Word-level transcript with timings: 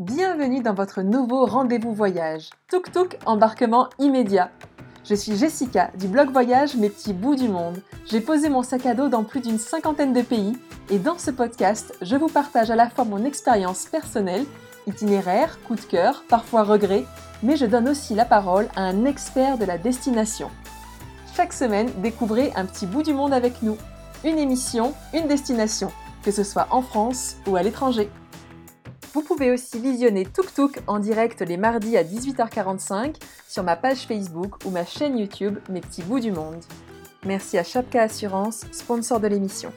Bienvenue 0.00 0.60
dans 0.60 0.74
votre 0.74 1.02
nouveau 1.02 1.46
rendez-vous 1.46 1.94
voyage. 1.94 2.50
Tuk 2.66 2.90
Tuk 2.90 3.16
embarquement 3.26 3.88
immédiat. 4.00 4.50
Je 5.04 5.14
suis 5.14 5.36
Jessica 5.36 5.92
du 5.96 6.08
blog 6.08 6.32
voyage 6.32 6.74
Mes 6.74 6.90
petits 6.90 7.12
bouts 7.12 7.36
du 7.36 7.46
monde. 7.46 7.80
J'ai 8.06 8.20
posé 8.20 8.48
mon 8.48 8.64
sac 8.64 8.86
à 8.86 8.94
dos 8.94 9.08
dans 9.08 9.22
plus 9.22 9.38
d'une 9.38 9.60
cinquantaine 9.60 10.12
de 10.12 10.22
pays 10.22 10.58
et 10.90 10.98
dans 10.98 11.16
ce 11.16 11.30
podcast, 11.30 11.96
je 12.02 12.16
vous 12.16 12.26
partage 12.26 12.72
à 12.72 12.74
la 12.74 12.90
fois 12.90 13.04
mon 13.04 13.24
expérience 13.24 13.86
personnelle, 13.86 14.44
itinéraire, 14.88 15.60
coup 15.62 15.76
de 15.76 15.80
cœur, 15.82 16.24
parfois 16.28 16.64
regret, 16.64 17.04
mais 17.44 17.56
je 17.56 17.64
donne 17.64 17.88
aussi 17.88 18.16
la 18.16 18.24
parole 18.24 18.66
à 18.74 18.82
un 18.82 19.04
expert 19.04 19.58
de 19.58 19.64
la 19.64 19.78
destination. 19.78 20.50
Chaque 21.36 21.52
semaine, 21.52 21.88
découvrez 21.98 22.52
un 22.56 22.64
petit 22.66 22.86
bout 22.86 23.04
du 23.04 23.14
monde 23.14 23.32
avec 23.32 23.62
nous. 23.62 23.76
Une 24.24 24.40
émission, 24.40 24.92
une 25.12 25.28
destination, 25.28 25.92
que 26.24 26.32
ce 26.32 26.42
soit 26.42 26.66
en 26.72 26.82
France 26.82 27.36
ou 27.46 27.54
à 27.54 27.62
l'étranger. 27.62 28.10
Vous 29.14 29.22
pouvez 29.22 29.52
aussi 29.52 29.78
visionner 29.78 30.24
Tuk 30.24 30.52
Tuk 30.52 30.80
en 30.88 30.98
direct 30.98 31.40
les 31.40 31.56
mardis 31.56 31.96
à 31.96 32.02
18h45 32.02 33.14
sur 33.46 33.62
ma 33.62 33.76
page 33.76 34.08
Facebook 34.08 34.56
ou 34.64 34.70
ma 34.70 34.84
chaîne 34.84 35.16
YouTube 35.16 35.56
Mes 35.70 35.80
petits 35.80 36.02
bouts 36.02 36.18
du 36.18 36.32
monde. 36.32 36.60
Merci 37.24 37.56
à 37.56 37.62
Chapka 37.62 38.02
Assurance, 38.02 38.66
sponsor 38.72 39.20
de 39.20 39.28
l'émission. 39.28 39.72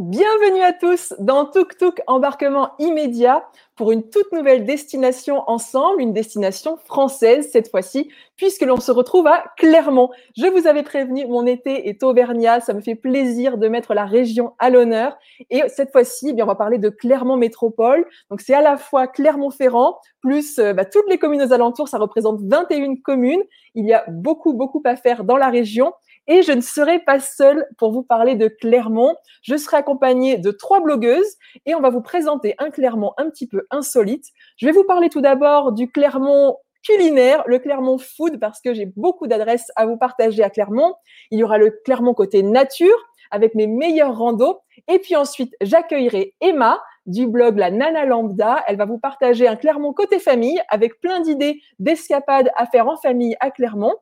Bienvenue 0.00 0.62
à 0.62 0.72
tous 0.72 1.12
dans 1.18 1.44
Tuk 1.44 1.76
Tuk 1.76 2.00
embarquement 2.06 2.70
immédiat 2.78 3.44
pour 3.76 3.92
une 3.92 4.08
toute 4.08 4.32
nouvelle 4.32 4.64
destination 4.64 5.42
ensemble, 5.46 6.00
une 6.00 6.14
destination 6.14 6.78
française 6.78 7.50
cette 7.52 7.70
fois-ci, 7.70 8.10
puisque 8.36 8.62
l'on 8.62 8.80
se 8.80 8.92
retrouve 8.92 9.26
à 9.26 9.44
Clermont. 9.58 10.08
Je 10.38 10.46
vous 10.46 10.66
avais 10.66 10.84
prévenu, 10.84 11.26
mon 11.26 11.44
été 11.44 11.90
est 11.90 12.02
auvergnat, 12.02 12.60
ça 12.60 12.72
me 12.72 12.80
fait 12.80 12.94
plaisir 12.94 13.58
de 13.58 13.68
mettre 13.68 13.92
la 13.92 14.06
région 14.06 14.54
à 14.58 14.70
l'honneur. 14.70 15.18
Et 15.50 15.64
cette 15.68 15.92
fois-ci, 15.92 16.28
eh 16.30 16.32
bien, 16.32 16.44
on 16.44 16.48
va 16.48 16.54
parler 16.54 16.78
de 16.78 16.88
Clermont 16.88 17.36
Métropole. 17.36 18.06
Donc 18.30 18.40
c'est 18.40 18.54
à 18.54 18.62
la 18.62 18.78
fois 18.78 19.06
Clermont-Ferrand, 19.06 19.98
plus 20.22 20.58
euh, 20.58 20.72
bah, 20.72 20.86
toutes 20.86 21.08
les 21.10 21.18
communes 21.18 21.42
aux 21.42 21.52
alentours, 21.52 21.88
ça 21.88 21.98
représente 21.98 22.40
21 22.40 22.96
communes. 23.04 23.42
Il 23.74 23.84
y 23.84 23.92
a 23.92 24.04
beaucoup, 24.08 24.54
beaucoup 24.54 24.82
à 24.86 24.96
faire 24.96 25.24
dans 25.24 25.36
la 25.36 25.50
région. 25.50 25.92
Et 26.30 26.42
je 26.42 26.52
ne 26.52 26.60
serai 26.60 27.00
pas 27.00 27.18
seule 27.18 27.66
pour 27.76 27.90
vous 27.90 28.04
parler 28.04 28.36
de 28.36 28.46
Clermont. 28.46 29.16
Je 29.42 29.56
serai 29.56 29.78
accompagnée 29.78 30.38
de 30.38 30.52
trois 30.52 30.78
blogueuses 30.78 31.36
et 31.66 31.74
on 31.74 31.80
va 31.80 31.90
vous 31.90 32.02
présenter 32.02 32.54
un 32.58 32.70
Clermont 32.70 33.12
un 33.18 33.28
petit 33.28 33.48
peu 33.48 33.66
insolite. 33.72 34.26
Je 34.56 34.66
vais 34.66 34.70
vous 34.70 34.84
parler 34.84 35.08
tout 35.08 35.20
d'abord 35.20 35.72
du 35.72 35.90
Clermont 35.90 36.56
culinaire, 36.86 37.42
le 37.46 37.58
Clermont 37.58 37.98
Food, 37.98 38.38
parce 38.38 38.60
que 38.60 38.74
j'ai 38.74 38.86
beaucoup 38.86 39.26
d'adresses 39.26 39.72
à 39.74 39.86
vous 39.86 39.96
partager 39.96 40.44
à 40.44 40.50
Clermont. 40.50 40.94
Il 41.32 41.40
y 41.40 41.42
aura 41.42 41.58
le 41.58 41.76
Clermont 41.84 42.14
côté 42.14 42.44
nature, 42.44 42.96
avec 43.32 43.56
mes 43.56 43.66
meilleurs 43.66 44.16
randos. 44.16 44.60
Et 44.86 45.00
puis 45.00 45.16
ensuite, 45.16 45.56
j'accueillerai 45.60 46.36
Emma 46.40 46.80
du 47.06 47.26
blog 47.26 47.58
La 47.58 47.72
Nana 47.72 48.04
Lambda. 48.04 48.62
Elle 48.68 48.76
va 48.76 48.84
vous 48.84 49.00
partager 49.00 49.48
un 49.48 49.56
Clermont 49.56 49.92
côté 49.92 50.20
famille, 50.20 50.62
avec 50.68 51.00
plein 51.00 51.18
d'idées 51.18 51.60
d'escapades 51.80 52.52
à 52.56 52.66
faire 52.66 52.86
en 52.86 52.96
famille 52.96 53.34
à 53.40 53.50
Clermont, 53.50 53.96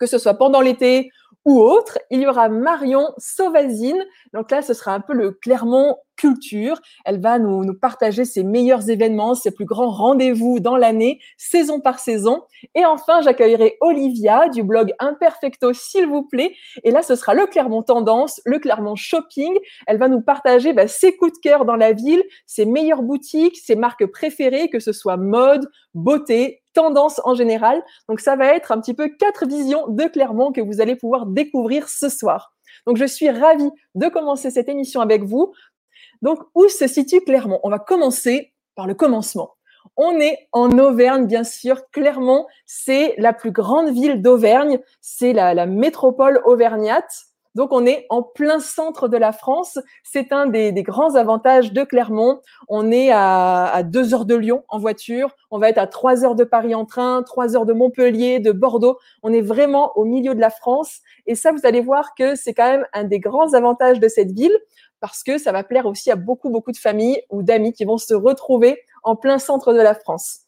que 0.00 0.06
ce 0.06 0.18
soit 0.18 0.34
pendant 0.34 0.60
l'été 0.60 1.12
ou 1.44 1.60
autre. 1.60 1.98
Il 2.10 2.20
y 2.20 2.26
aura 2.26 2.48
Marion 2.48 3.12
Sauvazine. 3.18 4.04
Donc 4.32 4.50
là, 4.50 4.62
ce 4.62 4.74
sera 4.74 4.94
un 4.94 5.00
peu 5.00 5.14
le 5.14 5.32
Clermont 5.32 5.96
culture. 6.20 6.80
Elle 7.04 7.20
va 7.20 7.38
nous, 7.38 7.64
nous 7.64 7.74
partager 7.74 8.24
ses 8.24 8.44
meilleurs 8.44 8.90
événements, 8.90 9.34
ses 9.34 9.50
plus 9.50 9.64
grands 9.64 9.90
rendez-vous 9.90 10.60
dans 10.60 10.76
l'année, 10.76 11.20
saison 11.38 11.80
par 11.80 11.98
saison. 11.98 12.42
Et 12.74 12.84
enfin, 12.84 13.22
j'accueillerai 13.22 13.78
Olivia 13.80 14.48
du 14.50 14.62
blog 14.62 14.92
Imperfecto, 14.98 15.72
s'il 15.72 16.06
vous 16.06 16.24
plaît. 16.24 16.54
Et 16.84 16.90
là, 16.90 17.02
ce 17.02 17.16
sera 17.16 17.32
le 17.34 17.46
Clermont 17.46 17.82
Tendance, 17.82 18.40
le 18.44 18.58
Clermont 18.58 18.96
Shopping. 18.96 19.56
Elle 19.86 19.98
va 19.98 20.08
nous 20.08 20.20
partager 20.20 20.72
bah, 20.74 20.88
ses 20.88 21.16
coups 21.16 21.32
de 21.32 21.38
cœur 21.38 21.64
dans 21.64 21.76
la 21.76 21.92
ville, 21.92 22.22
ses 22.46 22.66
meilleures 22.66 23.02
boutiques, 23.02 23.56
ses 23.56 23.76
marques 23.76 24.06
préférées, 24.06 24.68
que 24.68 24.78
ce 24.78 24.92
soit 24.92 25.16
mode, 25.16 25.70
beauté, 25.94 26.59
tendance 26.72 27.20
en 27.24 27.34
général. 27.34 27.82
Donc 28.08 28.20
ça 28.20 28.36
va 28.36 28.54
être 28.54 28.72
un 28.72 28.80
petit 28.80 28.94
peu 28.94 29.08
quatre 29.08 29.46
visions 29.46 29.86
de 29.88 30.04
Clermont 30.04 30.52
que 30.52 30.60
vous 30.60 30.80
allez 30.80 30.96
pouvoir 30.96 31.26
découvrir 31.26 31.88
ce 31.88 32.08
soir. 32.08 32.52
Donc 32.86 32.96
je 32.96 33.04
suis 33.04 33.30
ravie 33.30 33.70
de 33.94 34.08
commencer 34.08 34.50
cette 34.50 34.68
émission 34.68 35.00
avec 35.00 35.24
vous. 35.24 35.52
Donc 36.22 36.40
où 36.54 36.68
se 36.68 36.86
situe 36.86 37.20
Clermont? 37.20 37.60
On 37.62 37.70
va 37.70 37.78
commencer 37.78 38.52
par 38.74 38.86
le 38.86 38.94
commencement. 38.94 39.54
On 39.96 40.20
est 40.20 40.48
en 40.52 40.78
Auvergne, 40.78 41.26
bien 41.26 41.44
sûr. 41.44 41.82
Clermont, 41.90 42.46
c'est 42.66 43.14
la 43.18 43.32
plus 43.32 43.50
grande 43.50 43.90
ville 43.90 44.22
d'Auvergne. 44.22 44.78
C'est 45.00 45.32
la, 45.32 45.54
la 45.54 45.66
métropole 45.66 46.40
auvergnate. 46.44 47.10
Donc, 47.54 47.72
on 47.72 47.84
est 47.84 48.06
en 48.10 48.22
plein 48.22 48.60
centre 48.60 49.08
de 49.08 49.16
la 49.16 49.32
France. 49.32 49.78
C'est 50.04 50.32
un 50.32 50.46
des, 50.46 50.72
grands 50.82 51.16
avantages 51.16 51.72
de 51.72 51.82
Clermont. 51.82 52.40
On 52.68 52.92
est 52.92 53.10
à, 53.12 53.82
deux 53.84 54.14
heures 54.14 54.24
de 54.24 54.36
Lyon 54.36 54.64
en 54.68 54.78
voiture. 54.78 55.34
On 55.50 55.58
va 55.58 55.68
être 55.68 55.78
à 55.78 55.86
trois 55.86 56.24
heures 56.24 56.36
de 56.36 56.44
Paris 56.44 56.74
en 56.74 56.84
train, 56.84 57.22
trois 57.22 57.56
heures 57.56 57.66
de 57.66 57.72
Montpellier, 57.72 58.38
de 58.38 58.52
Bordeaux. 58.52 58.98
On 59.22 59.32
est 59.32 59.40
vraiment 59.40 59.96
au 59.96 60.04
milieu 60.04 60.34
de 60.34 60.40
la 60.40 60.50
France. 60.50 61.00
Et 61.26 61.34
ça, 61.34 61.52
vous 61.52 61.64
allez 61.64 61.80
voir 61.80 62.14
que 62.14 62.34
c'est 62.36 62.54
quand 62.54 62.70
même 62.70 62.86
un 62.92 63.04
des 63.04 63.18
grands 63.18 63.54
avantages 63.54 63.98
de 63.98 64.08
cette 64.08 64.30
ville 64.32 64.56
parce 65.00 65.22
que 65.22 65.38
ça 65.38 65.50
va 65.50 65.64
plaire 65.64 65.86
aussi 65.86 66.10
à 66.10 66.16
beaucoup, 66.16 66.50
beaucoup 66.50 66.72
de 66.72 66.76
familles 66.76 67.20
ou 67.30 67.42
d'amis 67.42 67.72
qui 67.72 67.84
vont 67.84 67.98
se 67.98 68.14
retrouver 68.14 68.78
en 69.02 69.16
plein 69.16 69.38
centre 69.38 69.72
de 69.72 69.80
la 69.80 69.94
France. 69.94 70.40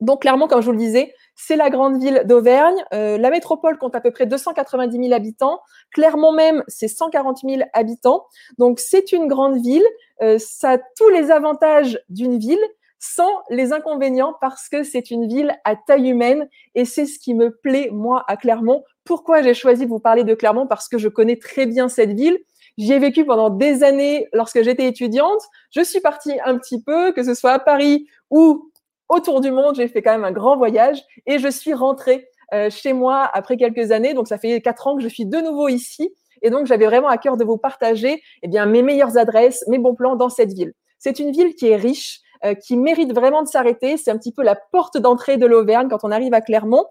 Donc, 0.00 0.22
clairement, 0.22 0.48
comme 0.48 0.60
je 0.60 0.66
vous 0.66 0.72
le 0.72 0.78
disais, 0.78 1.14
c'est 1.34 1.56
la 1.56 1.70
grande 1.70 2.00
ville 2.00 2.22
d'Auvergne. 2.24 2.82
Euh, 2.92 3.18
la 3.18 3.30
métropole 3.30 3.78
compte 3.78 3.94
à 3.94 4.00
peu 4.00 4.10
près 4.10 4.26
290 4.26 4.96
000 4.96 5.12
habitants. 5.12 5.60
Clermont 5.92 6.32
même, 6.32 6.62
c'est 6.68 6.88
140 6.88 7.40
000 7.46 7.62
habitants. 7.72 8.26
Donc, 8.58 8.80
c'est 8.80 9.12
une 9.12 9.26
grande 9.26 9.60
ville. 9.60 9.84
Euh, 10.22 10.38
ça 10.38 10.72
a 10.72 10.78
tous 10.96 11.08
les 11.08 11.30
avantages 11.30 11.98
d'une 12.08 12.38
ville 12.38 12.64
sans 12.98 13.42
les 13.50 13.72
inconvénients 13.72 14.34
parce 14.40 14.68
que 14.68 14.82
c'est 14.82 15.10
une 15.10 15.28
ville 15.28 15.54
à 15.64 15.76
taille 15.76 16.08
humaine 16.08 16.48
et 16.74 16.86
c'est 16.86 17.04
ce 17.04 17.18
qui 17.18 17.34
me 17.34 17.50
plaît, 17.50 17.90
moi, 17.92 18.24
à 18.28 18.36
Clermont. 18.36 18.82
Pourquoi 19.04 19.42
j'ai 19.42 19.52
choisi 19.52 19.84
de 19.84 19.90
vous 19.90 20.00
parler 20.00 20.24
de 20.24 20.34
Clermont? 20.34 20.66
Parce 20.66 20.88
que 20.88 20.96
je 20.96 21.08
connais 21.08 21.36
très 21.36 21.66
bien 21.66 21.88
cette 21.88 22.12
ville. 22.12 22.38
J'y 22.78 22.92
ai 22.92 22.98
vécu 22.98 23.24
pendant 23.24 23.50
des 23.50 23.84
années 23.84 24.26
lorsque 24.32 24.62
j'étais 24.62 24.86
étudiante. 24.86 25.42
Je 25.70 25.82
suis 25.82 26.00
partie 26.00 26.32
un 26.44 26.58
petit 26.58 26.82
peu, 26.82 27.12
que 27.12 27.22
ce 27.22 27.34
soit 27.34 27.52
à 27.52 27.58
Paris 27.58 28.08
ou 28.30 28.70
autour 29.08 29.40
du 29.40 29.50
monde. 29.50 29.76
J'ai 29.76 29.88
fait 29.88 30.02
quand 30.02 30.12
même 30.12 30.24
un 30.24 30.32
grand 30.32 30.56
voyage 30.56 31.02
et 31.26 31.38
je 31.38 31.48
suis 31.48 31.74
rentrée 31.74 32.28
euh, 32.52 32.70
chez 32.70 32.92
moi 32.92 33.28
après 33.32 33.56
quelques 33.56 33.90
années. 33.90 34.14
Donc, 34.14 34.28
ça 34.28 34.38
fait 34.38 34.60
quatre 34.60 34.86
ans 34.86 34.96
que 34.96 35.02
je 35.02 35.08
suis 35.08 35.26
de 35.26 35.38
nouveau 35.38 35.68
ici. 35.68 36.14
Et 36.42 36.50
donc, 36.50 36.66
j'avais 36.66 36.86
vraiment 36.86 37.08
à 37.08 37.18
cœur 37.18 37.36
de 37.36 37.44
vous 37.44 37.56
partager 37.56 38.22
eh 38.42 38.48
bien, 38.48 38.66
mes 38.66 38.82
meilleures 38.82 39.16
adresses, 39.16 39.64
mes 39.68 39.78
bons 39.78 39.94
plans 39.94 40.16
dans 40.16 40.28
cette 40.28 40.52
ville. 40.52 40.74
C'est 40.98 41.18
une 41.18 41.32
ville 41.32 41.54
qui 41.54 41.68
est 41.68 41.76
riche, 41.76 42.20
euh, 42.44 42.54
qui 42.54 42.76
mérite 42.76 43.14
vraiment 43.14 43.42
de 43.42 43.48
s'arrêter. 43.48 43.96
C'est 43.96 44.10
un 44.10 44.18
petit 44.18 44.32
peu 44.32 44.42
la 44.42 44.54
porte 44.54 44.98
d'entrée 44.98 45.36
de 45.36 45.46
l'Auvergne 45.46 45.88
quand 45.88 46.04
on 46.04 46.10
arrive 46.10 46.34
à 46.34 46.40
Clermont. 46.40 46.84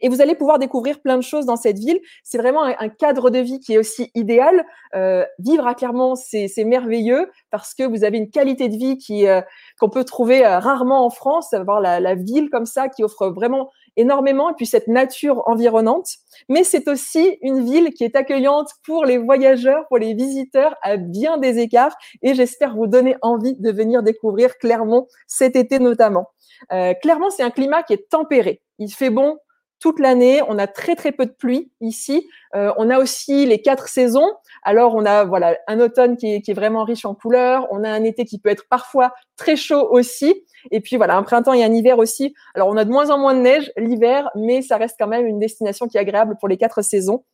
Et 0.00 0.08
vous 0.08 0.20
allez 0.20 0.34
pouvoir 0.34 0.58
découvrir 0.58 1.00
plein 1.00 1.16
de 1.16 1.22
choses 1.22 1.46
dans 1.46 1.56
cette 1.56 1.78
ville. 1.78 2.00
C'est 2.24 2.38
vraiment 2.38 2.64
un, 2.64 2.88
cadre 2.88 3.30
de 3.30 3.38
vie 3.38 3.60
qui 3.60 3.74
est 3.74 3.78
aussi 3.78 4.10
idéal. 4.14 4.64
Euh, 4.94 5.24
vivre 5.38 5.66
à 5.66 5.74
Clermont, 5.74 6.14
c'est 6.14 6.64
merveilleux 6.64 7.30
parce 7.50 7.74
que 7.74 7.82
vous 7.82 8.04
avez 8.04 8.18
une 8.18 8.30
qualité 8.30 8.68
de 8.68 8.76
vie 8.76 8.98
qui 8.98 9.26
euh, 9.26 9.40
qu'on 9.78 9.88
peut 9.88 10.04
trouver 10.04 10.44
euh, 10.44 10.58
rarement 10.58 11.04
en 11.04 11.10
France. 11.10 11.52
Avoir 11.52 11.80
la, 11.80 12.00
la, 12.00 12.14
ville 12.14 12.50
comme 12.50 12.66
ça 12.66 12.88
qui 12.88 13.02
offre 13.02 13.28
vraiment 13.28 13.70
énormément 13.96 14.50
et 14.50 14.54
puis 14.54 14.66
cette 14.66 14.88
nature 14.88 15.42
environnante. 15.46 16.08
Mais 16.48 16.64
c'est 16.64 16.88
aussi 16.88 17.38
une 17.42 17.64
ville 17.64 17.92
qui 17.92 18.04
est 18.04 18.16
accueillante 18.16 18.70
pour 18.84 19.04
les 19.04 19.18
voyageurs, 19.18 19.86
pour 19.88 19.98
les 19.98 20.14
visiteurs 20.14 20.74
à 20.82 20.96
bien 20.96 21.38
des 21.38 21.58
écarts. 21.58 21.96
Et 22.22 22.34
j'espère 22.34 22.74
vous 22.74 22.86
donner 22.86 23.16
envie 23.22 23.54
de 23.56 23.70
venir 23.70 24.02
découvrir 24.02 24.56
Clermont 24.58 25.06
cet 25.26 25.56
été 25.56 25.78
notamment. 25.78 26.28
Euh, 26.72 26.94
Clermont, 27.02 27.30
c'est 27.30 27.42
un 27.42 27.50
climat 27.50 27.82
qui 27.82 27.94
est 27.94 28.08
tempéré. 28.08 28.62
Il 28.78 28.92
fait 28.92 29.10
bon 29.10 29.38
toute 29.82 29.98
l'année. 29.98 30.40
On 30.48 30.58
a 30.58 30.66
très 30.66 30.94
très 30.94 31.12
peu 31.12 31.26
de 31.26 31.32
pluie 31.32 31.70
ici. 31.80 32.28
Euh, 32.54 32.72
on 32.78 32.88
a 32.88 32.98
aussi 32.98 33.44
les 33.44 33.60
quatre 33.60 33.88
saisons. 33.88 34.30
Alors 34.62 34.94
on 34.94 35.04
a 35.04 35.24
voilà 35.24 35.58
un 35.66 35.80
automne 35.80 36.16
qui 36.16 36.34
est, 36.34 36.40
qui 36.40 36.52
est, 36.52 36.54
vraiment 36.54 36.84
riche 36.84 37.04
en 37.04 37.14
couleurs. 37.14 37.66
On 37.70 37.82
a 37.82 37.90
un 37.90 38.04
été 38.04 38.24
qui 38.24 38.38
peut 38.38 38.48
être 38.48 38.68
parfois 38.70 39.12
très 39.36 39.56
chaud 39.56 39.88
aussi. 39.90 40.46
Et 40.70 40.80
puis 40.80 40.96
voilà 40.96 41.16
un 41.16 41.24
printemps 41.24 41.52
et 41.52 41.64
un 41.64 41.72
hiver 41.74 41.98
aussi. 41.98 42.32
Alors 42.54 42.68
on 42.68 42.76
a 42.76 42.84
de 42.84 42.90
moins 42.90 43.10
en 43.10 43.18
moins 43.18 43.34
de 43.34 43.40
neige 43.40 43.72
l'hiver, 43.76 44.30
mais 44.36 44.62
ça 44.62 44.76
reste 44.76 44.96
quand 44.98 45.08
même 45.08 45.26
une 45.26 45.40
destination 45.40 45.88
qui 45.88 45.96
est 45.96 46.00
agréable 46.00 46.36
pour 46.38 46.48
les 46.48 46.56
quatre 46.56 46.82
saisons. 46.82 47.24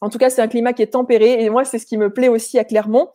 En 0.00 0.08
tout 0.08 0.18
cas, 0.18 0.30
c'est 0.30 0.40
un 0.40 0.48
climat 0.48 0.72
qui 0.72 0.82
est 0.82 0.92
tempéré 0.92 1.42
et 1.42 1.50
moi, 1.50 1.64
c'est 1.64 1.78
ce 1.78 1.86
qui 1.86 1.98
me 1.98 2.10
plaît 2.12 2.28
aussi 2.28 2.58
à 2.58 2.64
Clermont. 2.64 3.08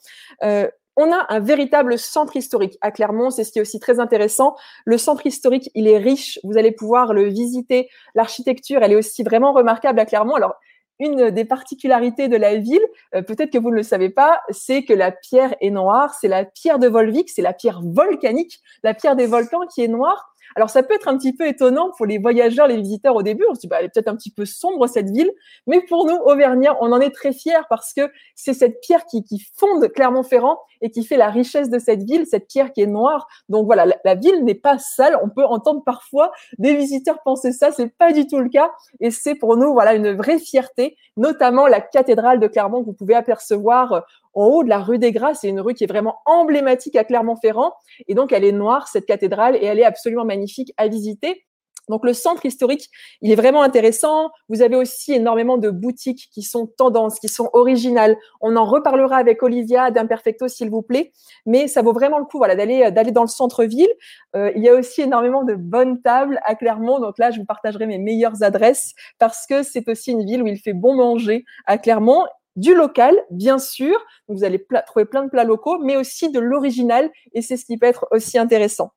Euh, 0.44 0.68
on 0.96 1.12
a 1.12 1.26
un 1.30 1.40
véritable 1.40 1.98
centre 1.98 2.36
historique 2.36 2.78
à 2.82 2.92
Clermont, 2.92 3.30
c'est 3.30 3.44
ce 3.44 3.52
qui 3.52 3.60
est 3.60 3.62
aussi 3.62 3.80
très 3.80 4.00
intéressant. 4.00 4.56
Le 4.86 4.98
centre 4.98 5.26
historique, 5.26 5.70
il 5.76 5.88
est 5.88 5.98
riche, 5.98 6.40
vous 6.44 6.58
allez 6.58 6.72
pouvoir 6.72 7.14
le 7.14 7.26
visiter. 7.26 7.90
L'architecture, 8.16 8.82
elle 8.84 8.92
est 8.92 8.98
aussi 8.98 9.24
vraiment 9.24 9.54
remarquable 9.54 10.00
à 10.00 10.06
Clermont. 10.06 10.36
Alors, 10.36 10.56
une 11.00 11.32
des 11.32 11.46
particularités 11.46 12.28
de 12.28 12.38
la 12.38 12.56
ville, 12.56 12.86
euh, 13.16 13.22
peut-être 13.22 13.52
que 13.52 13.58
vous 13.58 13.72
ne 13.72 13.76
le 13.76 13.84
savez 13.84 14.10
pas, 14.10 14.42
c'est 14.50 14.84
que 14.84 14.94
la 14.94 15.12
pierre 15.12 15.56
est 15.60 15.72
noire, 15.72 16.14
c'est 16.20 16.28
la 16.28 16.46
pierre 16.46 16.80
de 16.80 16.88
Volvic, 16.88 17.30
c'est 17.30 17.42
la 17.42 17.54
pierre 17.54 17.82
volcanique, 17.84 18.60
la 18.84 18.94
pierre 18.94 19.16
des 19.16 19.26
volcans 19.26 19.66
qui 19.74 19.84
est 19.84 19.88
noire. 19.88 20.33
Alors 20.56 20.70
ça 20.70 20.84
peut 20.84 20.94
être 20.94 21.08
un 21.08 21.18
petit 21.18 21.34
peu 21.34 21.48
étonnant 21.48 21.92
pour 21.98 22.06
les 22.06 22.18
voyageurs, 22.18 22.68
les 22.68 22.78
visiteurs 22.78 23.16
au 23.16 23.24
début. 23.24 23.46
On 23.50 23.56
se 23.56 23.62
dit, 23.62 23.68
bah, 23.68 23.78
elle 23.80 23.86
est 23.86 23.90
peut-être 23.90 24.08
un 24.08 24.16
petit 24.16 24.32
peu 24.32 24.46
sombre 24.46 24.88
cette 24.88 25.10
ville, 25.10 25.32
mais 25.68 25.82
pour 25.82 26.06
nous, 26.06 26.16
Auvergnats, 26.16 26.78
on 26.82 26.92
en 26.92 27.00
est 27.00 27.12
très 27.12 27.34
fiers 27.34 27.66
parce 27.70 27.94
que 27.94 28.12
c'est 28.36 28.54
cette 28.54 28.80
pierre 28.82 29.06
qui, 29.06 29.24
qui 29.24 29.44
fonde 29.56 29.88
Clermont-Ferrand 29.90 30.58
et 30.82 30.92
qui 30.92 31.06
fait 31.06 31.18
la 31.18 31.30
richesse 31.30 31.70
de 31.70 31.80
cette 31.80 32.04
ville, 32.04 32.26
cette 32.28 32.48
pierre 32.48 32.72
qui 32.74 32.82
est 32.82 32.88
noire. 32.88 33.28
Donc 33.50 33.66
voilà, 33.66 33.86
la, 34.04 34.16
ville 34.16 34.44
n'est 34.44 34.54
pas 34.54 34.78
sale. 34.78 35.18
On 35.24 35.30
peut 35.30 35.46
entendre 35.46 35.82
parfois 35.84 36.32
des 36.58 36.76
visiteurs 36.76 37.20
penser 37.24 37.54
ça, 37.54 37.72
c'est 37.72 37.88
pas 37.88 38.12
du 38.12 38.28
tout 38.28 38.40
le 38.40 38.50
cas. 38.50 38.70
Et 39.00 39.10
c'est 39.10 39.36
pour 39.36 39.56
nous, 39.56 39.72
voilà, 39.74 39.94
une 39.94 40.12
vraie 40.12 40.40
fierté, 40.40 40.98
notamment 41.16 41.68
la 41.68 41.80
cathédrale 41.80 42.40
de 42.40 42.48
Clermont 42.48 42.82
que 42.82 42.88
vous 42.88 42.94
pouvez 42.94 43.16
apercevoir 43.16 43.94
euh, 43.94 44.00
en 44.34 44.46
haut 44.46 44.64
de 44.64 44.70
la 44.70 44.80
rue 44.80 45.00
des 45.00 45.12
Grâces. 45.12 45.40
C'est 45.42 45.50
une 45.50 45.62
rue 45.62 45.74
qui 45.74 45.84
est 45.84 45.88
vraiment 45.88 46.18
emblématique 46.26 46.96
à 46.96 47.04
Clermont-Ferrand. 47.04 47.74
Et 48.08 48.16
donc, 48.16 48.32
elle 48.32 48.44
est 48.44 48.52
noire, 48.52 48.88
cette 48.88 49.06
cathédrale, 49.06 49.56
et 49.56 49.66
elle 49.66 49.80
est 49.80 49.86
absolument 49.86 50.26
magnifique 50.26 50.74
à 50.78 50.88
visiter. 50.88 51.46
Donc 51.90 52.06
le 52.06 52.14
centre 52.14 52.46
historique, 52.46 52.90
il 53.22 53.32
est 53.32 53.36
vraiment 53.36 53.62
intéressant. 53.62 54.30
Vous 54.48 54.62
avez 54.62 54.76
aussi 54.76 55.14
énormément 55.14 55.58
de 55.58 55.70
boutiques 55.70 56.30
qui 56.32 56.42
sont 56.42 56.68
tendances, 56.68 57.20
qui 57.20 57.28
sont 57.28 57.50
originales. 57.54 58.16
On 58.42 58.56
en 58.56 58.66
reparlera 58.66 59.18
avec 59.18 59.44
Olivia 59.44 59.92
d'Imperfecto, 59.92 60.48
s'il 60.48 60.70
vous 60.70 60.82
plaît. 60.82 61.12
Mais 61.46 61.68
ça 61.68 61.82
vaut 61.82 61.94
vraiment 61.94 62.20
le 62.20 62.26
coup, 62.26 62.38
voilà, 62.38 62.56
d'aller 62.56 62.90
d'aller 62.92 63.12
dans 63.12 63.24
le 63.24 63.28
centre-ville. 63.28 63.92
Euh, 64.36 64.52
il 64.56 64.64
y 64.64 64.70
a 64.70 64.76
aussi 64.76 65.02
énormément 65.02 65.44
de 65.44 65.56
bonnes 65.56 66.02
tables 66.02 66.40
à 66.46 66.56
Clermont. 66.56 67.00
Donc 67.00 67.18
là, 67.18 67.32
je 67.32 67.40
vous 67.40 67.46
partagerai 67.46 67.86
mes 67.86 68.00
meilleures 68.00 68.44
adresses 68.44 68.94
parce 69.20 69.46
que 69.46 69.64
c'est 69.64 69.90
aussi 69.90 70.12
une 70.12 70.26
ville 70.26 70.42
où 70.42 70.48
il 70.48 70.60
fait 70.60 70.74
bon 70.74 70.96
manger 70.96 71.44
à 71.66 71.78
Clermont 71.78 72.24
du 72.56 72.74
local, 72.74 73.16
bien 73.30 73.60
sûr. 73.60 73.98
Donc 74.28 74.38
vous 74.38 74.44
allez 74.44 74.64
trouver 74.88 75.06
plein 75.06 75.24
de 75.24 75.30
plats 75.30 75.44
locaux, 75.44 75.80
mais 75.80 75.96
aussi 75.96 76.32
de 76.32 76.40
l'original. 76.40 77.10
Et 77.34 77.42
c'est 77.42 77.58
ce 77.58 77.66
qui 77.66 77.78
peut 77.78 77.88
être 77.88 78.08
aussi 78.12 78.38
intéressant. 78.38 78.92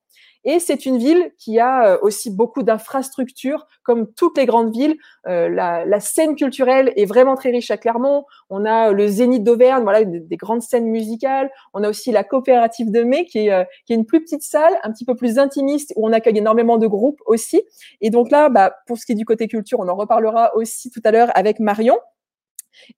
Et 0.49 0.61
c'est 0.61 0.87
une 0.87 0.97
ville 0.97 1.33
qui 1.39 1.59
a 1.59 1.95
euh, 1.95 1.99
aussi 2.03 2.31
beaucoup 2.31 2.63
d'infrastructures, 2.63 3.67
comme 3.83 4.13
toutes 4.15 4.39
les 4.39 4.47
grandes 4.47 4.73
villes. 4.73 4.97
Euh, 5.27 5.49
la, 5.49 5.99
scène 5.99 6.37
culturelle 6.37 6.93
est 6.95 7.05
vraiment 7.05 7.35
très 7.35 7.51
riche 7.51 7.73
à 7.73 7.77
Clermont. 7.77 8.25
On 8.49 8.65
a 8.65 8.93
le 8.93 9.09
Zénith 9.09 9.43
d'Auvergne, 9.43 9.83
voilà, 9.83 10.05
des, 10.05 10.37
grandes 10.37 10.63
scènes 10.63 10.87
musicales. 10.87 11.51
On 11.75 11.83
a 11.83 11.89
aussi 11.89 12.13
la 12.13 12.23
coopérative 12.23 12.93
de 12.93 13.03
Mai, 13.03 13.25
qui 13.25 13.49
est, 13.49 13.53
euh, 13.53 13.65
qui 13.87 13.93
est 13.93 13.97
une 13.97 14.07
plus 14.07 14.21
petite 14.21 14.45
salle, 14.45 14.79
un 14.85 14.93
petit 14.93 15.05
peu 15.05 15.17
plus 15.17 15.41
intimiste, 15.41 15.93
où 15.97 16.07
on 16.07 16.13
accueille 16.13 16.39
énormément 16.39 16.79
de 16.79 16.87
groupes 16.87 17.21
aussi. 17.27 17.61
Et 18.01 18.11
donc 18.11 18.31
là, 18.31 18.49
bah, 18.49 18.73
pour 18.87 18.99
ce 18.99 19.05
qui 19.05 19.13
est 19.13 19.17
du 19.17 19.25
côté 19.25 19.49
culture, 19.49 19.81
on 19.81 19.89
en 19.89 19.97
reparlera 19.97 20.55
aussi 20.55 20.91
tout 20.93 21.03
à 21.03 21.11
l'heure 21.11 21.33
avec 21.35 21.59
Marion. 21.59 21.99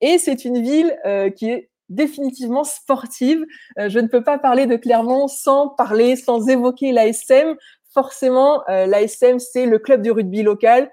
Et 0.00 0.18
c'est 0.18 0.44
une 0.44 0.62
ville 0.62 0.96
qui 1.36 1.50
est 1.50 1.70
définitivement 1.88 2.64
sportive. 2.64 3.44
Euh, 3.78 3.88
je 3.88 3.98
ne 3.98 4.08
peux 4.08 4.22
pas 4.22 4.38
parler 4.38 4.66
de 4.66 4.76
Clermont 4.76 5.28
sans 5.28 5.68
parler, 5.68 6.16
sans 6.16 6.48
évoquer 6.48 6.92
l'ASM. 6.92 7.56
Forcément, 7.92 8.62
euh, 8.68 8.86
l'ASM, 8.86 9.38
c'est 9.38 9.66
le 9.66 9.78
club 9.78 10.02
du 10.02 10.10
rugby 10.10 10.42
local. 10.42 10.90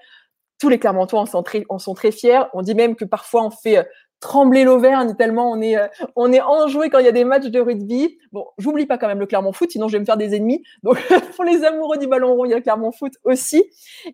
Tous 0.59 0.69
les 0.69 0.79
Clermontois 0.79 1.19
en 1.19 1.25
sont 1.25 1.43
très, 1.43 1.65
en 1.69 1.79
sont 1.79 1.93
très 1.93 2.11
fiers. 2.11 2.43
On 2.53 2.61
dit 2.61 2.75
même 2.75 2.95
que 2.95 3.05
parfois 3.05 3.43
on 3.43 3.49
fait 3.49 3.77
euh, 3.77 3.83
trembler 4.21 4.63
l'Auvergne 4.63 5.13
tellement 5.15 5.51
on 5.51 5.61
est 5.61 5.75
on 6.15 6.31
est 6.31 6.41
enjoué 6.41 6.89
quand 6.89 6.99
il 6.99 7.05
y 7.05 7.09
a 7.09 7.11
des 7.11 7.25
matchs 7.25 7.47
de 7.47 7.59
rugby. 7.59 8.17
Bon, 8.31 8.45
j'oublie 8.57 8.85
pas 8.85 8.97
quand 8.97 9.07
même 9.07 9.19
le 9.19 9.25
Clermont 9.25 9.51
Foot, 9.51 9.71
sinon 9.71 9.89
je 9.89 9.93
vais 9.93 9.99
me 9.99 10.05
faire 10.05 10.17
des 10.17 10.33
ennemis. 10.33 10.63
Donc 10.83 10.97
pour 11.35 11.43
les 11.43 11.65
amoureux 11.65 11.97
du 11.97 12.07
ballon 12.07 12.33
rond, 12.33 12.45
il 12.45 12.51
y 12.51 12.53
a 12.53 12.55
le 12.55 12.63
Clermont 12.63 12.93
Foot 12.93 13.11
aussi. 13.25 13.65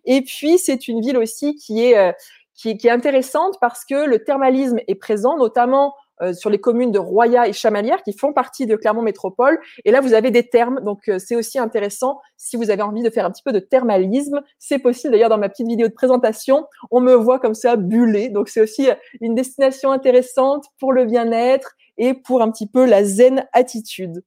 Et 0.04 0.22
puis 0.22 0.58
c'est 0.58 0.88
une 0.88 1.00
ville 1.00 1.16
aussi 1.16 1.54
qui 1.54 1.84
est 1.84 2.14
qui, 2.62 2.76
qui 2.78 2.86
est 2.86 2.90
intéressante 2.90 3.56
parce 3.60 3.84
que 3.84 4.06
le 4.06 4.22
thermalisme 4.22 4.78
est 4.86 4.94
présent, 4.94 5.36
notamment 5.36 5.94
euh, 6.22 6.32
sur 6.32 6.50
les 6.50 6.60
communes 6.60 6.92
de 6.92 6.98
Roya 7.00 7.48
et 7.48 7.52
Chamalières 7.52 8.02
qui 8.04 8.12
font 8.12 8.32
partie 8.32 8.66
de 8.66 8.76
Clermont 8.76 9.02
Métropole. 9.02 9.58
Et 9.84 9.90
là, 9.90 10.00
vous 10.00 10.14
avez 10.14 10.30
des 10.30 10.48
termes, 10.48 10.80
donc 10.80 11.08
euh, 11.08 11.18
c'est 11.18 11.34
aussi 11.34 11.58
intéressant 11.58 12.20
si 12.36 12.56
vous 12.56 12.70
avez 12.70 12.82
envie 12.82 13.02
de 13.02 13.10
faire 13.10 13.26
un 13.26 13.30
petit 13.32 13.42
peu 13.42 13.52
de 13.52 13.58
thermalisme. 13.58 14.40
C'est 14.58 14.78
possible 14.78 15.12
d'ailleurs 15.12 15.30
dans 15.30 15.38
ma 15.38 15.48
petite 15.48 15.66
vidéo 15.66 15.88
de 15.88 15.92
présentation, 15.92 16.66
on 16.92 17.00
me 17.00 17.14
voit 17.14 17.40
comme 17.40 17.54
ça 17.54 17.74
buller. 17.74 18.28
Donc 18.28 18.48
c'est 18.48 18.60
aussi 18.60 18.88
euh, 18.88 18.94
une 19.20 19.34
destination 19.34 19.90
intéressante 19.90 20.66
pour 20.78 20.92
le 20.92 21.06
bien-être 21.06 21.72
et 21.98 22.14
pour 22.14 22.40
un 22.40 22.50
petit 22.52 22.68
peu 22.68 22.86
la 22.86 23.04
zen 23.04 23.46
attitude 23.52 24.22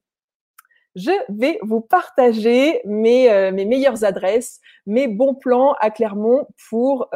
je 0.97 1.11
vais 1.27 1.59
vous 1.61 1.81
partager 1.81 2.79
mes, 2.85 3.51
mes 3.51 3.65
meilleures 3.65 4.05
adresses, 4.05 4.61
mes 4.85 5.09
bons 5.09 5.35
plans 5.35 5.75
à 5.81 5.89
Clermont 5.89 6.47
pour 6.69 7.09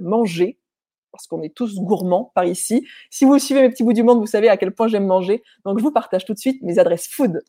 manger 0.00 0.58
parce 1.12 1.26
qu'on 1.26 1.42
est 1.42 1.54
tous 1.54 1.76
gourmands 1.76 2.32
par 2.34 2.44
ici. 2.44 2.86
Si 3.10 3.24
vous 3.24 3.38
suivez 3.38 3.62
mes 3.62 3.70
petits 3.70 3.84
bouts 3.84 3.92
du 3.92 4.02
monde, 4.02 4.18
vous 4.18 4.26
savez 4.26 4.48
à 4.48 4.56
quel 4.56 4.72
point 4.72 4.88
j'aime 4.88 5.06
manger. 5.06 5.42
Donc 5.64 5.78
je 5.78 5.84
vous 5.84 5.92
partage 5.92 6.24
tout 6.24 6.34
de 6.34 6.38
suite 6.38 6.62
mes 6.62 6.78
adresses 6.78 7.08
food. 7.08 7.42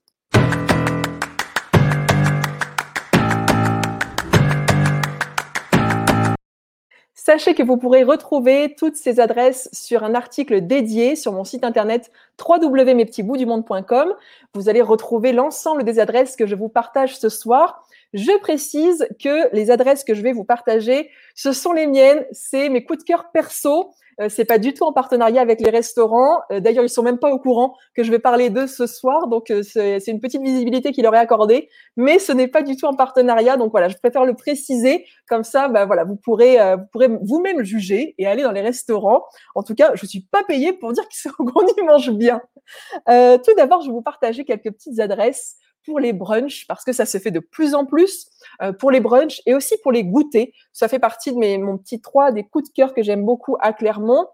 Sachez 7.28 7.56
que 7.56 7.62
vous 7.62 7.76
pourrez 7.76 8.04
retrouver 8.04 8.74
toutes 8.78 8.96
ces 8.96 9.20
adresses 9.20 9.68
sur 9.74 10.06
un 10.06 10.16
article 10.16 10.66
dédié 10.66 11.18
sur 11.18 11.34
mon 11.34 11.44
site 11.44 11.66
internet 11.66 12.10
www.mespetitsboutsdumonde.com. 12.40 14.14
Vous 14.54 14.70
allez 14.70 14.82
retrouver 14.82 15.32
l'ensemble 15.32 15.84
des 15.84 16.00
adresses 16.00 16.36
que 16.36 16.48
je 16.48 16.56
vous 16.56 16.70
partage 16.70 17.18
ce 17.18 17.30
soir. 17.30 17.84
Je 18.14 18.38
précise 18.40 19.08
que 19.22 19.54
les 19.54 19.70
adresses 19.70 20.04
que 20.04 20.14
je 20.14 20.22
vais 20.22 20.32
vous 20.32 20.46
partager, 20.46 21.10
ce 21.36 21.52
sont 21.52 21.74
les 21.74 21.88
miennes, 21.88 22.26
c'est 22.32 22.70
mes 22.70 22.84
coups 22.84 23.00
de 23.00 23.04
cœur 23.04 23.32
perso. 23.32 23.92
Euh, 24.20 24.30
c'est 24.30 24.46
pas 24.46 24.58
du 24.58 24.74
tout 24.74 24.84
en 24.84 24.94
partenariat 24.94 25.42
avec 25.42 25.62
les 25.62 25.70
restaurants. 25.70 26.42
Euh, 26.52 26.60
d'ailleurs, 26.60 26.84
ils 26.84 26.90
sont 26.90 27.04
même 27.04 27.20
pas 27.20 27.30
au 27.30 27.38
courant 27.38 27.76
que 27.96 28.04
je 28.04 28.10
vais 28.10 28.20
parler 28.20 28.50
d'eux 28.50 28.66
ce 28.66 28.88
soir, 28.88 29.28
donc 29.28 29.52
euh, 29.52 29.62
c'est 29.62 30.08
une 30.08 30.20
petite 30.20 30.42
visibilité 30.42 30.92
qui 30.92 31.04
leur 31.04 31.14
est 31.14 31.20
accordée. 31.20 31.70
Mais 31.98 32.18
ce 32.18 32.32
n'est 32.32 32.48
pas 32.48 32.64
du 32.64 32.76
tout 32.76 32.86
en 32.86 32.96
partenariat, 32.96 33.58
donc 33.58 33.72
voilà, 33.72 33.90
je 33.90 33.98
préfère 33.98 34.26
le 34.26 34.34
préciser. 34.34 35.06
Comme 35.30 35.44
ça, 35.44 35.68
bah 35.68 35.86
voilà, 35.86 36.04
vous 36.04 36.16
pourrez, 36.16 36.58
vous 36.78 36.86
pourrez 36.92 37.10
vous-même 37.22 37.64
juger 37.64 38.16
et 38.18 38.26
aller 38.26 38.44
dans 38.44 38.52
les 38.52 38.62
restaurants. 38.62 39.26
En 39.56 39.62
tout 39.62 39.76
cas, 39.76 39.92
je 39.94 40.06
suis 40.06 40.22
pas 40.22 40.44
payée 40.44 40.74
pour 40.74 40.94
dire 40.94 41.04
qu'on 41.38 41.68
y 41.68 41.84
mange 41.84 42.12
bien. 42.12 42.27
Tout 42.36 43.56
d'abord, 43.56 43.82
je 43.82 43.88
vais 43.88 43.94
vous 43.94 44.02
partager 44.02 44.46
quelques 44.46 44.72
petites 44.72 45.00
adresses 45.00 45.58
pour 45.88 46.00
les 46.00 46.14
brunchs 46.14 46.68
parce 46.68 46.84
que 46.84 46.92
ça 46.92 47.06
se 47.06 47.18
fait 47.18 47.32
de 47.32 47.40
plus 47.40 47.74
en 47.74 47.86
plus 47.86 48.28
euh, 48.62 48.74
pour 48.74 48.92
les 48.92 49.00
brunchs 49.00 49.42
et 49.46 49.56
aussi 49.56 49.76
pour 49.82 49.92
les 49.92 50.04
goûters. 50.04 50.50
Ça 50.74 50.88
fait 50.88 51.00
partie 51.00 51.32
de 51.32 51.38
mes, 51.38 51.58
mon 51.58 51.78
petit 51.78 52.02
3 52.02 52.34
des 52.34 52.44
coups 52.44 52.70
de 52.70 52.74
cœur 52.74 52.94
que 52.94 53.02
j'aime 53.02 53.26
beaucoup 53.26 53.56
à 53.62 53.74
Clermont. 53.74 54.28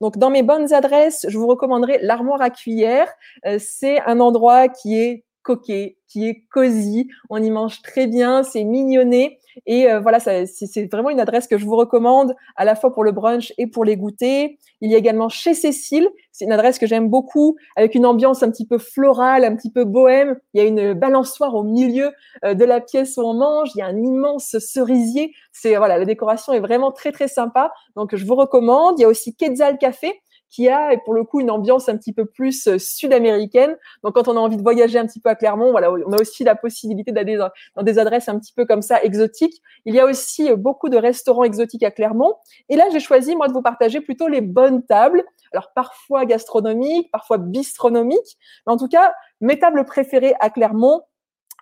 Donc, 0.00 0.18
dans 0.18 0.30
mes 0.30 0.42
bonnes 0.42 0.72
adresses, 0.72 1.26
je 1.28 1.38
vous 1.38 1.46
recommanderai 1.46 1.98
l'armoire 2.02 2.42
à 2.42 2.50
cuillère. 2.50 3.08
Euh, 3.46 3.58
c'est 3.60 4.00
un 4.00 4.18
endroit 4.18 4.68
qui 4.68 4.98
est 4.98 5.24
coquet, 5.44 5.98
qui 6.08 6.28
est 6.28 6.44
cosy. 6.50 7.08
On 7.30 7.42
y 7.42 7.50
mange 7.50 7.82
très 7.82 8.08
bien, 8.08 8.42
c'est 8.42 8.64
mignonné. 8.64 9.38
Et 9.66 9.90
euh, 9.90 10.00
voilà, 10.00 10.18
c'est 10.18 10.90
vraiment 10.90 11.10
une 11.10 11.20
adresse 11.20 11.46
que 11.46 11.58
je 11.58 11.64
vous 11.64 11.76
recommande 11.76 12.34
à 12.56 12.64
la 12.64 12.74
fois 12.74 12.92
pour 12.92 13.04
le 13.04 13.12
brunch 13.12 13.52
et 13.56 13.66
pour 13.66 13.84
les 13.84 13.96
goûters. 13.96 14.50
Il 14.80 14.90
y 14.90 14.94
a 14.94 14.98
également 14.98 15.28
chez 15.28 15.54
Cécile, 15.54 16.08
c'est 16.32 16.44
une 16.44 16.52
adresse 16.52 16.78
que 16.78 16.86
j'aime 16.86 17.08
beaucoup, 17.08 17.56
avec 17.76 17.94
une 17.94 18.06
ambiance 18.06 18.42
un 18.42 18.50
petit 18.50 18.66
peu 18.66 18.78
florale, 18.78 19.44
un 19.44 19.54
petit 19.54 19.70
peu 19.70 19.84
bohème. 19.84 20.36
Il 20.52 20.60
y 20.60 20.64
a 20.64 20.66
une 20.66 20.92
balançoire 20.92 21.54
au 21.54 21.62
milieu 21.62 22.10
euh, 22.44 22.54
de 22.54 22.64
la 22.64 22.80
pièce 22.80 23.16
où 23.16 23.22
on 23.22 23.34
mange. 23.34 23.70
Il 23.74 23.78
y 23.78 23.82
a 23.82 23.86
un 23.86 23.96
immense 23.96 24.58
cerisier. 24.58 25.32
C'est 25.52 25.76
voilà, 25.76 25.98
la 25.98 26.04
décoration 26.04 26.52
est 26.52 26.60
vraiment 26.60 26.90
très 26.90 27.12
très 27.12 27.28
sympa. 27.28 27.72
Donc 27.94 28.16
je 28.16 28.24
vous 28.24 28.34
recommande. 28.34 28.98
Il 28.98 29.02
y 29.02 29.04
a 29.04 29.08
aussi 29.08 29.36
Quetzal 29.36 29.78
Café 29.78 30.12
qui 30.54 30.68
a 30.68 30.96
pour 31.04 31.14
le 31.14 31.24
coup 31.24 31.40
une 31.40 31.50
ambiance 31.50 31.88
un 31.88 31.96
petit 31.96 32.12
peu 32.12 32.26
plus 32.26 32.68
euh, 32.68 32.78
sud-américaine. 32.78 33.76
Donc 34.04 34.14
quand 34.14 34.28
on 34.28 34.36
a 34.36 34.40
envie 34.40 34.56
de 34.56 34.62
voyager 34.62 34.98
un 34.98 35.06
petit 35.06 35.18
peu 35.18 35.28
à 35.28 35.34
Clermont, 35.34 35.72
voilà, 35.72 35.90
on 35.92 36.12
a 36.12 36.20
aussi 36.20 36.44
la 36.44 36.54
possibilité 36.54 37.10
d'aller 37.10 37.36
dans, 37.36 37.82
des 37.82 37.98
adresses 37.98 38.28
un 38.28 38.38
petit 38.38 38.52
peu 38.52 38.64
comme 38.64 38.82
ça 38.82 39.02
exotiques. 39.02 39.60
Il 39.84 39.94
y 39.94 40.00
a 40.00 40.04
aussi 40.04 40.50
euh, 40.50 40.56
beaucoup 40.56 40.88
de 40.88 40.96
restaurants 40.96 41.42
exotiques 41.42 41.82
à 41.82 41.90
Clermont. 41.90 42.34
Et 42.68 42.76
là, 42.76 42.84
j'ai 42.92 43.00
choisi 43.00 43.34
moi 43.34 43.48
de 43.48 43.52
vous 43.52 43.62
partager 43.62 44.00
plutôt 44.00 44.28
les 44.28 44.40
bonnes 44.40 44.84
tables. 44.86 45.24
Alors 45.52 45.72
parfois 45.74 46.24
gastronomiques, 46.24 47.10
parfois 47.10 47.38
bistronomiques, 47.38 48.38
mais 48.66 48.72
en 48.72 48.76
tout 48.76 48.88
cas 48.88 49.12
mes 49.40 49.58
tables 49.58 49.84
préférées 49.84 50.34
à 50.40 50.50
Clermont, 50.50 51.02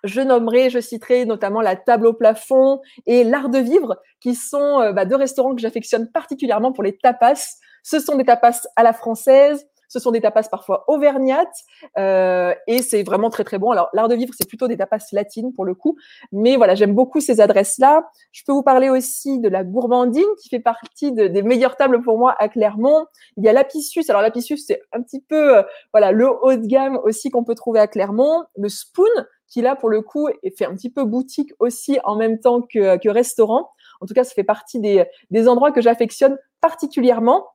je 0.03 0.21
nommerai, 0.21 0.69
je 0.69 0.79
citerai 0.79 1.25
notamment 1.25 1.61
la 1.61 1.75
table 1.75 2.07
au 2.07 2.13
plafond 2.13 2.81
et 3.05 3.23
l'art 3.23 3.49
de 3.49 3.59
vivre, 3.59 3.97
qui 4.19 4.35
sont 4.35 4.81
euh, 4.81 4.91
bah, 4.91 5.05
deux 5.05 5.15
restaurants 5.15 5.55
que 5.55 5.61
j'affectionne 5.61 6.11
particulièrement 6.11 6.73
pour 6.73 6.83
les 6.83 6.97
tapas. 6.97 7.57
Ce 7.83 7.99
sont 7.99 8.15
des 8.15 8.25
tapas 8.25 8.67
à 8.75 8.83
la 8.83 8.93
française, 8.93 9.67
ce 9.93 9.99
sont 9.99 10.09
des 10.09 10.21
tapas 10.21 10.49
parfois 10.49 10.85
auvergnates 10.87 11.55
euh, 11.99 12.55
et 12.65 12.81
c'est 12.81 13.03
vraiment 13.03 13.29
très 13.29 13.43
très 13.43 13.59
bon. 13.59 13.69
Alors 13.69 13.89
l'art 13.93 14.07
de 14.07 14.15
vivre 14.15 14.33
c'est 14.35 14.47
plutôt 14.47 14.67
des 14.67 14.75
tapas 14.75 14.97
latines 15.11 15.53
pour 15.53 15.65
le 15.65 15.75
coup, 15.75 15.95
mais 16.31 16.55
voilà 16.57 16.73
j'aime 16.73 16.95
beaucoup 16.95 17.19
ces 17.19 17.39
adresses 17.41 17.77
là. 17.77 18.09
Je 18.31 18.41
peux 18.43 18.53
vous 18.53 18.63
parler 18.63 18.89
aussi 18.89 19.39
de 19.39 19.49
la 19.49 19.63
gourmandine 19.63 20.23
qui 20.41 20.49
fait 20.49 20.59
partie 20.59 21.11
des 21.11 21.43
meilleures 21.43 21.75
tables 21.75 22.01
pour 22.01 22.17
moi 22.17 22.35
à 22.39 22.49
Clermont. 22.49 23.05
Il 23.37 23.43
y 23.43 23.49
a 23.49 23.53
l'Apicius. 23.53 24.09
Alors 24.09 24.23
l'Apicius 24.23 24.65
c'est 24.65 24.81
un 24.93 25.01
petit 25.03 25.21
peu 25.21 25.57
euh, 25.57 25.63
voilà 25.93 26.11
le 26.11 26.27
haut 26.27 26.55
de 26.55 26.65
gamme 26.65 26.97
aussi 27.03 27.29
qu'on 27.29 27.43
peut 27.43 27.55
trouver 27.55 27.79
à 27.79 27.87
Clermont. 27.87 28.45
Le 28.57 28.69
Spoon 28.69 29.05
qui 29.47 29.61
là 29.61 29.75
pour 29.75 29.89
le 29.89 30.01
coup 30.01 30.27
fait 30.57 30.65
un 30.65 30.73
petit 30.73 30.89
peu 30.89 31.05
boutique 31.05 31.51
aussi 31.59 31.99
en 32.03 32.15
même 32.15 32.39
temps 32.39 32.61
que, 32.61 32.97
que 32.97 33.09
restaurant. 33.09 33.69
En 34.01 34.07
tout 34.07 34.15
cas, 34.15 34.23
ça 34.23 34.33
fait 34.33 34.43
partie 34.43 34.79
des, 34.79 35.05
des 35.29 35.47
endroits 35.47 35.71
que 35.71 35.79
j'affectionne 35.79 36.37
particulièrement. 36.59 37.52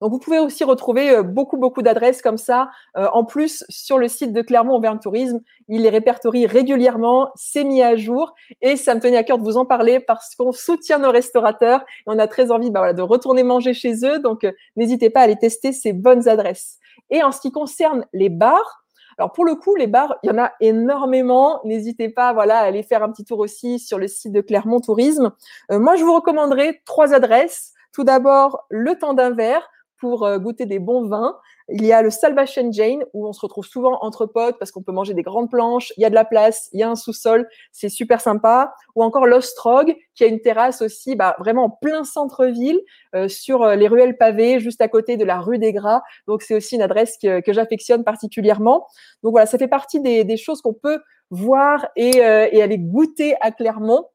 Donc 0.00 0.12
vous 0.12 0.18
pouvez 0.18 0.38
aussi 0.38 0.64
retrouver 0.64 1.10
euh, 1.10 1.22
beaucoup 1.22 1.56
beaucoup 1.56 1.82
d'adresses 1.82 2.22
comme 2.22 2.38
ça. 2.38 2.70
Euh, 2.96 3.08
en 3.12 3.24
plus 3.24 3.64
sur 3.68 3.98
le 3.98 4.08
site 4.08 4.32
de 4.32 4.42
Clermont 4.42 4.76
Auvergne 4.76 4.98
Tourisme, 4.98 5.40
il 5.68 5.82
les 5.82 5.88
répertorie 5.88 6.46
régulièrement, 6.46 7.30
c'est 7.34 7.64
mis 7.64 7.82
à 7.82 7.96
jour 7.96 8.34
et 8.62 8.76
ça 8.76 8.94
me 8.94 9.00
tenait 9.00 9.16
à 9.16 9.24
cœur 9.24 9.38
de 9.38 9.42
vous 9.42 9.56
en 9.56 9.66
parler 9.66 10.00
parce 10.00 10.34
qu'on 10.34 10.52
soutient 10.52 10.98
nos 10.98 11.10
restaurateurs 11.10 11.80
et 11.80 12.04
on 12.06 12.18
a 12.18 12.28
très 12.28 12.50
envie 12.50 12.70
bah, 12.70 12.80
voilà, 12.80 12.92
de 12.92 13.02
retourner 13.02 13.42
manger 13.42 13.74
chez 13.74 14.04
eux. 14.04 14.18
Donc 14.20 14.44
euh, 14.44 14.52
n'hésitez 14.76 15.10
pas 15.10 15.20
à 15.20 15.22
aller 15.24 15.36
tester 15.36 15.72
ces 15.72 15.92
bonnes 15.92 16.28
adresses. 16.28 16.78
Et 17.10 17.22
en 17.22 17.32
ce 17.32 17.40
qui 17.40 17.50
concerne 17.50 18.04
les 18.12 18.28
bars, 18.28 18.84
alors 19.18 19.32
pour 19.32 19.44
le 19.44 19.56
coup, 19.56 19.74
les 19.74 19.88
bars, 19.88 20.14
il 20.22 20.28
y 20.28 20.32
en 20.32 20.38
a 20.38 20.52
énormément. 20.60 21.60
N'hésitez 21.64 22.08
pas, 22.08 22.32
voilà, 22.32 22.58
à 22.58 22.62
aller 22.62 22.84
faire 22.84 23.02
un 23.02 23.10
petit 23.10 23.24
tour 23.24 23.40
aussi 23.40 23.80
sur 23.80 23.98
le 23.98 24.06
site 24.06 24.30
de 24.30 24.40
Clermont 24.40 24.80
Tourisme. 24.80 25.32
moi, 25.70 25.96
je 25.96 26.04
vous 26.04 26.14
recommanderais 26.14 26.82
trois 26.84 27.12
adresses. 27.14 27.72
Tout 27.92 28.04
d'abord, 28.04 28.66
le 28.70 28.96
temps 28.96 29.14
d'un 29.14 29.30
verre 29.30 29.68
pour 29.98 30.24
euh, 30.24 30.38
goûter 30.38 30.66
des 30.66 30.78
bons 30.78 31.06
vins. 31.06 31.36
Il 31.68 31.84
y 31.84 31.92
a 31.92 32.00
le 32.02 32.10
Salvation 32.10 32.72
Jane 32.72 33.04
où 33.12 33.26
on 33.28 33.32
se 33.32 33.40
retrouve 33.40 33.66
souvent 33.66 33.98
entre 34.00 34.26
potes 34.26 34.58
parce 34.58 34.72
qu'on 34.72 34.82
peut 34.82 34.92
manger 34.92 35.12
des 35.14 35.22
grandes 35.22 35.50
planches, 35.50 35.92
il 35.96 36.02
y 36.02 36.04
a 36.04 36.10
de 36.10 36.14
la 36.14 36.24
place, 36.24 36.68
il 36.72 36.80
y 36.80 36.82
a 36.82 36.88
un 36.88 36.96
sous-sol, 36.96 37.48
c'est 37.72 37.88
super 37.88 38.20
sympa. 38.20 38.74
Ou 38.94 39.02
encore 39.02 39.26
l'Ostrog 39.26 39.94
qui 40.14 40.24
a 40.24 40.26
une 40.26 40.40
terrasse 40.40 40.80
aussi 40.80 41.14
bah, 41.14 41.36
vraiment 41.38 41.64
en 41.64 41.70
plein 41.70 42.04
centre-ville 42.04 42.80
euh, 43.14 43.28
sur 43.28 43.62
euh, 43.62 43.74
les 43.74 43.88
ruelles 43.88 44.16
pavées 44.16 44.60
juste 44.60 44.80
à 44.80 44.88
côté 44.88 45.16
de 45.16 45.24
la 45.24 45.40
rue 45.40 45.58
des 45.58 45.72
Gras. 45.72 46.02
Donc 46.26 46.42
c'est 46.42 46.54
aussi 46.54 46.76
une 46.76 46.82
adresse 46.82 47.18
que, 47.22 47.40
que 47.40 47.52
j'affectionne 47.52 48.04
particulièrement. 48.04 48.86
Donc 49.22 49.32
voilà, 49.32 49.46
ça 49.46 49.58
fait 49.58 49.68
partie 49.68 50.00
des, 50.00 50.24
des 50.24 50.36
choses 50.36 50.62
qu'on 50.62 50.74
peut 50.74 51.00
voir 51.30 51.86
et, 51.96 52.16
et 52.16 52.62
aller 52.62 52.78
goûter 52.78 53.34
à 53.42 53.50
Clermont. 53.52 54.06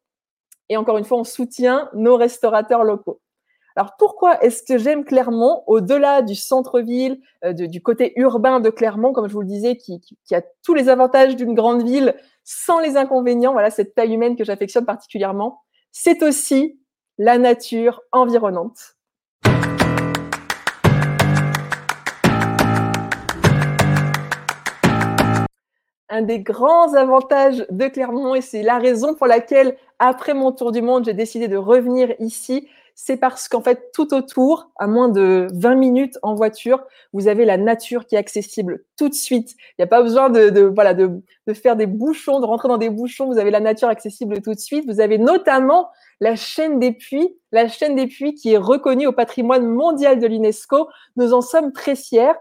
Et 0.70 0.78
encore 0.78 0.98
une 0.98 1.04
fois, 1.04 1.20
on 1.20 1.24
soutient 1.24 1.90
nos 1.94 2.16
restaurateurs 2.16 2.84
locaux. 2.84 3.20
Alors 3.75 3.96
pourquoi 3.98 4.39
est-ce 4.44 4.62
que 4.62 4.77
j'aime 4.77 5.03
Clermont 5.03 5.63
au-delà 5.65 6.22
du 6.22 6.36
centre-ville, 6.36 7.20
euh, 7.44 7.53
du 7.53 7.82
côté 7.82 8.13
urbain 8.18 8.60
de 8.60 8.70
Clermont, 8.70 9.13
comme 9.13 9.27
je 9.27 9.34
vous 9.34 9.42
le 9.42 9.48
disais, 9.48 9.77
qui, 9.77 10.00
a 10.32 10.42
tous 10.63 10.75
les 10.75 10.89
avantages 10.89 11.36
d'une 11.36 11.56
grande 11.56 11.84
ville 11.84 12.13
sans 12.44 12.80
les 12.80 12.98
inconvénients, 12.98 13.53
voilà 13.53 13.72
cette 13.72 13.96
taille 13.96 14.13
humaine 14.13 14.36
que 14.36 14.44
j'affectionne 14.44 14.86
particulièrement, 14.86 15.62
c'est 15.92 16.22
aussi 16.22 16.80
la 17.18 17.38
nature 17.38 18.01
environnante. 18.12 18.96
un 26.10 26.22
des 26.22 26.42
grands 26.42 26.94
avantages 26.94 27.65
de 27.72 27.88
Clermont, 27.88 28.36
et 28.36 28.42
c'est 28.42 28.62
la 28.62 28.77
raison 28.77 29.15
pour 29.15 29.25
laquelle, 29.25 29.75
après 29.98 30.36
mon 30.36 30.51
tour 30.51 30.72
du 30.72 30.84
monde, 30.84 31.06
j'ai 31.06 31.15
décidé 31.15 31.48
de 31.48 31.58
revenir 31.58 32.13
ici, 32.20 32.68
c'est 32.95 33.17
parce 33.17 33.47
qu'en 33.47 33.62
fait, 33.62 33.91
tout 33.93 34.13
autour, 34.13 34.71
à 34.77 34.88
moins 34.88 35.09
de 35.09 35.47
20 35.53 35.75
minutes 35.75 36.19
en 36.21 36.35
voiture, 36.35 36.83
vous 37.12 37.27
avez 37.27 37.43
la 37.43 37.57
nature 37.57 38.05
qui 38.05 38.15
est 38.15 38.19
accessible 38.19 38.83
tout 38.97 39.09
de 39.09 39.13
suite. 39.13 39.55
Il 39.71 39.75
n'y 39.79 39.83
a 39.83 39.88
pas 39.88 40.03
besoin 40.03 40.29
de, 40.29 40.62
voilà, 40.62 40.93
de, 40.93 41.21
faire 41.53 41.75
des 41.75 41.88
bouchons, 41.88 42.39
de 42.39 42.45
rentrer 42.45 42.67
dans 42.67 42.77
des 42.77 42.89
bouchons. 42.89 43.27
Vous 43.27 43.39
avez 43.39 43.51
la 43.51 43.59
nature 43.59 43.88
accessible 43.88 44.41
tout 44.41 44.53
de 44.53 44.59
suite. 44.59 44.85
Vous 44.85 45.01
avez 45.01 45.17
notamment 45.17 45.89
la 46.19 46.35
chaîne 46.35 46.79
des 46.79 46.91
puits, 46.91 47.35
la 47.51 47.67
chaîne 47.67 47.95
des 47.95 48.07
puits 48.07 48.35
qui 48.35 48.53
est 48.53 48.57
reconnue 48.57 49.07
au 49.07 49.12
patrimoine 49.12 49.67
mondial 49.67 50.19
de 50.19 50.27
l'UNESCO. 50.27 50.88
Nous 51.15 51.33
en 51.33 51.41
sommes 51.41 51.73
très 51.73 51.95
fiers. 51.95 52.33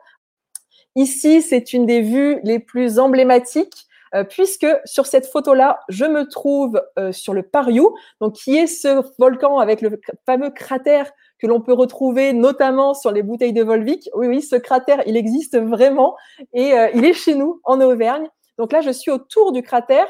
Ici, 0.94 1.40
c'est 1.40 1.72
une 1.72 1.86
des 1.86 2.02
vues 2.02 2.40
les 2.44 2.58
plus 2.58 2.98
emblématiques. 2.98 3.86
Euh, 4.14 4.24
puisque 4.24 4.66
sur 4.84 5.06
cette 5.06 5.26
photo-là, 5.26 5.80
je 5.88 6.04
me 6.04 6.28
trouve 6.28 6.82
euh, 6.98 7.12
sur 7.12 7.32
le 7.32 7.42
Pariou, 7.42 7.94
donc 8.20 8.34
qui 8.34 8.56
est 8.56 8.66
ce 8.66 9.02
volcan 9.18 9.58
avec 9.58 9.80
le 9.80 9.98
fameux 10.26 10.50
cratère 10.50 11.10
que 11.38 11.46
l'on 11.46 11.62
peut 11.62 11.72
retrouver 11.72 12.34
notamment 12.34 12.92
sur 12.92 13.10
les 13.10 13.22
bouteilles 13.22 13.54
de 13.54 13.62
Volvic. 13.62 14.10
Oui, 14.14 14.26
oui, 14.26 14.42
ce 14.42 14.56
cratère, 14.56 15.02
il 15.06 15.16
existe 15.16 15.58
vraiment 15.58 16.14
et 16.52 16.74
euh, 16.74 16.90
il 16.94 17.06
est 17.06 17.14
chez 17.14 17.34
nous 17.34 17.60
en 17.64 17.80
Auvergne. 17.80 18.28
Donc 18.58 18.72
là, 18.72 18.82
je 18.82 18.90
suis 18.90 19.10
autour 19.10 19.52
du 19.52 19.62
cratère 19.62 20.06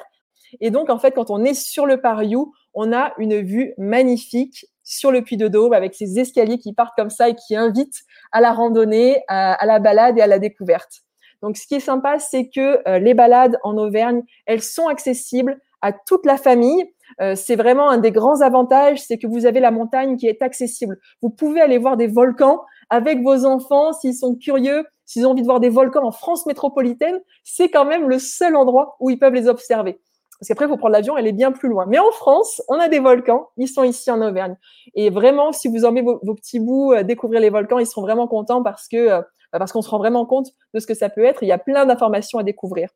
et 0.61 0.71
donc 0.71 0.91
en 0.91 0.99
fait, 0.99 1.13
quand 1.13 1.31
on 1.31 1.45
est 1.45 1.55
sur 1.55 1.87
le 1.87 2.01
Pariou, 2.01 2.53
on 2.75 2.93
a 2.93 3.13
une 3.19 3.41
vue 3.41 3.73
magnifique 3.79 4.67
sur 4.83 5.13
le 5.13 5.23
Puy 5.23 5.37
de 5.37 5.47
Dôme 5.47 5.73
avec 5.73 5.95
ces 5.95 6.19
escaliers 6.19 6.59
qui 6.59 6.73
partent 6.75 6.97
comme 6.97 7.09
ça 7.09 7.29
et 7.29 7.37
qui 7.37 7.55
invitent 7.55 8.03
à 8.33 8.41
la 8.41 8.53
randonnée, 8.53 9.23
à 9.29 9.65
la 9.65 9.79
balade 9.79 10.19
et 10.19 10.23
à 10.23 10.27
la 10.27 10.41
découverte. 10.41 11.03
Donc, 11.43 11.57
ce 11.57 11.67
qui 11.67 11.75
est 11.75 11.81
sympa, 11.81 12.19
c'est 12.19 12.49
que 12.49 12.89
euh, 12.89 12.99
les 12.99 13.15
balades 13.15 13.59
en 13.65 13.77
Auvergne, 13.77 14.23
elles 14.47 14.63
sont 14.63 14.87
accessibles 14.87 15.61
à 15.83 15.93
toute 15.93 16.25
la 16.25 16.37
famille. 16.37 16.85
Euh, 17.21 17.35
c'est 17.35 17.57
vraiment 17.57 17.91
un 17.91 17.99
des 17.99 18.13
grands 18.13 18.41
avantages, 18.41 19.03
c'est 19.03 19.19
que 19.19 19.27
vous 19.27 19.45
avez 19.45 19.61
la 19.61 19.71
montagne 19.71 20.17
qui 20.17 20.29
est 20.29 20.41
accessible. 20.41 20.99
Vous 21.21 21.31
pouvez 21.31 21.61
aller 21.61 21.79
voir 21.79 21.97
des 21.97 22.07
volcans 22.07 22.63
avec 22.89 23.23
vos 23.23 23.45
enfants 23.45 23.93
s'ils 23.93 24.15
sont 24.15 24.37
curieux, 24.37 24.87
s'ils 25.05 25.27
ont 25.27 25.31
envie 25.31 25.43
de 25.43 25.47
voir 25.47 25.61
des 25.61 25.69
volcans 25.69 26.05
en 26.05 26.13
France 26.13 26.47
métropolitaine. 26.47 27.21
C'est 27.43 27.69
quand 27.69 27.85
même 27.85 28.09
le 28.09 28.19
seul 28.19 28.57
endroit 28.57 28.97
où 29.01 29.11
ils 29.11 29.19
peuvent 29.19 29.35
les 29.35 29.49
observer. 29.49 30.01
Parce 30.39 30.49
qu'après, 30.49 30.65
il 30.65 30.69
faut 30.69 30.77
prendre 30.77 30.93
l'avion, 30.93 31.17
elle 31.17 31.27
est 31.27 31.33
bien 31.33 31.53
plus 31.53 31.69
loin. 31.69 31.87
Mais 31.87 31.99
en 31.99 32.11
France, 32.11 32.63
on 32.69 32.75
a 32.75 32.89
des 32.89 32.99
volcans, 32.99 33.51
ils 33.57 33.69
sont 33.69 33.85
ici 33.85 34.11
en 34.11 34.21
Auvergne. 34.23 34.57
Et 34.95 35.11
vraiment, 35.11 35.53
si 35.53 35.69
vous 35.69 35.85
emmenez 35.85 36.03
vos, 36.03 36.19
vos 36.23 36.35
petits 36.35 36.59
bouts 36.59 36.93
euh, 36.93 37.03
découvrir 37.03 37.41
les 37.41 37.51
volcans, 37.51 37.79
ils 37.79 37.87
seront 37.87 38.03
vraiment 38.03 38.27
contents 38.27 38.63
parce 38.63 38.89
que 38.89 39.09
bah, 39.09 39.25
parce 39.59 39.73
qu'on 39.73 39.83
se 39.83 39.91
rend 39.91 39.99
vraiment 39.99 40.27
compte 40.27 40.49
de 40.75 40.81
ce 40.81 40.87
que 40.87 40.95
ça 40.95 41.09
peut 41.09 41.25
être. 41.25 41.43
Il 41.43 41.49
y 41.49 41.53
a 41.53 41.59
plein 41.59 41.87
d'informations 41.87 42.39
à 42.39 42.43
découvrir. 42.43 42.91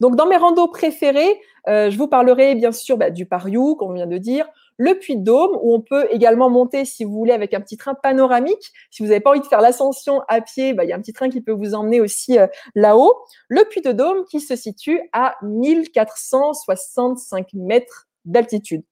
Donc, 0.00 0.16
dans 0.16 0.26
mes 0.26 0.36
randos 0.36 0.68
préférés, 0.68 1.40
euh, 1.68 1.90
je 1.90 1.98
vous 1.98 2.08
parlerai 2.08 2.54
bien 2.54 2.72
sûr 2.72 2.96
bah, 2.96 3.10
du 3.10 3.26
Pariou, 3.26 3.76
qu'on 3.76 3.92
vient 3.92 4.06
de 4.06 4.18
dire, 4.18 4.48
le 4.78 4.94
Puy 4.94 5.16
de 5.16 5.24
Dôme, 5.24 5.58
où 5.62 5.74
on 5.74 5.80
peut 5.80 6.06
également 6.10 6.50
monter, 6.50 6.84
si 6.84 7.04
vous 7.04 7.12
voulez, 7.12 7.32
avec 7.32 7.54
un 7.54 7.60
petit 7.60 7.76
train 7.76 7.94
panoramique. 7.94 8.72
Si 8.90 9.02
vous 9.02 9.08
n'avez 9.08 9.20
pas 9.20 9.30
envie 9.30 9.40
de 9.40 9.46
faire 9.46 9.60
l'ascension 9.60 10.22
à 10.28 10.40
pied, 10.40 10.72
bah, 10.72 10.84
il 10.84 10.88
y 10.88 10.92
a 10.92 10.96
un 10.96 11.00
petit 11.00 11.12
train 11.12 11.28
qui 11.28 11.40
peut 11.40 11.52
vous 11.52 11.74
emmener 11.74 12.00
aussi 12.00 12.38
euh, 12.38 12.46
là-haut. 12.74 13.14
Le 13.48 13.64
Puy 13.64 13.80
de 13.80 13.92
Dôme 13.92 14.24
qui 14.24 14.40
se 14.40 14.56
situe 14.56 15.00
à 15.12 15.36
1465 15.42 17.48
mètres 17.54 18.08
d'altitude. 18.24 18.82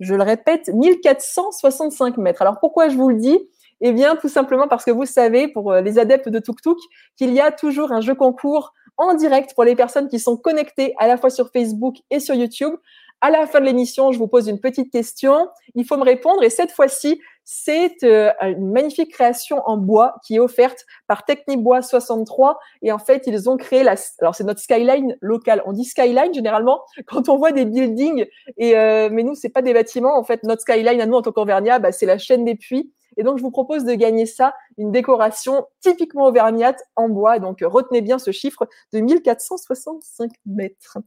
Je 0.00 0.14
le 0.14 0.22
répète, 0.22 0.70
1465 0.72 2.16
mètres. 2.16 2.40
Alors 2.40 2.58
pourquoi 2.58 2.88
je 2.88 2.96
vous 2.96 3.10
le 3.10 3.16
dis? 3.16 3.38
Eh 3.80 3.92
bien, 3.92 4.16
tout 4.16 4.28
simplement 4.28 4.68
parce 4.68 4.84
que 4.84 4.90
vous 4.90 5.06
savez, 5.06 5.48
pour 5.48 5.72
euh, 5.72 5.80
les 5.80 5.98
adeptes 5.98 6.28
de 6.28 6.38
Tuk 6.38 6.60
Tuk, 6.60 6.78
qu'il 7.16 7.32
y 7.32 7.40
a 7.40 7.50
toujours 7.50 7.92
un 7.92 8.00
jeu 8.00 8.14
concours 8.14 8.72
en 8.98 9.14
direct 9.14 9.54
pour 9.54 9.64
les 9.64 9.74
personnes 9.74 10.08
qui 10.08 10.18
sont 10.18 10.36
connectées 10.36 10.94
à 10.98 11.06
la 11.06 11.16
fois 11.16 11.30
sur 11.30 11.50
Facebook 11.50 11.96
et 12.10 12.20
sur 12.20 12.34
YouTube. 12.34 12.74
À 13.22 13.30
la 13.30 13.46
fin 13.46 13.60
de 13.60 13.66
l'émission, 13.66 14.12
je 14.12 14.18
vous 14.18 14.28
pose 14.28 14.48
une 14.48 14.60
petite 14.60 14.90
question. 14.90 15.48
Il 15.74 15.84
faut 15.84 15.98
me 15.98 16.04
répondre. 16.04 16.42
Et 16.42 16.48
cette 16.48 16.72
fois-ci, 16.72 17.20
c'est 17.44 18.02
euh, 18.02 18.30
une 18.42 18.70
magnifique 18.70 19.12
création 19.12 19.60
en 19.66 19.76
bois 19.76 20.14
qui 20.24 20.36
est 20.36 20.38
offerte 20.38 20.86
par 21.06 21.24
Technibois 21.24 21.82
63. 21.82 22.58
Et 22.80 22.92
en 22.92 22.98
fait, 22.98 23.26
ils 23.26 23.50
ont 23.50 23.58
créé 23.58 23.82
la. 23.82 23.96
Alors, 24.20 24.34
c'est 24.34 24.44
notre 24.44 24.60
skyline 24.60 25.16
locale. 25.20 25.62
On 25.66 25.72
dit 25.72 25.84
skyline 25.84 26.32
généralement 26.32 26.82
quand 27.06 27.28
on 27.28 27.36
voit 27.36 27.52
des 27.52 27.66
buildings. 27.66 28.26
Et 28.56 28.76
euh, 28.76 29.10
mais 29.12 29.22
nous, 29.22 29.34
c'est 29.34 29.50
pas 29.50 29.62
des 29.62 29.74
bâtiments. 29.74 30.16
En 30.16 30.24
fait, 30.24 30.42
notre 30.44 30.62
skyline 30.62 31.00
à 31.00 31.06
nous 31.06 31.16
en 31.16 31.22
tant 31.22 31.32
qu'Auvergnat, 31.32 31.78
bah, 31.78 31.92
c'est 31.92 32.06
la 32.06 32.18
chaîne 32.18 32.44
des 32.44 32.54
puits. 32.54 32.90
Et 33.16 33.22
donc, 33.22 33.38
je 33.38 33.42
vous 33.42 33.50
propose 33.50 33.84
de 33.84 33.94
gagner 33.94 34.26
ça, 34.26 34.54
une 34.78 34.92
décoration 34.92 35.66
typiquement 35.80 36.26
auvergnate 36.26 36.82
en 36.96 37.08
bois. 37.08 37.38
Donc, 37.38 37.58
retenez 37.62 38.00
bien 38.00 38.18
ce 38.18 38.30
chiffre 38.30 38.68
de 38.92 39.00
1465 39.00 40.30
mètres. 40.46 40.98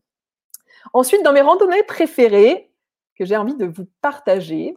Ensuite, 0.93 1.23
dans 1.23 1.33
mes 1.33 1.41
randonnées 1.41 1.83
préférées, 1.83 2.71
que 3.17 3.25
j'ai 3.25 3.37
envie 3.37 3.55
de 3.55 3.65
vous 3.65 3.85
partager, 4.01 4.75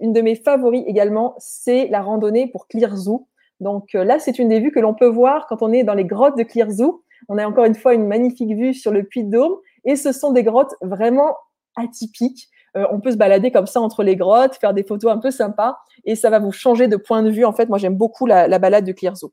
une 0.00 0.12
de 0.12 0.20
mes 0.20 0.36
favoris 0.36 0.84
également, 0.86 1.34
c'est 1.38 1.88
la 1.88 2.02
randonnée 2.02 2.48
pour 2.48 2.68
Clearzoo. 2.68 3.28
Donc 3.60 3.94
euh, 3.94 4.04
là, 4.04 4.18
c'est 4.18 4.38
une 4.38 4.48
des 4.48 4.60
vues 4.60 4.72
que 4.72 4.80
l'on 4.80 4.94
peut 4.94 5.08
voir 5.08 5.46
quand 5.46 5.62
on 5.62 5.72
est 5.72 5.84
dans 5.84 5.94
les 5.94 6.04
grottes 6.04 6.36
de 6.36 6.42
Clearzoo. 6.42 7.02
On 7.28 7.38
a 7.38 7.46
encore 7.46 7.64
une 7.64 7.74
fois 7.74 7.94
une 7.94 8.06
magnifique 8.06 8.54
vue 8.54 8.74
sur 8.74 8.92
le 8.92 9.04
Puy 9.04 9.24
de 9.24 9.30
Dôme 9.30 9.56
et 9.84 9.96
ce 9.96 10.12
sont 10.12 10.32
des 10.32 10.42
grottes 10.42 10.74
vraiment 10.82 11.34
atypiques. 11.76 12.50
Euh, 12.76 12.86
on 12.90 13.00
peut 13.00 13.10
se 13.10 13.16
balader 13.16 13.50
comme 13.50 13.66
ça 13.66 13.80
entre 13.80 14.02
les 14.02 14.16
grottes, 14.16 14.56
faire 14.56 14.74
des 14.74 14.84
photos 14.84 15.10
un 15.10 15.18
peu 15.18 15.30
sympas, 15.30 15.78
et 16.04 16.14
ça 16.14 16.30
va 16.30 16.38
vous 16.38 16.52
changer 16.52 16.88
de 16.88 16.96
point 16.96 17.22
de 17.22 17.30
vue. 17.30 17.44
En 17.44 17.52
fait, 17.52 17.68
moi, 17.68 17.78
j'aime 17.78 17.96
beaucoup 17.96 18.26
la, 18.26 18.58
balade 18.58 18.84
de 18.84 18.92
Clearzo. 18.92 19.32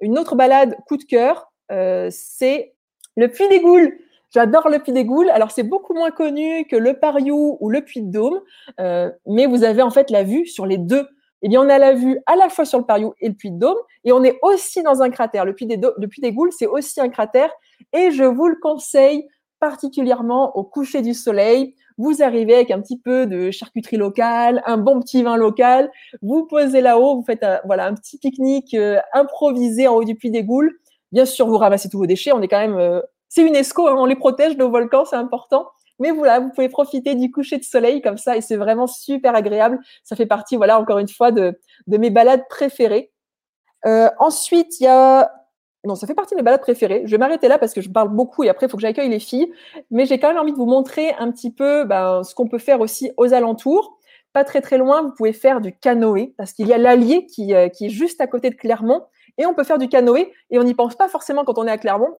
Une 0.00 0.18
autre 0.18 0.34
balade 0.34 0.76
coup 0.86 0.96
de 0.96 1.04
cœur, 1.04 1.52
euh, 1.70 2.08
c'est 2.10 2.74
le 3.16 3.28
Puy 3.28 3.48
des 3.48 3.60
Goules. 3.60 3.96
J'adore 4.32 4.68
le 4.68 4.78
Puy 4.78 4.92
des 4.92 5.04
Goules. 5.04 5.30
Alors, 5.30 5.50
c'est 5.50 5.62
beaucoup 5.62 5.94
moins 5.94 6.10
connu 6.10 6.64
que 6.66 6.76
le 6.76 6.98
Pariou 6.98 7.58
ou 7.60 7.70
le 7.70 7.82
Puy 7.82 8.02
de 8.02 8.10
Dôme, 8.10 8.40
euh, 8.80 9.10
mais 9.26 9.46
vous 9.46 9.64
avez 9.64 9.82
en 9.82 9.90
fait 9.90 10.10
la 10.10 10.22
vue 10.22 10.46
sur 10.46 10.64
les 10.64 10.78
deux. 10.78 11.06
Eh 11.42 11.48
bien, 11.48 11.60
on 11.60 11.68
a 11.68 11.78
la 11.78 11.92
vue 11.92 12.18
à 12.26 12.36
la 12.36 12.48
fois 12.48 12.64
sur 12.64 12.78
le 12.78 12.84
Pariou 12.84 13.14
et 13.20 13.28
le 13.28 13.34
Puy 13.34 13.50
de 13.50 13.58
Dôme, 13.58 13.76
et 14.04 14.12
on 14.12 14.22
est 14.22 14.38
aussi 14.42 14.82
dans 14.82 15.02
un 15.02 15.10
cratère. 15.10 15.44
Le 15.44 15.54
Puy 15.54 15.66
des, 15.66 15.76
le 15.76 16.06
Puy 16.08 16.22
des 16.22 16.32
Goules, 16.32 16.52
c'est 16.52 16.66
aussi 16.66 17.00
un 17.00 17.08
cratère, 17.08 17.50
et 17.92 18.10
je 18.10 18.24
vous 18.24 18.48
le 18.48 18.56
conseille 18.56 19.28
particulièrement 19.60 20.56
au 20.56 20.64
coucher 20.64 21.02
du 21.02 21.14
soleil. 21.14 21.74
Vous 21.98 22.22
arrivez 22.22 22.54
avec 22.54 22.70
un 22.70 22.80
petit 22.80 22.98
peu 22.98 23.26
de 23.26 23.50
charcuterie 23.50 23.96
locale, 23.96 24.62
un 24.66 24.76
bon 24.76 25.00
petit 25.00 25.22
vin 25.22 25.36
local. 25.36 25.90
Vous 26.22 26.46
posez 26.46 26.80
là-haut, 26.80 27.16
vous 27.16 27.24
faites 27.24 27.42
un, 27.42 27.60
voilà 27.64 27.86
un 27.86 27.94
petit 27.94 28.18
pique-nique 28.18 28.74
euh, 28.74 28.98
improvisé 29.12 29.88
en 29.88 29.96
haut 29.96 30.04
du 30.04 30.14
puits 30.14 30.30
des 30.30 30.44
Goules. 30.44 30.78
Bien 31.12 31.24
sûr, 31.24 31.46
vous 31.46 31.58
ramassez 31.58 31.88
tous 31.88 31.98
vos 31.98 32.06
déchets. 32.06 32.32
On 32.32 32.42
est 32.42 32.48
quand 32.48 32.60
même, 32.60 32.76
euh, 32.76 33.00
c'est 33.28 33.42
UNESCO, 33.42 33.88
hein, 33.88 33.96
on 33.98 34.06
les 34.06 34.16
protège 34.16 34.56
nos 34.56 34.70
volcans, 34.70 35.04
c'est 35.04 35.16
important. 35.16 35.68
Mais 35.98 36.10
voilà, 36.10 36.40
vous 36.40 36.50
pouvez 36.50 36.68
profiter 36.68 37.14
du 37.14 37.30
coucher 37.30 37.58
de 37.58 37.64
soleil 37.64 38.02
comme 38.02 38.18
ça 38.18 38.36
et 38.36 38.40
c'est 38.40 38.56
vraiment 38.56 38.86
super 38.86 39.34
agréable. 39.34 39.78
Ça 40.04 40.16
fait 40.16 40.26
partie, 40.26 40.56
voilà, 40.56 40.80
encore 40.80 40.98
une 40.98 41.08
fois, 41.08 41.30
de, 41.30 41.58
mes 41.86 42.10
balades 42.10 42.44
préférées. 42.48 43.12
Euh, 43.86 44.08
ensuite, 44.18 44.80
il 44.80 44.84
y 44.84 44.86
a 44.86 45.30
non, 45.84 45.96
ça 45.96 46.06
fait 46.06 46.14
partie 46.14 46.34
de 46.34 46.40
mes 46.40 46.44
balades 46.44 46.60
préférées. 46.60 47.02
Je 47.06 47.10
vais 47.10 47.18
m'arrêter 47.18 47.48
là 47.48 47.58
parce 47.58 47.74
que 47.74 47.80
je 47.80 47.90
parle 47.90 48.08
beaucoup 48.08 48.44
et 48.44 48.48
après, 48.48 48.66
il 48.66 48.70
faut 48.70 48.76
que 48.76 48.82
j'accueille 48.82 49.08
les 49.08 49.18
filles. 49.18 49.52
Mais 49.90 50.06
j'ai 50.06 50.18
quand 50.18 50.28
même 50.28 50.38
envie 50.38 50.52
de 50.52 50.56
vous 50.56 50.66
montrer 50.66 51.12
un 51.18 51.30
petit 51.32 51.52
peu 51.52 51.84
ben, 51.84 52.22
ce 52.22 52.34
qu'on 52.34 52.48
peut 52.48 52.58
faire 52.58 52.80
aussi 52.80 53.10
aux 53.16 53.32
alentours. 53.34 53.98
Pas 54.32 54.44
très 54.44 54.60
très 54.60 54.78
loin, 54.78 55.02
vous 55.02 55.12
pouvez 55.12 55.32
faire 55.32 55.60
du 55.60 55.76
canoë 55.76 56.34
parce 56.38 56.52
qu'il 56.52 56.68
y 56.68 56.72
a 56.72 56.78
l'Allier 56.78 57.26
qui, 57.26 57.54
euh, 57.54 57.68
qui 57.68 57.86
est 57.86 57.90
juste 57.90 58.20
à 58.20 58.26
côté 58.26 58.48
de 58.48 58.54
Clermont 58.54 59.02
et 59.38 59.44
on 59.44 59.54
peut 59.54 59.64
faire 59.64 59.78
du 59.78 59.88
canoë 59.88 60.32
et 60.50 60.58
on 60.58 60.64
n'y 60.64 60.74
pense 60.74 60.94
pas 60.94 61.08
forcément 61.08 61.44
quand 61.44 61.58
on 61.58 61.66
est 61.66 61.70
à 61.70 61.78
Clermont. 61.78 62.16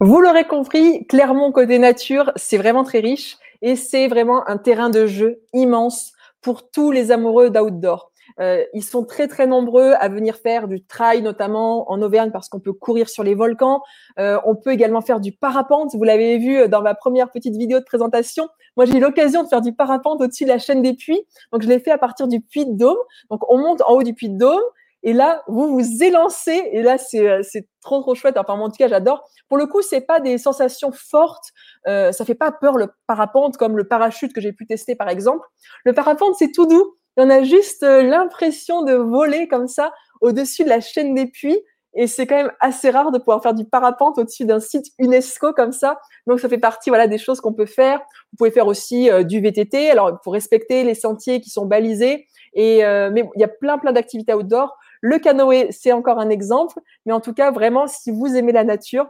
Vous 0.00 0.20
l'aurez 0.20 0.46
compris, 0.46 1.06
Clermont 1.06 1.50
côté 1.50 1.78
nature, 1.78 2.32
c'est 2.36 2.56
vraiment 2.56 2.84
très 2.84 3.00
riche 3.00 3.36
et 3.62 3.76
c'est 3.76 4.08
vraiment 4.08 4.48
un 4.48 4.58
terrain 4.58 4.90
de 4.90 5.06
jeu 5.06 5.40
immense 5.52 6.12
pour 6.40 6.70
tous 6.70 6.90
les 6.90 7.10
amoureux 7.10 7.50
d'outdoor. 7.50 8.11
Euh, 8.40 8.64
ils 8.74 8.84
sont 8.84 9.04
très 9.04 9.28
très 9.28 9.46
nombreux 9.46 9.92
à 9.98 10.08
venir 10.08 10.36
faire 10.36 10.68
du 10.68 10.84
trail, 10.84 11.22
notamment 11.22 11.90
en 11.90 12.00
Auvergne, 12.02 12.30
parce 12.30 12.48
qu'on 12.48 12.60
peut 12.60 12.72
courir 12.72 13.08
sur 13.08 13.22
les 13.22 13.34
volcans. 13.34 13.82
Euh, 14.18 14.38
on 14.44 14.56
peut 14.56 14.70
également 14.70 15.00
faire 15.00 15.20
du 15.20 15.32
parapente. 15.32 15.94
Vous 15.94 16.04
l'avez 16.04 16.38
vu 16.38 16.68
dans 16.68 16.82
ma 16.82 16.94
première 16.94 17.30
petite 17.30 17.56
vidéo 17.56 17.78
de 17.78 17.84
présentation. 17.84 18.48
Moi, 18.76 18.86
j'ai 18.86 18.96
eu 18.96 19.00
l'occasion 19.00 19.42
de 19.42 19.48
faire 19.48 19.60
du 19.60 19.74
parapente 19.74 20.20
au-dessus 20.20 20.44
de 20.44 20.48
la 20.48 20.58
chaîne 20.58 20.82
des 20.82 20.94
puits. 20.94 21.20
Donc, 21.52 21.62
je 21.62 21.68
l'ai 21.68 21.78
fait 21.78 21.90
à 21.90 21.98
partir 21.98 22.28
du 22.28 22.40
puits 22.40 22.66
de 22.66 22.76
Dôme. 22.76 22.98
Donc, 23.30 23.40
on 23.50 23.58
monte 23.58 23.82
en 23.82 23.94
haut 23.94 24.02
du 24.02 24.14
puits 24.14 24.30
de 24.30 24.38
Dôme. 24.38 24.62
Et 25.02 25.12
là, 25.12 25.42
vous 25.48 25.68
vous 25.68 26.02
élancez. 26.02 26.70
Et 26.72 26.82
là, 26.82 26.96
c'est 26.96 27.26
euh, 27.26 27.42
trop 27.80 28.00
trop 28.00 28.14
chouette. 28.14 28.36
Enfin, 28.38 28.54
en 28.54 28.68
tout 28.68 28.76
cas, 28.76 28.88
j'adore. 28.88 29.24
Pour 29.48 29.58
le 29.58 29.66
coup, 29.66 29.82
c'est 29.82 30.00
pas 30.00 30.20
des 30.20 30.38
sensations 30.38 30.92
fortes. 30.92 31.50
Euh, 31.88 32.12
ça 32.12 32.24
fait 32.24 32.34
pas 32.34 32.52
peur 32.52 32.76
le 32.76 32.88
parapente 33.06 33.56
comme 33.56 33.76
le 33.76 33.86
parachute 33.86 34.32
que 34.32 34.40
j'ai 34.40 34.52
pu 34.52 34.66
tester 34.66 34.94
par 34.94 35.08
exemple. 35.08 35.46
Le 35.84 35.92
parapente, 35.92 36.36
c'est 36.38 36.52
tout 36.52 36.66
doux 36.66 36.96
on 37.16 37.30
a 37.30 37.42
juste 37.42 37.82
euh, 37.82 38.02
l'impression 38.02 38.82
de 38.82 38.94
voler 38.94 39.48
comme 39.48 39.68
ça 39.68 39.92
au-dessus 40.20 40.64
de 40.64 40.68
la 40.68 40.80
chaîne 40.80 41.14
des 41.14 41.26
puits. 41.26 41.60
Et 41.94 42.06
c'est 42.06 42.26
quand 42.26 42.36
même 42.36 42.52
assez 42.60 42.88
rare 42.88 43.10
de 43.10 43.18
pouvoir 43.18 43.42
faire 43.42 43.52
du 43.52 43.66
parapente 43.66 44.16
au-dessus 44.16 44.46
d'un 44.46 44.60
site 44.60 44.86
UNESCO 44.98 45.52
comme 45.52 45.72
ça. 45.72 46.00
Donc 46.26 46.40
ça 46.40 46.48
fait 46.48 46.58
partie 46.58 46.88
voilà 46.88 47.06
des 47.06 47.18
choses 47.18 47.40
qu'on 47.40 47.52
peut 47.52 47.66
faire. 47.66 47.98
Vous 47.98 48.38
pouvez 48.38 48.50
faire 48.50 48.66
aussi 48.66 49.10
euh, 49.10 49.24
du 49.24 49.40
VTT. 49.40 49.90
Alors 49.90 50.18
faut 50.24 50.30
respecter 50.30 50.84
les 50.84 50.94
sentiers 50.94 51.40
qui 51.42 51.50
sont 51.50 51.66
balisés. 51.66 52.26
Et 52.54 52.84
euh, 52.84 53.10
mais 53.12 53.28
il 53.34 53.40
y 53.40 53.44
a 53.44 53.48
plein 53.48 53.76
plein 53.76 53.92
d'activités 53.92 54.32
outdoor. 54.32 54.74
Le 55.02 55.18
canoë 55.18 55.70
c'est 55.70 55.92
encore 55.92 56.18
un 56.18 56.30
exemple. 56.30 56.80
Mais 57.04 57.12
en 57.12 57.20
tout 57.20 57.34
cas 57.34 57.50
vraiment 57.50 57.86
si 57.86 58.10
vous 58.10 58.36
aimez 58.36 58.52
la 58.52 58.64
nature, 58.64 59.06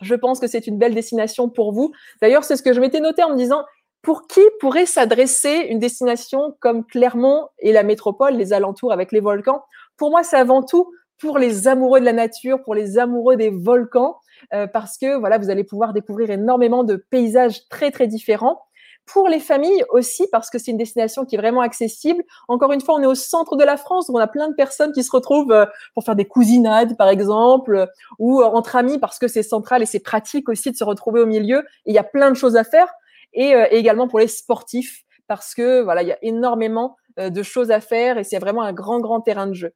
je 0.00 0.14
pense 0.14 0.38
que 0.38 0.46
c'est 0.46 0.68
une 0.68 0.78
belle 0.78 0.94
destination 0.94 1.48
pour 1.48 1.72
vous. 1.72 1.92
D'ailleurs 2.20 2.44
c'est 2.44 2.56
ce 2.56 2.62
que 2.62 2.72
je 2.72 2.80
m'étais 2.80 3.00
noté 3.00 3.24
en 3.24 3.30
me 3.30 3.36
disant 3.36 3.64
pour 4.02 4.26
qui 4.26 4.40
pourrait 4.60 4.86
s'adresser 4.86 5.66
une 5.70 5.78
destination 5.78 6.56
comme 6.60 6.84
Clermont 6.84 7.48
et 7.60 7.72
la 7.72 7.84
métropole, 7.84 8.34
les 8.34 8.52
alentours 8.52 8.92
avec 8.92 9.12
les 9.12 9.20
volcans? 9.20 9.62
Pour 9.96 10.10
moi, 10.10 10.22
c'est 10.24 10.36
avant 10.36 10.62
tout 10.62 10.92
pour 11.18 11.38
les 11.38 11.68
amoureux 11.68 12.00
de 12.00 12.04
la 12.04 12.12
nature, 12.12 12.60
pour 12.64 12.74
les 12.74 12.98
amoureux 12.98 13.36
des 13.36 13.50
volcans, 13.50 14.16
euh, 14.52 14.66
parce 14.66 14.98
que 14.98 15.16
voilà, 15.16 15.38
vous 15.38 15.50
allez 15.50 15.62
pouvoir 15.62 15.92
découvrir 15.92 16.30
énormément 16.30 16.82
de 16.82 16.96
paysages 16.96 17.68
très 17.68 17.92
très 17.92 18.08
différents. 18.08 18.60
Pour 19.06 19.28
les 19.28 19.38
familles 19.38 19.84
aussi, 19.90 20.26
parce 20.30 20.50
que 20.50 20.58
c'est 20.58 20.70
une 20.72 20.78
destination 20.78 21.24
qui 21.24 21.34
est 21.36 21.38
vraiment 21.38 21.60
accessible. 21.60 22.22
Encore 22.48 22.72
une 22.72 22.80
fois, 22.80 22.96
on 22.96 23.02
est 23.02 23.06
au 23.06 23.14
centre 23.14 23.56
de 23.56 23.64
la 23.64 23.76
France, 23.76 24.08
où 24.08 24.16
on 24.16 24.20
a 24.20 24.26
plein 24.26 24.48
de 24.48 24.54
personnes 24.54 24.92
qui 24.92 25.04
se 25.04 25.12
retrouvent 25.12 25.52
euh, 25.52 25.66
pour 25.94 26.04
faire 26.04 26.16
des 26.16 26.24
cousinades, 26.24 26.96
par 26.96 27.08
exemple, 27.08 27.88
ou 28.18 28.42
entre 28.42 28.74
amis, 28.74 28.98
parce 28.98 29.20
que 29.20 29.28
c'est 29.28 29.42
central 29.44 29.82
et 29.82 29.86
c'est 29.86 30.00
pratique 30.00 30.48
aussi 30.48 30.72
de 30.72 30.76
se 30.76 30.84
retrouver 30.84 31.20
au 31.20 31.26
milieu. 31.26 31.64
Il 31.86 31.94
y 31.94 31.98
a 31.98 32.04
plein 32.04 32.30
de 32.30 32.36
choses 32.36 32.56
à 32.56 32.64
faire. 32.64 32.88
Euh, 33.38 33.66
et, 33.70 33.78
également 33.78 34.08
pour 34.08 34.18
les 34.18 34.28
sportifs 34.28 35.04
parce 35.26 35.54
que 35.54 35.80
voilà, 35.82 36.02
il 36.02 36.08
y 36.08 36.12
a 36.12 36.18
énormément 36.22 36.96
euh, 37.18 37.30
de 37.30 37.42
choses 37.42 37.70
à 37.70 37.80
faire 37.80 38.18
et 38.18 38.24
c'est 38.24 38.38
vraiment 38.38 38.62
un 38.62 38.72
grand 38.72 39.00
grand 39.00 39.20
terrain 39.20 39.46
de 39.46 39.54
jeu. 39.54 39.72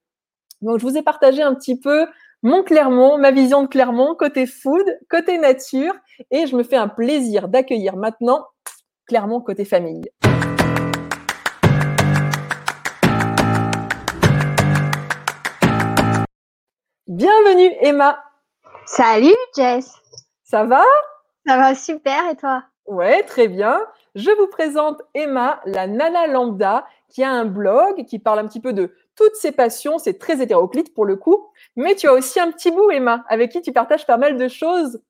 Donc 0.61 0.79
je 0.79 0.87
vous 0.87 0.97
ai 0.97 1.03
partagé 1.03 1.43
un 1.43 1.55
petit 1.55 1.79
peu 1.79 2.07
mon 2.43 2.63
Clermont, 2.63 3.19
ma 3.19 3.31
vision 3.31 3.63
de 3.63 3.69
Clermont 3.69 4.15
côté 4.15 4.47
food, 4.47 4.85
côté 5.09 5.39
nature 5.39 5.95
et 6.31 6.47
je 6.47 6.57
me 6.57 6.63
fais 6.63 6.77
un 6.77 6.89
plaisir 6.89 7.49
d'accueillir 7.49 7.97
maintenant 7.97 8.47
Clermont 9.07 9.41
côté 9.41 9.65
famille. 9.65 10.05
Bienvenue 17.07 17.73
Emma. 17.81 18.23
Salut 18.85 19.35
Jess. 19.57 19.91
Ça 20.45 20.65
va? 20.65 20.83
Ça 21.47 21.57
va 21.57 21.75
super 21.75 22.29
et 22.31 22.37
toi? 22.37 22.65
Ouais, 22.87 23.23
très 23.25 23.49
bien. 23.49 23.81
Je 24.15 24.31
vous 24.31 24.47
présente 24.47 25.03
Emma, 25.15 25.61
la 25.67 25.87
Nana 25.87 26.27
Lambda, 26.27 26.87
qui 27.09 27.23
a 27.23 27.31
un 27.31 27.45
blog 27.45 28.05
qui 28.07 28.19
parle 28.19 28.39
un 28.39 28.47
petit 28.47 28.61
peu 28.61 28.73
de 28.73 28.95
toutes 29.17 29.35
ses 29.35 29.53
passions. 29.53 29.99
C'est 29.99 30.19
très 30.19 30.41
hétéroclite 30.41 30.95
pour 30.95 31.05
le 31.05 31.17
coup. 31.17 31.49
Mais 31.75 31.95
tu 31.97 32.07
as 32.09 32.13
aussi 32.13 32.41
un 32.41 32.51
petit 32.51 32.71
bout, 32.71 32.91
Emma, 32.91 33.25
avec 33.29 33.53
qui 33.53 33.63
tu 33.63 33.73
partages 33.73 34.07
pas 34.07 34.17
mal 34.17 34.37
de 34.37 34.49
choses. 34.49 35.01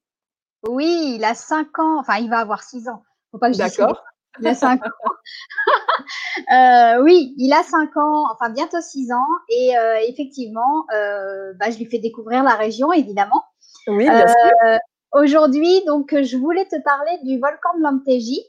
Oui, 0.69 1.15
il 1.17 1.25
a 1.25 1.35
5 1.35 1.79
ans. 1.79 1.99
Enfin, 2.01 2.17
il 2.17 2.31
va 2.31 2.39
avoir 2.39 2.62
6 2.62 2.89
ans. 2.89 3.03
Faut 3.31 3.39
pas 3.39 3.51
que 3.51 3.57
D'accord. 3.57 4.03
Il 4.41 4.49
a 4.49 4.55
5 4.55 4.85
ans. 4.85 4.91
euh, 6.53 7.03
oui, 7.03 7.35
il 7.39 7.53
a 7.53 7.62
5 7.62 7.97
ans, 7.97 8.27
enfin 8.33 8.51
bientôt 8.51 8.81
6 8.81 9.12
ans. 9.12 9.27
Et 9.49 9.77
euh, 9.79 9.99
effectivement, 10.09 10.87
euh, 10.95 11.53
bah, 11.59 11.71
je 11.71 11.79
lui 11.79 11.87
fais 11.87 11.99
découvrir 11.99 12.43
la 12.43 12.55
région, 12.55 12.93
évidemment. 12.93 13.43
Oui, 13.87 14.05
bien 14.05 14.27
sûr. 14.27 14.79
Euh, 15.14 15.23
Aujourd'hui, 15.23 15.85
donc, 15.87 16.14
je 16.23 16.37
voulais 16.37 16.66
te 16.66 16.81
parler 16.83 17.19
du 17.25 17.38
volcan 17.38 17.77
de 17.79 17.83
l'Amtégie. 17.83 18.42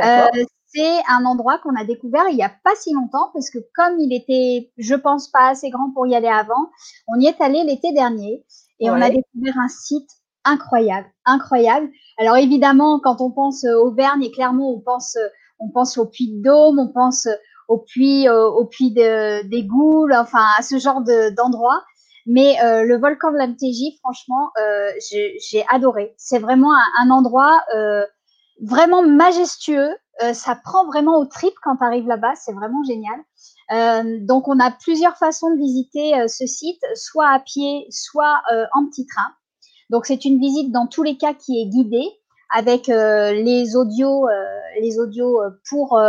Euh, 0.00 0.44
c'est 0.66 0.98
un 1.08 1.24
endroit 1.24 1.58
qu'on 1.58 1.76
a 1.76 1.84
découvert 1.84 2.24
il 2.30 2.36
n'y 2.36 2.42
a 2.42 2.52
pas 2.64 2.74
si 2.74 2.92
longtemps 2.92 3.30
parce 3.32 3.48
que 3.48 3.58
comme 3.74 4.00
il 4.00 4.12
était, 4.12 4.72
je 4.76 4.94
pense 4.96 5.28
pas 5.28 5.50
assez 5.50 5.70
grand 5.70 5.92
pour 5.92 6.06
y 6.06 6.16
aller 6.16 6.28
avant, 6.28 6.70
on 7.06 7.20
y 7.20 7.26
est 7.26 7.40
allé 7.40 7.62
l'été 7.62 7.92
dernier 7.92 8.44
et 8.80 8.90
on 8.90 8.94
a 8.94 9.08
découvert 9.08 9.56
un 9.56 9.68
site 9.68 10.10
incroyable, 10.44 11.06
incroyable. 11.26 11.88
Alors 12.18 12.36
évidemment, 12.36 12.98
quand 12.98 13.20
on 13.20 13.30
pense 13.30 13.64
Auvergne 13.64 14.24
et 14.24 14.32
Clermont, 14.32 14.74
on 14.76 14.80
pense, 14.80 15.16
on 15.60 15.70
pense 15.70 15.96
au 15.96 16.06
Puy 16.06 16.32
de 16.32 16.42
Dôme, 16.42 16.80
on 16.80 16.88
pense 16.88 17.28
au 17.68 17.78
puits, 17.78 18.28
au 18.28 18.64
de, 18.64 19.48
des 19.48 19.64
Goules, 19.64 20.14
enfin 20.14 20.44
à 20.58 20.62
ce 20.62 20.78
genre 20.78 21.02
d'endroit. 21.36 21.82
Mais 22.26 22.56
euh, 22.62 22.84
le 22.84 22.98
volcan 22.98 23.32
de 23.32 23.36
l'Amtégie, 23.36 23.98
franchement, 24.02 24.50
euh, 24.58 24.90
j'ai 25.10 25.64
adoré. 25.68 26.14
C'est 26.16 26.38
vraiment 26.38 26.72
un, 26.98 27.10
endroit 27.10 27.60
euh, 27.74 28.04
vraiment 28.62 29.02
majestueux. 29.02 29.90
ça 30.32 30.54
prend 30.54 30.86
vraiment 30.86 31.18
au 31.18 31.26
trip 31.26 31.52
quand 31.62 31.76
tu 31.76 31.84
arrives 31.84 32.06
là-bas. 32.06 32.34
C'est 32.36 32.52
vraiment 32.52 32.82
génial. 32.84 33.20
donc, 34.26 34.48
on 34.48 34.58
a 34.58 34.70
plusieurs 34.70 35.16
façons 35.16 35.50
de 35.50 35.56
visiter 35.56 36.12
ce 36.28 36.46
site, 36.46 36.82
soit 36.94 37.28
à 37.28 37.40
pied, 37.40 37.86
soit 37.90 38.42
en 38.74 38.86
petit 38.86 39.06
train. 39.06 39.30
Donc, 39.90 40.06
c'est 40.06 40.24
une 40.24 40.38
visite 40.38 40.72
dans 40.72 40.86
tous 40.86 41.02
les 41.02 41.18
cas 41.18 41.34
qui 41.34 41.60
est 41.60 41.66
guidée 41.66 42.08
avec 42.54 42.86
les 42.86 43.76
audios, 43.76 44.28
les 44.80 44.98
audios 44.98 45.42
pour 45.68 46.00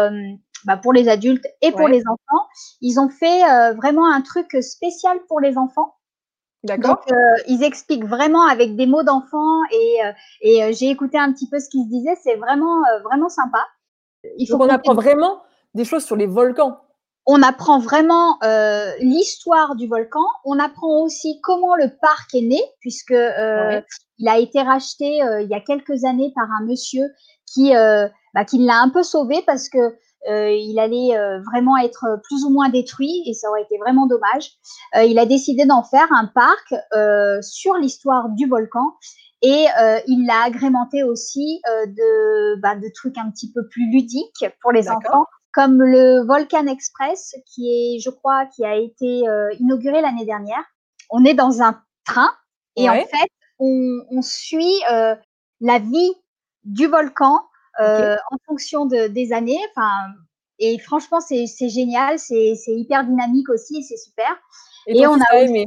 bah, 0.65 0.78
pour 0.78 0.93
les 0.93 1.10
adultes 1.10 1.45
et 1.62 1.71
pour 1.71 1.88
les 1.88 2.04
enfants. 2.08 2.45
Ils 2.82 2.99
ont 2.99 3.10
fait 3.10 3.41
vraiment 3.75 4.10
un 4.10 4.21
truc 4.21 4.56
spécial 4.62 5.19
pour 5.28 5.41
les 5.41 5.58
enfants. 5.58 5.95
D'accord. 6.65 6.95
Donc, 6.95 7.12
euh, 7.12 7.43
ils 7.47 7.63
expliquent 7.63 8.06
vraiment 8.06 8.47
avec 8.47 8.75
des 8.75 8.88
mots 8.88 9.04
d'enfant 9.04 9.62
et, 9.71 9.97
euh, 10.04 10.12
et 10.41 10.63
euh, 10.63 10.71
j'ai 10.73 10.89
écouté 10.89 11.17
un 11.17 11.32
petit 11.32 11.47
peu 11.47 11.60
ce 11.60 11.69
qu'ils 11.69 11.84
se 11.84 11.89
disaient. 11.89 12.17
C'est 12.23 12.36
vraiment, 12.36 12.82
vraiment 13.04 13.30
sympa. 13.30 13.63
Il 14.38 14.47
faut 14.47 14.58
qu'on 14.58 14.69
apprend 14.69 14.95
vraiment 14.95 15.43
des 15.75 15.86
choses 15.86 16.04
sur 16.04 16.15
les 16.15 16.25
volcans. 16.25 16.80
On 17.28 17.41
apprend 17.41 17.80
vraiment 17.80 18.39
l'histoire 18.99 19.75
du 19.75 19.88
volcan. 19.88 20.25
On 20.43 20.60
apprend 20.60 21.01
aussi 21.04 21.39
comment 21.41 21.75
le 21.75 21.89
parc 22.01 22.34
est 22.34 22.41
né, 22.41 22.62
puisque 22.80 23.15
il 24.17 24.28
a 24.28 24.38
été 24.38 24.62
racheté 24.62 25.19
il 25.41 25.47
y 25.49 25.56
a 25.56 25.60
quelques 25.60 26.04
années 26.04 26.32
par 26.36 26.45
un 26.60 26.65
monsieur 26.65 27.04
qui, 27.45 27.73
bah, 27.73 28.45
qui 28.45 28.60
l'a 28.60 28.80
un 28.80 28.89
peu 28.89 29.04
sauvé 29.04 29.43
parce 29.45 29.69
que 29.69 29.95
il 30.27 30.79
allait 30.79 31.17
euh, 31.17 31.39
vraiment 31.41 31.77
être 31.77 32.19
plus 32.23 32.43
ou 32.43 32.49
moins 32.49 32.69
détruit 32.69 33.23
et 33.25 33.33
ça 33.33 33.49
aurait 33.49 33.63
été 33.63 33.77
vraiment 33.77 34.07
dommage. 34.07 34.51
Euh, 34.95 35.03
il 35.03 35.19
a 35.19 35.25
décidé 35.25 35.65
d'en 35.65 35.83
faire 35.83 36.07
un 36.11 36.27
parc 36.27 36.73
sur 37.41 37.75
l'histoire 37.75 38.29
du 38.29 38.47
volcan 38.47 38.93
et 39.41 39.67
il 40.07 40.25
l'a 40.25 40.43
agrémenté 40.45 41.03
aussi 41.03 41.61
de, 41.65 42.59
bah, 42.61 42.75
de 42.75 42.89
trucs 42.93 43.17
un 43.17 43.29
petit 43.29 43.51
peu 43.51 43.67
plus 43.67 43.91
ludiques 43.91 44.45
pour 44.61 44.71
les 44.71 44.89
enfants, 44.89 45.25
comme 45.53 45.83
le 45.83 46.25
Volcan 46.25 46.65
Express, 46.65 47.35
qui 47.45 47.69
est, 47.69 47.99
je 47.99 48.09
crois, 48.09 48.47
qui 48.47 48.65
a 48.65 48.75
été 48.75 49.23
inauguré 49.59 50.01
l'année 50.01 50.25
dernière. 50.25 50.63
On 51.11 51.23
est 51.25 51.35
dans 51.35 51.61
un 51.61 51.79
train 52.05 52.31
et 52.75 52.89
en 52.89 52.93
fait, 52.93 53.29
on, 53.59 53.99
on 54.09 54.21
suit 54.23 54.81
la 55.61 55.79
vie 55.79 56.13
du 56.63 56.88
volcan 56.88 57.41
euh, 57.79 58.15
en 58.31 58.38
fonction 58.45 58.85
de, 58.85 59.07
des 59.07 59.33
années. 59.33 59.59
Et 60.59 60.79
franchement, 60.79 61.19
c'est 61.19 61.69
génial, 61.69 62.19
c'est 62.19 62.55
hyper 62.67 63.03
dynamique 63.03 63.49
aussi, 63.49 63.83
c'est 63.83 63.97
super. 63.97 64.38
Et, 64.88 65.05
on 65.07 65.19
a 65.19 65.39
aimé? 65.39 65.65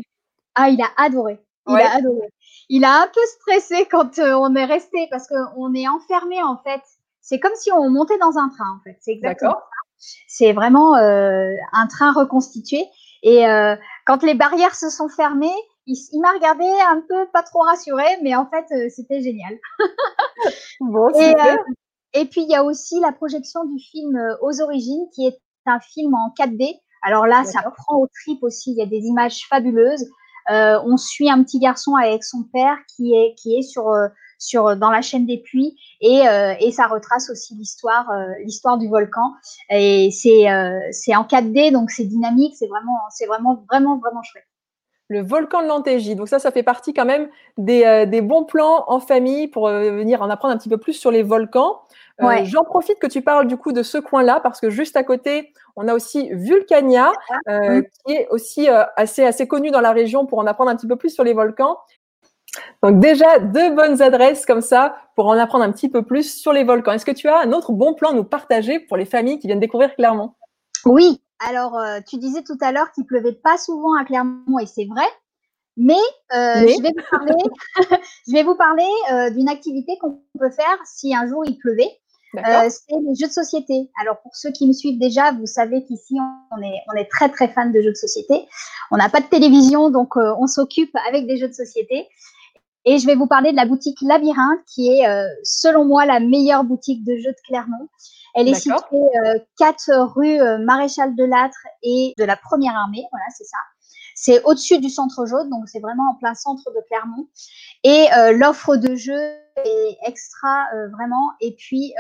Ah, 0.55 0.71
il 0.71 0.81
a 0.81 0.89
adoré. 0.97 1.39
Il 1.67 1.77
a 1.77 1.97
adoré. 1.97 2.29
Il 2.71 2.85
a 2.85 3.03
un 3.03 3.09
peu 3.09 3.21
stressé 3.41 3.87
quand 3.91 4.19
euh, 4.19 4.35
on 4.35 4.55
est 4.55 4.65
resté 4.65 5.07
parce 5.11 5.27
qu'on 5.29 5.75
est 5.75 5.89
enfermé 5.89 6.43
en 6.43 6.59
fait. 6.59 6.81
c'est 7.21 7.39
comme 7.41 7.55
si 7.57 7.73
on 7.73 7.91
montait 7.91 8.19
dans 8.19 8.39
un 8.39 8.49
train 8.49 8.79
en 8.79 8.83
fait. 8.83 8.97
C'est 9.01 9.13
exactement 9.13 9.53
ça. 9.53 10.11
C'est 10.29 10.53
vraiment 10.53 10.95
un 10.95 11.87
train 11.89 12.13
reconstitué. 12.13 12.85
Et 13.25 13.45
quand 14.07 14.23
les 14.23 14.35
barrières 14.35 14.77
se 14.77 14.91
sont 14.91 15.09
fermées, 15.09 15.57
il, 15.89 16.21
m'a 16.21 16.33
regardé 16.33 16.65
un 16.65 17.03
peu 17.09 17.27
pas 17.33 17.43
trop 17.43 17.61
rassuré, 17.61 18.05
mais 18.23 18.35
en 18.35 18.47
fait, 18.47 18.65
euh, 18.73 18.89
c'était 18.91 19.23
génial. 19.23 19.59
bon, 20.81 21.09
et, 21.11 21.35
euh, 21.35 21.57
et, 22.15 22.25
puis, 22.27 22.43
il 22.43 22.51
y 22.51 22.55
a 22.55 22.65
aussi 22.65 23.01
la 23.01 23.13
projection 23.13 23.65
du 23.65 23.79
film 23.79 24.17
euh, 24.17 24.37
Aux 24.43 24.61
origines, 24.61 25.07
qui 25.15 25.27
est 25.27 25.39
un 25.67 25.81
film 25.81 26.15
en 26.15 26.33
4D. 26.39 26.81
Alors 27.03 27.27
là, 27.27 27.45
ça 27.45 27.61
prend 27.63 27.99
au 27.99 28.09
trip 28.09 28.43
aussi. 28.43 28.73
Il 28.73 28.79
y 28.79 28.83
a 28.83 28.87
des 28.87 29.03
images 29.03 29.47
fabuleuses. 29.49 30.07
on 30.49 30.97
suit 30.97 31.31
un 31.31 31.43
petit 31.45 31.59
garçon 31.59 31.95
avec 31.95 32.25
son 32.25 32.43
père 32.53 32.77
qui 32.97 33.15
est, 33.15 33.35
qui 33.37 33.57
est 33.57 33.63
sur, 33.63 33.93
sur, 34.39 34.75
dans 34.77 34.91
la 34.91 35.01
chaîne 35.01 35.27
des 35.27 35.39
puits 35.39 35.79
et, 36.01 36.23
et 36.61 36.73
ça 36.73 36.87
retrace 36.87 37.31
aussi 37.31 37.55
l'histoire 37.55 38.11
l'histoire 38.43 38.79
du 38.79 38.89
volcan. 38.89 39.35
Et 39.71 40.11
c'est 40.11 40.47
c'est 40.91 41.15
en 41.15 41.23
4D, 41.23 41.71
donc 41.71 41.91
c'est 41.91 42.07
dynamique. 42.07 42.57
C'est 42.59 42.67
vraiment, 42.67 42.99
c'est 43.11 43.27
vraiment, 43.27 43.63
vraiment, 43.71 43.99
vraiment 43.99 44.23
chouette 44.23 44.48
le 45.09 45.23
volcan 45.23 45.63
de 45.63 45.67
l'Antégie. 45.67 46.15
Donc 46.15 46.29
ça, 46.29 46.39
ça 46.39 46.51
fait 46.51 46.63
partie 46.63 46.93
quand 46.93 47.07
même 47.07 47.29
des, 47.57 47.85
euh, 47.85 48.21
bons 48.21 48.45
plans 48.45 48.85
en 48.87 49.01
famille 49.01 49.49
pour 49.49 49.69
euh, 49.69 49.91
venir 49.91 50.23
en 50.23 50.31
apprendre 50.31 50.55
un 50.55 50.59
petit 50.59 50.69
peu 50.69 50.79
plus 50.79 50.93
sur 50.93 51.11
les 51.11 51.23
volcans. 51.23 51.81
Euh, 52.21 52.45
j'en 52.45 52.65
profite 52.65 52.99
que 52.99 53.07
tu 53.07 53.23
parles 53.23 53.47
du 53.47 53.57
coup 53.57 53.73
de 53.73 53.83
ce 53.83 53.97
coin-là 53.97 54.41
parce 54.41 54.61
que 54.61 54.71
juste 54.71 54.97
à 54.97 55.05
côté, 55.05 55.53
on 55.77 55.87
a 55.87 55.95
aussi 55.95 56.29
Vulcania 56.33 57.13
mm. 57.47 57.83
qui 58.05 58.13
est 58.13 58.29
aussi 58.31 58.69
assez, 58.97 59.25
assez 59.25 59.47
connu 59.47 59.71
dans 59.71 59.81
la 59.81 59.93
région 59.93 60.27
pour 60.27 60.41
en 60.41 60.47
apprendre 60.47 60.71
un 60.71 60.77
petit 60.77 60.89
peu 60.89 60.97
plus 60.97 61.11
sur 61.11 61.23
les 61.23 61.33
volcans. 61.33 61.79
Donc 62.83 62.99
déjà, 62.99 63.39
deux 63.39 63.73
bonnes 63.73 64.03
adresses 64.03 64.47
comme 64.47 64.63
ça 64.63 64.97
pour 65.15 65.27
en 65.27 65.39
apprendre 65.39 65.65
un 65.65 65.71
petit 65.71 65.89
peu 65.89 66.03
plus 66.03 66.41
sur 66.41 66.53
les 66.53 66.65
volcans. 66.65 66.93
Est-ce 66.93 67.07
que 67.07 67.13
tu 67.13 67.29
as 67.29 67.39
un 67.39 67.53
autre 67.53 67.73
bon 67.73 67.95
plan 67.95 68.11
à 68.11 68.15
nous 68.15 68.25
partager 68.25 68.81
pour 68.81 68.97
les 68.97 69.05
familles 69.05 69.39
qui 69.39 69.47
viennent 69.47 69.61
découvrir 69.61 69.95
Clermont? 69.95 70.33
Oui, 70.85 71.21
alors, 71.41 71.79
euh, 71.79 72.01
tu 72.07 72.17
disais 72.19 72.43
tout 72.43 72.59
à 72.61 72.73
l'heure 72.73 72.91
qu'il 72.93 73.07
pleuvait 73.07 73.33
pas 73.33 73.57
souvent 73.59 73.95
à 73.95 74.05
Clermont 74.05 74.59
et 74.59 74.67
c'est 74.67 74.87
vrai. 74.87 75.07
Mais, 75.77 75.95
euh, 76.35 76.67
je 76.67 76.83
vais 76.83 76.91
vous 76.97 77.05
parler, 77.11 77.35
je 78.27 78.33
vais 78.33 78.43
vous 78.43 78.57
parler 78.57 78.89
euh, 79.13 79.31
d'une 79.31 79.49
activité 79.49 79.97
qu'on 80.01 80.21
peut 80.39 80.51
faire 80.51 80.79
si 80.85 81.15
un 81.15 81.29
jour 81.29 81.45
il 81.47 81.57
pleuvait. 81.57 81.91
c'est 82.35 82.43
les 82.91 83.15
jeux 83.15 83.29
de 83.29 83.33
société. 83.33 83.89
Alors 84.03 84.21
pour 84.21 84.35
ceux 84.35 84.51
qui 84.51 84.67
me 84.67 84.73
suivent 84.73 84.99
déjà, 84.99 85.31
vous 85.31 85.47
savez 85.47 85.85
qu'ici 85.85 86.17
on 86.51 86.63
est, 86.63 86.81
on 86.93 86.97
est 86.97 87.09
très 87.09 87.29
très 87.29 87.47
fan 87.47 87.71
de 87.71 87.81
jeux 87.81 87.93
de 87.93 87.97
société. 87.97 88.49
On 88.91 88.97
n'a 88.97 89.09
pas 89.09 89.21
de 89.21 89.27
télévision, 89.27 89.91
donc 89.91 90.17
on 90.17 90.47
s'occupe 90.49 90.95
avec 91.09 91.29
des 91.29 91.37
jeux 91.37 91.49
de 91.49 91.55
société. 91.55 92.09
Et 92.85 92.99
je 92.99 93.07
vais 93.07 93.15
vous 93.15 93.27
parler 93.27 93.51
de 93.51 93.57
la 93.57 93.67
boutique 93.67 93.99
Labyrinthe, 94.01 94.61
qui 94.67 94.89
est 94.89 95.05
selon 95.45 95.85
moi 95.85 96.07
la 96.07 96.21
meilleure 96.21 96.65
boutique 96.65 97.05
de 97.05 97.17
jeux 97.17 97.33
de 97.33 97.47
Clermont. 97.47 97.89
Elle 98.35 98.49
est 98.49 98.55
située 98.55 99.11
4 99.59 99.91
euh, 99.91 100.05
rue 100.05 100.41
euh, 100.41 100.59
Maréchal 100.59 101.15
de 101.17 101.25
Lattre 101.25 101.59
et 101.83 102.15
de 102.17 102.25
la 102.25 102.37
Première 102.37 102.77
Armée. 102.77 103.05
Voilà, 103.11 103.27
c'est 103.37 103.45
ça. 103.45 103.59
C'est 104.15 104.43
au-dessus 104.45 104.79
du 104.79 104.91
centre 104.91 105.27
jaune, 105.27 105.49
donc 105.51 105.69
c'est 105.69 105.81
vraiment 105.81 106.11
en 106.11 106.15
plein 106.15 106.35
centre 106.35 106.71
de 106.71 106.81
Clermont. 106.89 107.29
Et 107.85 108.07
euh, 108.17 108.33
l'offre 108.33 108.77
de 108.77 108.95
jeu 108.95 109.19
est 109.65 109.99
extra, 110.07 110.67
vraiment. 110.93 111.31
Et 111.41 111.55
puis, 111.57 111.95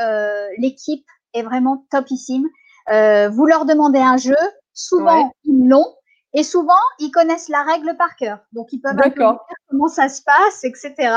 l'équipe 0.58 1.04
est 1.34 1.42
vraiment 1.42 1.84
topissime. 1.90 2.46
vous 2.86 3.46
leur 3.46 3.64
demandez 3.66 3.98
un 3.98 4.16
jeu, 4.16 4.36
souvent 4.74 5.32
ils 5.44 5.68
l'ont, 5.68 5.92
et 6.38 6.42
souvent 6.42 6.72
ils 6.98 7.10
connaissent 7.10 7.48
la 7.48 7.62
règle 7.62 7.96
par 7.96 8.16
cœur. 8.16 8.38
Donc, 8.52 8.68
ils 8.72 8.80
peuvent 8.80 8.96
un 8.98 9.10
peu 9.10 9.10
dire 9.10 9.38
comment 9.70 9.88
ça 9.88 10.08
se 10.08 10.22
passe, 10.22 10.64
etc. 10.64 11.16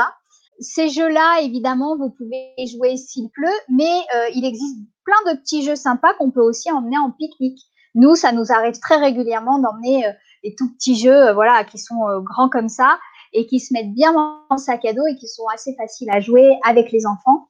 Ces 0.60 0.88
jeux-là, 0.90 1.40
évidemment, 1.42 1.96
vous 1.96 2.10
pouvez 2.10 2.54
jouer 2.66 2.96
s'il 2.96 3.30
pleut, 3.30 3.48
mais 3.68 4.00
il 4.34 4.44
existe 4.44 4.78
plein 5.04 5.32
de 5.32 5.38
petits 5.38 5.64
jeux 5.64 5.76
sympas 5.76 6.14
qu'on 6.14 6.30
peut 6.30 6.42
aussi 6.42 6.70
emmener 6.70 6.98
en 6.98 7.10
pique-nique. 7.10 7.60
Nous, 7.94 8.14
ça 8.14 8.32
nous 8.32 8.52
arrive 8.52 8.78
très 8.78 8.96
régulièrement 8.96 9.58
d'emmener 9.58 10.06
euh, 10.06 10.12
des 10.42 10.54
tout 10.54 10.72
petits 10.72 10.96
jeux, 10.96 11.28
euh, 11.28 11.32
voilà, 11.34 11.64
qui 11.64 11.78
sont 11.78 12.08
euh, 12.08 12.20
grands 12.20 12.48
comme 12.48 12.68
ça 12.68 12.98
et 13.34 13.46
qui 13.46 13.60
se 13.60 13.72
mettent 13.72 13.92
bien 13.92 14.12
dans 14.12 14.40
le 14.50 14.56
sac 14.56 14.84
à 14.84 14.92
dos 14.92 15.06
et 15.06 15.16
qui 15.16 15.28
sont 15.28 15.44
assez 15.54 15.74
faciles 15.74 16.10
à 16.10 16.20
jouer 16.20 16.58
avec 16.64 16.90
les 16.92 17.06
enfants. 17.06 17.48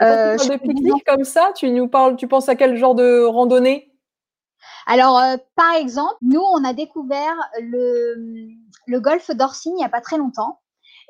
Euh, 0.00 0.36
de 0.36 0.56
pique-nique 0.56 1.04
comme 1.06 1.24
ça, 1.24 1.52
tu 1.54 1.70
nous 1.70 1.88
parles, 1.88 2.16
tu 2.16 2.26
penses 2.26 2.48
à 2.48 2.54
quel 2.54 2.76
genre 2.76 2.94
de 2.94 3.22
randonnée? 3.22 3.91
Alors, 4.86 5.20
par 5.54 5.74
exemple, 5.74 6.16
nous, 6.22 6.40
on 6.40 6.64
a 6.64 6.72
découvert 6.72 7.34
le, 7.60 8.48
le 8.86 9.00
golfe 9.00 9.30
d'Orsine 9.30 9.72
il 9.74 9.78
n'y 9.78 9.84
a 9.84 9.88
pas 9.88 10.00
très 10.00 10.18
longtemps. 10.18 10.60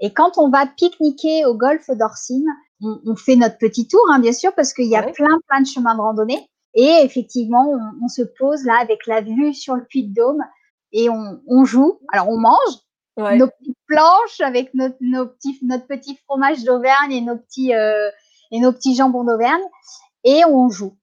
Et 0.01 0.13
quand 0.13 0.37
on 0.37 0.51
va 0.51 0.67
pique-niquer 0.67 1.45
au 1.45 1.55
golfe 1.55 1.91
d'Orsine, 1.91 2.47
on, 2.81 3.15
fait 3.15 3.37
notre 3.37 3.59
petit 3.59 3.87
tour, 3.87 4.03
hein, 4.11 4.19
bien 4.19 4.33
sûr, 4.33 4.53
parce 4.55 4.73
qu'il 4.73 4.89
y 4.89 4.97
a 4.97 5.03
plein, 5.03 5.39
plein 5.49 5.61
de 5.61 5.67
chemins 5.67 5.95
de 5.95 6.01
randonnée. 6.01 6.49
Et 6.75 7.01
effectivement, 7.03 7.73
on, 8.03 8.09
se 8.09 8.23
pose 8.23 8.65
là 8.65 8.79
avec 8.81 9.07
la 9.07 9.21
vue 9.21 9.55
sur 9.55 9.77
le 9.77 9.85
puits 9.85 10.09
de 10.09 10.15
Dôme 10.15 10.43
et 10.91 11.09
on, 11.09 11.65
joue. 11.65 12.01
Alors, 12.13 12.29
on 12.29 12.39
mange 12.39 13.37
nos 13.39 13.47
petites 13.47 13.79
planches 13.87 14.41
avec 14.41 14.75
notre, 14.75 14.97
nos 15.01 15.27
petits, 15.27 15.59
notre 15.63 15.87
petit 15.87 16.17
fromage 16.25 16.65
d'Auvergne 16.65 17.13
et 17.13 17.21
nos 17.21 17.37
petits, 17.37 17.75
euh, 17.75 18.11
et 18.51 18.59
nos 18.59 18.73
petits 18.73 18.97
jambons 18.97 19.25
d'Auvergne 19.25 19.63
et 20.25 20.45
on 20.45 20.69
joue, 20.69 20.97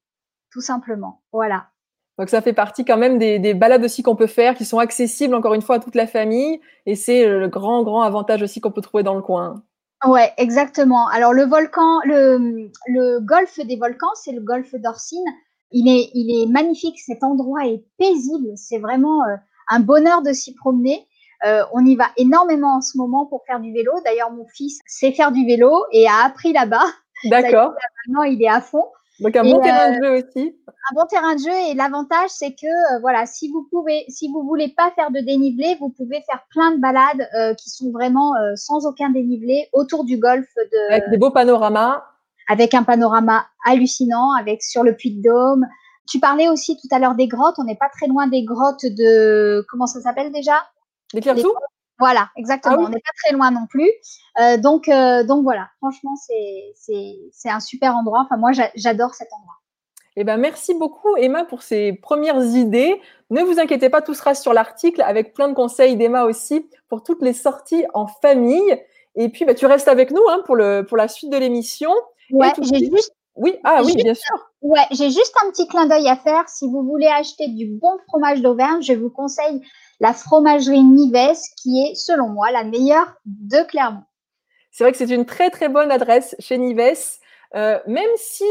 tout 0.52 0.62
simplement. 0.62 1.22
Voilà. 1.32 1.68
Donc 2.20 2.30
ça 2.30 2.42
fait 2.42 2.54
partie 2.54 2.86
quand 2.86 2.98
même 2.98 3.18
des, 3.18 3.40
des 3.40 3.54
balades 3.56 3.84
aussi 3.84 4.04
qu'on 4.04 4.16
peut 4.16 4.28
faire, 4.28 4.54
qui 4.54 4.66
sont 4.66 4.78
accessibles 4.78 5.34
encore 5.34 5.54
une 5.54 5.62
fois 5.62 5.78
à 5.78 5.80
toute 5.80 5.96
la 5.96 6.06
famille, 6.06 6.60
et 6.86 6.96
c'est 6.96 7.26
le 7.26 7.48
grand 7.48 7.82
grand 7.82 8.02
avantage 8.02 8.44
aussi 8.44 8.60
qu'on 8.60 8.72
peut 8.72 8.82
trouver 8.82 9.04
dans 9.04 9.16
le 9.16 9.22
coin. 9.22 9.64
Ouais, 10.06 10.32
exactement. 10.38 11.08
Alors 11.08 11.34
le 11.34 11.44
volcan, 11.44 12.00
le, 12.06 12.70
le 12.88 13.20
golfe 13.20 13.60
des 13.60 13.78
volcans, 13.78 14.14
c'est 14.16 14.34
le 14.34 14.42
golfe 14.42 14.76
d'Orsine. 14.76 15.26
Il 15.72 15.88
est, 15.88 16.10
il 16.14 16.42
est 16.42 16.52
magnifique. 16.52 17.00
Cet 17.00 17.24
endroit 17.24 17.66
est 17.66 17.84
paisible. 17.98 18.50
C'est 18.56 18.80
vraiment 18.80 19.24
euh, 19.24 19.36
un 19.70 19.80
bonheur 19.80 20.22
de 20.22 20.34
s'y 20.34 20.56
promener. 20.56 21.06
Euh, 21.46 21.64
on 21.74 21.86
y 21.86 21.96
va 21.96 22.06
énormément 22.18 22.78
en 22.78 22.82
ce 22.82 22.98
moment 22.98 23.26
pour 23.28 23.44
faire 23.46 23.60
du 23.60 23.72
vélo. 23.72 23.92
D'ailleurs, 24.04 24.32
mon 24.32 24.48
fils 24.48 24.80
sait 24.88 25.12
faire 25.12 25.32
du 25.32 25.46
vélo 25.46 25.86
et 25.92 26.08
a 26.08 26.26
appris 26.26 26.54
là-bas. 26.54 26.86
D'accord. 27.26 27.74
Maintenant, 28.08 28.24
il 28.24 28.42
est 28.42 28.50
à 28.50 28.62
fond. 28.62 28.86
Donc 29.20 29.36
un 29.36 29.44
bon 29.44 29.60
terrain 29.60 29.92
de 29.92 30.04
jeu 30.04 30.12
aussi. 30.12 30.56
Un 30.68 30.96
bon 30.96 31.06
terrain 31.08 31.36
de 31.36 31.40
jeu 31.40 31.70
et 31.70 31.74
l'avantage 31.74 32.30
c'est 32.30 32.52
que 32.52 32.96
euh, 32.96 33.00
voilà, 33.02 33.26
si 33.26 33.50
vous 33.50 33.68
pouvez, 33.70 34.06
si 34.08 34.30
vous 34.30 34.44
voulez 34.44 34.70
pas 34.70 34.92
faire 34.92 35.12
de 35.12 35.20
dénivelé, 35.20 35.76
vous 35.80 35.90
pouvez 35.90 36.22
faire 36.22 36.46
plein 36.50 36.72
de 36.72 36.78
balades 36.80 37.28
euh, 37.36 37.54
qui 37.56 37.70
sont 37.70 37.92
vraiment 37.92 38.36
euh, 38.36 38.56
sans 38.56 38.86
aucun 38.86 39.10
dénivelé 39.10 39.68
autour 39.74 40.06
du 40.06 40.18
golfe 40.18 40.54
de. 40.56 40.94
Avec 40.94 41.10
des 41.10 41.18
beaux 41.18 41.32
panoramas. 41.32 42.04
Avec 42.48 42.74
un 42.74 42.84
panorama 42.84 43.46
hallucinant, 43.66 44.32
avec 44.34 44.64
sur 44.64 44.84
le 44.84 44.96
Puy 44.96 45.12
de 45.12 45.30
Dôme. 45.30 45.68
Tu 46.10 46.20
parlais 46.20 46.50
aussi 46.50 46.76
tout 46.78 46.88
à 46.90 46.98
l'heure 46.98 47.14
des 47.14 47.28
grottes. 47.28 47.56
On 47.60 47.64
n'est 47.64 47.76
pas 47.76 47.90
très 47.90 48.08
loin 48.08 48.26
des 48.28 48.44
grottes 48.44 48.86
de 48.86 49.64
comment 49.70 49.86
ça 49.86 50.02
s'appelle 50.02 50.32
déjà? 50.32 50.66
Des 51.14 51.22
Clairsous? 51.22 51.54
Voilà, 52.00 52.30
exactement. 52.38 52.78
Ah 52.80 52.84
on 52.86 52.90
n'est 52.90 53.00
pas 53.00 53.12
très 53.24 53.36
loin 53.36 53.52
non 53.52 53.68
plus. 53.70 53.92
Euh, 54.40 54.58
donc, 54.58 54.88
euh, 54.88 55.24
donc 55.24 55.44
voilà, 55.44 55.68
franchement, 55.80 56.16
c'est 56.16 57.50
un 57.50 57.60
super 57.60 57.96
endroit. 57.96 58.22
Enfin, 58.26 58.38
moi, 58.38 58.52
j'adore 58.76 59.14
cet 59.14 59.28
endroit. 59.34 59.56
Eh 60.16 60.24
ben, 60.24 60.38
merci 60.38 60.74
beaucoup, 60.74 61.16
Emma, 61.18 61.46
pour 61.46 61.62
ces 61.62 61.94
premières 61.94 62.42
idées. 62.42 63.00
Ne 63.30 63.42
vous 63.42 63.60
inquiétez 63.60 63.90
pas, 63.90 64.02
tout 64.02 64.14
sera 64.14 64.34
sur 64.34 64.54
l'article 64.54 65.02
avec 65.02 65.34
plein 65.34 65.50
de 65.50 65.54
conseils 65.54 65.96
d'Emma 65.96 66.24
aussi 66.24 66.70
pour 66.88 67.04
toutes 67.04 67.22
les 67.22 67.34
sorties 67.34 67.86
en 67.94 68.08
famille. 68.08 68.82
Et 69.16 69.30
puis, 69.30 69.46
bah, 69.46 69.54
tu 69.54 69.66
restes 69.66 69.88
avec 69.88 70.12
nous 70.12 70.24
hein, 70.30 70.42
pour, 70.46 70.56
le, 70.56 70.84
pour 70.84 70.98
la 70.98 71.08
suite 71.08 71.30
de 71.30 71.38
l'émission. 71.38 71.92
Ouais, 72.32 72.52
j'ai 72.62 72.80
juste. 72.80 73.14
Oui, 73.36 73.56
ah 73.64 73.82
oui, 73.86 73.96
bien 73.96 74.14
sûr. 74.14 74.36
Ouais, 74.62 74.86
j'ai 74.92 75.10
juste 75.10 75.34
un 75.46 75.52
petit 75.52 75.66
clin 75.68 75.86
d'œil 75.86 76.10
à 76.10 76.18
faire. 76.18 76.50
Si 76.50 76.68
vous 76.68 76.84
voulez 76.84 77.08
acheter 77.08 77.48
du 77.48 77.68
bon 77.68 77.98
fromage 78.08 78.42
d'Auvergne, 78.42 78.82
je 78.82 78.94
vous 78.94 79.10
conseille 79.10 79.62
la 80.00 80.14
fromagerie 80.14 80.84
Nives, 80.84 81.38
qui 81.58 81.82
est, 81.82 81.96
selon 81.96 82.30
moi, 82.30 82.52
la 82.52 82.64
meilleure 82.64 83.16
de 83.26 83.64
Clermont. 83.68 84.04
C'est 84.72 84.84
vrai 84.84 84.92
que 84.92 84.98
c'est 84.98 85.10
une 85.10 85.26
très 85.26 85.50
très 85.50 85.68
bonne 85.68 85.92
adresse 85.92 86.36
chez 86.40 86.58
Nives, 86.58 87.18
euh, 87.56 87.80
même 87.86 88.10
si 88.18 88.44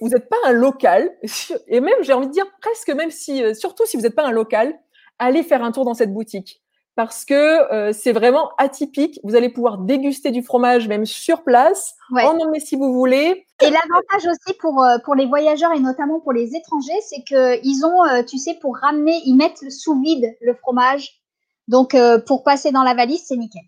vous 0.00 0.08
n'êtes 0.08 0.28
pas 0.28 0.36
un 0.44 0.52
local, 0.52 1.10
et 1.68 1.80
même 1.80 2.02
j'ai 2.02 2.12
envie 2.12 2.28
de 2.28 2.32
dire 2.32 2.46
presque 2.60 2.90
même 2.90 3.10
si, 3.10 3.42
euh, 3.42 3.54
surtout 3.54 3.84
si 3.86 3.96
vous 3.96 4.02
n'êtes 4.04 4.14
pas 4.14 4.26
un 4.26 4.32
local, 4.32 4.78
allez 5.18 5.42
faire 5.42 5.62
un 5.62 5.72
tour 5.72 5.84
dans 5.84 5.94
cette 5.94 6.12
boutique 6.12 6.62
parce 6.96 7.26
que 7.26 7.72
euh, 7.72 7.92
c'est 7.92 8.12
vraiment 8.12 8.52
atypique. 8.56 9.20
Vous 9.22 9.36
allez 9.36 9.50
pouvoir 9.50 9.78
déguster 9.78 10.30
du 10.30 10.42
fromage 10.42 10.88
même 10.88 11.04
sur 11.04 11.42
place, 11.42 11.94
en 12.10 12.38
emmener 12.38 12.58
si 12.58 12.74
vous 12.74 12.94
voulez. 12.94 13.46
Et 13.60 13.70
l'avantage 13.70 14.26
aussi 14.26 14.56
pour, 14.58 14.82
euh, 14.82 14.96
pour 15.04 15.14
les 15.14 15.26
voyageurs 15.26 15.72
et 15.72 15.78
notamment 15.78 16.20
pour 16.20 16.32
les 16.32 16.56
étrangers, 16.56 16.98
c'est 17.02 17.22
qu'ils 17.22 17.84
ont, 17.84 18.04
euh, 18.06 18.22
tu 18.22 18.38
sais, 18.38 18.54
pour 18.60 18.78
ramener, 18.78 19.20
ils 19.26 19.36
mettent 19.36 19.70
sous 19.70 20.00
vide 20.00 20.34
le 20.40 20.54
fromage. 20.54 21.20
Donc, 21.68 21.96
pour 22.28 22.44
passer 22.44 22.70
dans 22.70 22.84
la 22.84 22.94
valise, 22.94 23.24
c'est 23.26 23.36
nickel. 23.36 23.62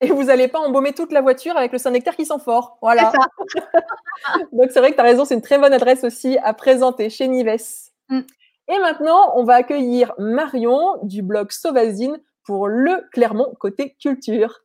Et 0.00 0.08
vous 0.08 0.24
n'allez 0.24 0.48
pas 0.48 0.58
embaumer 0.58 0.94
toute 0.94 1.12
la 1.12 1.20
voiture 1.20 1.54
avec 1.54 1.70
le 1.70 1.76
Saint-Nectaire 1.76 2.16
qui 2.16 2.24
sent 2.24 2.38
fort. 2.42 2.78
Voilà. 2.80 3.12
Donc, 4.52 4.70
c'est 4.70 4.80
vrai 4.80 4.90
que 4.90 4.96
tu 4.96 5.00
as 5.02 5.04
raison, 5.04 5.26
c'est 5.26 5.34
une 5.34 5.42
très 5.42 5.58
bonne 5.58 5.74
adresse 5.74 6.02
aussi 6.02 6.38
à 6.38 6.54
présenter 6.54 7.10
chez 7.10 7.28
Nives. 7.28 7.90
Mm. 8.08 8.20
Et 8.68 8.78
maintenant, 8.78 9.34
on 9.36 9.44
va 9.44 9.56
accueillir 9.56 10.14
Marion 10.18 10.96
du 11.02 11.20
blog 11.20 11.52
Sauvazine 11.52 12.18
pour 12.44 12.68
le 12.68 13.08
Clermont 13.12 13.54
côté 13.58 13.96
culture. 14.00 14.62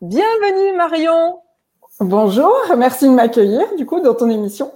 Bienvenue 0.00 0.76
Marion. 0.76 1.40
Bonjour, 2.00 2.54
merci 2.76 3.06
de 3.06 3.14
m'accueillir 3.14 3.74
du 3.76 3.84
coup 3.84 4.00
dans 4.00 4.14
ton 4.14 4.30
émission. 4.30 4.72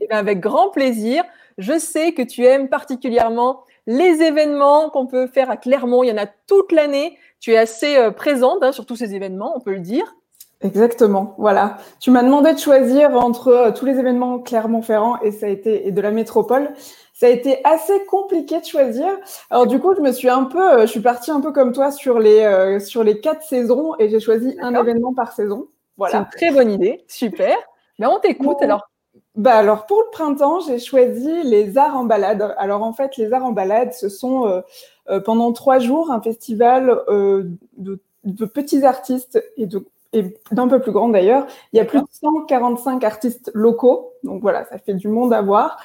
Eh 0.00 0.10
avec 0.10 0.40
grand 0.40 0.70
plaisir. 0.70 1.24
Je 1.58 1.78
sais 1.78 2.12
que 2.12 2.22
tu 2.22 2.44
aimes 2.44 2.68
particulièrement 2.68 3.62
les 3.86 4.22
événements 4.22 4.90
qu'on 4.90 5.06
peut 5.06 5.26
faire 5.26 5.50
à 5.50 5.56
Clermont. 5.56 6.02
Il 6.02 6.08
y 6.08 6.12
en 6.12 6.16
a 6.16 6.26
toute 6.26 6.72
l'année. 6.72 7.18
Tu 7.38 7.52
es 7.52 7.56
assez 7.56 7.96
euh, 7.96 8.10
présente 8.10 8.62
hein, 8.62 8.72
sur 8.72 8.86
tous 8.86 8.96
ces 8.96 9.14
événements, 9.14 9.56
on 9.56 9.60
peut 9.60 9.74
le 9.74 9.80
dire. 9.80 10.16
Exactement, 10.64 11.34
voilà. 11.38 11.76
Tu 12.00 12.10
m'as 12.10 12.22
demandé 12.22 12.52
de 12.52 12.58
choisir 12.58 13.16
entre 13.16 13.48
euh, 13.48 13.70
tous 13.70 13.84
les 13.84 13.98
événements 13.98 14.38
Clermont-Ferrand 14.40 15.20
et 15.20 15.30
ça 15.30 15.46
a 15.46 15.48
été 15.50 15.86
et 15.86 15.92
de 15.92 16.00
la 16.00 16.10
métropole. 16.10 16.70
Ça 17.12 17.26
a 17.26 17.28
été 17.28 17.58
assez 17.64 18.04
compliqué 18.06 18.60
de 18.60 18.64
choisir. 18.64 19.06
Alors 19.50 19.68
du 19.68 19.78
coup, 19.78 19.94
je 19.94 20.00
me 20.00 20.10
suis 20.10 20.28
un 20.28 20.44
peu, 20.44 20.72
euh, 20.72 20.80
je 20.82 20.86
suis 20.86 21.00
partie 21.00 21.30
un 21.30 21.40
peu 21.40 21.52
comme 21.52 21.72
toi 21.72 21.92
sur 21.92 22.18
les 22.18 22.80
sur 22.80 23.04
les 23.04 23.20
quatre 23.20 23.42
saisons 23.42 23.94
et 24.00 24.08
j'ai 24.08 24.18
choisi 24.18 24.56
un 24.60 24.74
événement 24.74 25.14
par 25.14 25.32
saison. 25.32 25.68
Voilà. 25.96 26.12
C'est 26.12 26.46
une 26.46 26.50
très 26.50 26.58
bonne 26.58 26.72
idée, 26.72 27.04
super. 27.06 27.56
Mais 27.98 28.06
on 28.06 28.18
t'écoute 28.18 28.60
alors. 28.60 28.88
Bah 29.36 29.56
alors 29.56 29.86
pour 29.86 30.00
le 30.00 30.10
printemps, 30.12 30.60
j'ai 30.60 30.78
choisi 30.78 31.42
les 31.42 31.76
arts 31.76 31.96
en 31.96 32.04
balade. 32.04 32.54
Alors 32.56 32.82
en 32.82 32.92
fait, 32.92 33.16
les 33.16 33.32
arts 33.32 33.44
en 33.44 33.50
balade, 33.50 33.92
ce 33.92 34.08
sont 34.08 34.46
euh, 34.46 34.60
euh, 35.10 35.20
pendant 35.20 35.52
trois 35.52 35.80
jours 35.80 36.12
un 36.12 36.20
festival 36.20 37.02
euh, 37.08 37.44
de, 37.76 38.00
de, 38.22 38.44
petits 38.44 38.84
artistes 38.84 39.42
et 39.56 39.66
de 39.66 39.84
et 40.14 40.34
d'un 40.52 40.68
peu 40.68 40.80
plus 40.80 40.92
grand 40.92 41.08
d'ailleurs. 41.08 41.46
Il 41.72 41.76
y 41.76 41.80
a 41.80 41.84
plus 41.84 42.00
de 42.00 42.06
145 42.10 43.04
artistes 43.04 43.50
locaux, 43.52 44.12
donc 44.22 44.40
voilà, 44.40 44.64
ça 44.64 44.78
fait 44.78 44.94
du 44.94 45.08
monde 45.08 45.34
à 45.34 45.42
voir. 45.42 45.78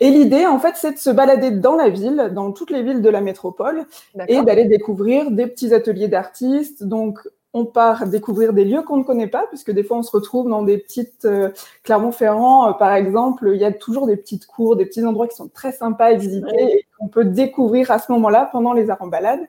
Et 0.00 0.10
l'idée, 0.10 0.46
en 0.46 0.58
fait, 0.58 0.74
c'est 0.74 0.92
de 0.92 0.98
se 0.98 1.10
balader 1.10 1.52
dans 1.52 1.76
la 1.76 1.88
ville, 1.88 2.32
dans 2.34 2.50
toutes 2.50 2.70
les 2.70 2.82
villes 2.82 3.02
de 3.02 3.08
la 3.08 3.20
métropole, 3.20 3.84
et 4.26 4.42
d'aller 4.42 4.64
découvrir 4.64 5.30
des 5.30 5.46
petits 5.46 5.72
ateliers 5.72 6.08
d'artistes, 6.08 6.82
donc 6.82 7.20
on 7.56 7.64
part 7.64 8.08
découvrir 8.08 8.52
des 8.52 8.64
lieux 8.64 8.82
qu'on 8.82 8.96
ne 8.96 9.04
connaît 9.04 9.28
pas, 9.28 9.44
puisque 9.48 9.70
des 9.70 9.84
fois 9.84 9.98
on 9.98 10.02
se 10.02 10.10
retrouve 10.10 10.48
dans 10.48 10.64
des 10.64 10.76
petites 10.76 11.24
euh, 11.24 11.50
Clermont-Ferrand, 11.84 12.70
euh, 12.70 12.72
par 12.72 12.92
exemple, 12.92 13.52
il 13.54 13.60
y 13.60 13.64
a 13.64 13.70
toujours 13.70 14.08
des 14.08 14.16
petites 14.16 14.46
cours, 14.46 14.74
des 14.74 14.84
petits 14.84 15.04
endroits 15.04 15.28
qui 15.28 15.36
sont 15.36 15.48
très 15.48 15.70
sympas 15.70 16.06
à 16.06 16.14
visiter 16.14 16.78
et 16.78 16.86
qu'on 16.98 17.06
peut 17.06 17.24
découvrir 17.24 17.92
à 17.92 18.00
ce 18.00 18.10
moment-là 18.10 18.48
pendant 18.50 18.72
les 18.72 18.90
arts 18.90 19.02
en 19.02 19.06
balade. 19.06 19.40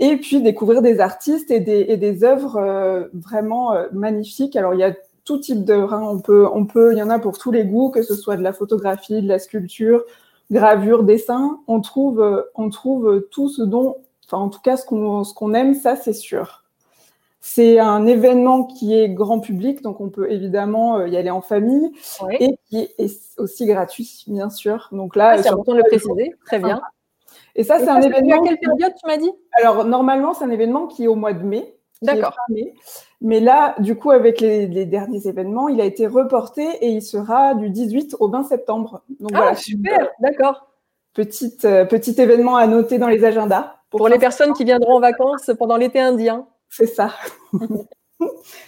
Et 0.00 0.16
puis 0.16 0.42
découvrir 0.42 0.82
des 0.82 0.98
artistes 0.98 1.50
et 1.50 1.60
des, 1.60 1.86
et 1.88 1.96
des 1.96 2.24
œuvres 2.24 2.56
euh, 2.56 3.04
vraiment 3.14 3.74
magnifiques. 3.92 4.56
Alors 4.56 4.74
il 4.74 4.80
y 4.80 4.84
a 4.84 4.92
tout 5.24 5.38
type 5.38 5.64
d'œuvres. 5.64 5.94
Hein. 5.94 6.02
On 6.02 6.18
peut, 6.18 6.48
on 6.52 6.64
peut, 6.64 6.92
il 6.92 6.98
y 6.98 7.02
en 7.02 7.10
a 7.10 7.18
pour 7.18 7.38
tous 7.38 7.52
les 7.52 7.64
goûts, 7.64 7.90
que 7.90 8.02
ce 8.02 8.14
soit 8.14 8.36
de 8.36 8.42
la 8.42 8.52
photographie, 8.52 9.22
de 9.22 9.28
la 9.28 9.38
sculpture, 9.38 10.02
gravure, 10.50 11.04
dessin. 11.04 11.60
On 11.68 11.80
trouve, 11.80 12.44
on 12.54 12.70
trouve 12.70 13.28
tout 13.30 13.48
ce 13.48 13.62
dont, 13.62 13.96
enfin 14.26 14.38
en 14.38 14.48
tout 14.48 14.60
cas 14.60 14.76
ce 14.76 14.84
qu'on, 14.84 15.22
ce 15.22 15.34
qu'on 15.34 15.54
aime, 15.54 15.74
ça 15.74 15.94
c'est 15.96 16.14
sûr. 16.14 16.60
C'est 17.42 17.78
un 17.78 18.06
événement 18.06 18.64
qui 18.64 18.94
est 18.94 19.08
grand 19.08 19.40
public, 19.40 19.80
donc 19.80 20.00
on 20.02 20.10
peut 20.10 20.30
évidemment 20.30 20.98
euh, 20.98 21.08
y 21.08 21.16
aller 21.16 21.30
en 21.30 21.40
famille 21.40 21.90
et 22.38 22.58
qui 22.68 22.88
est 22.98 23.38
aussi 23.38 23.64
gratuit, 23.64 24.24
bien 24.26 24.50
sûr. 24.50 24.88
Donc 24.92 25.16
là, 25.16 25.42
c'est 25.42 25.48
important 25.48 25.72
de 25.72 25.78
le 25.78 25.84
préciser. 25.84 26.34
Très 26.44 26.58
bien. 26.58 26.82
Et 27.56 27.64
ça, 27.64 27.78
c'est 27.78 27.88
un 27.88 28.00
événement. 28.00 28.42
À 28.42 28.46
quelle 28.46 28.58
période 28.58 28.92
tu 28.98 29.06
m'as 29.06 29.16
dit? 29.16 29.30
Alors 29.60 29.84
normalement, 29.84 30.34
c'est 30.34 30.44
un 30.44 30.50
événement 30.50 30.86
qui 30.86 31.04
est 31.04 31.08
au 31.08 31.16
mois 31.16 31.32
de 31.32 31.44
mai. 31.44 31.76
D'accord. 32.02 32.34
Mais 33.20 33.40
là, 33.40 33.74
du 33.78 33.94
coup, 33.96 34.10
avec 34.10 34.40
les, 34.40 34.66
derniers 34.86 35.26
événements, 35.26 35.68
il 35.68 35.80
a 35.80 35.84
été 35.84 36.06
reporté 36.06 36.62
et 36.80 36.88
il 36.88 37.02
sera 37.02 37.54
du 37.54 37.68
18 37.68 38.16
au 38.20 38.28
20 38.28 38.44
septembre. 38.44 39.02
Donc 39.20 39.30
ah, 39.34 39.38
voilà, 39.38 39.54
super, 39.54 40.08
d'accord. 40.20 40.66
Euh, 41.18 41.84
petit 41.84 42.20
événement 42.20 42.56
à 42.56 42.66
noter 42.66 42.98
dans 42.98 43.08
les 43.08 43.24
agendas. 43.24 43.76
Pour, 43.90 43.98
pour 43.98 44.08
les 44.08 44.18
personnes 44.18 44.52
qui 44.52 44.64
viendront 44.64 44.94
en 44.94 45.00
vacances 45.00 45.50
pendant 45.58 45.76
l'été 45.76 46.00
indien. 46.00 46.46
C'est 46.70 46.86
ça. 46.86 47.12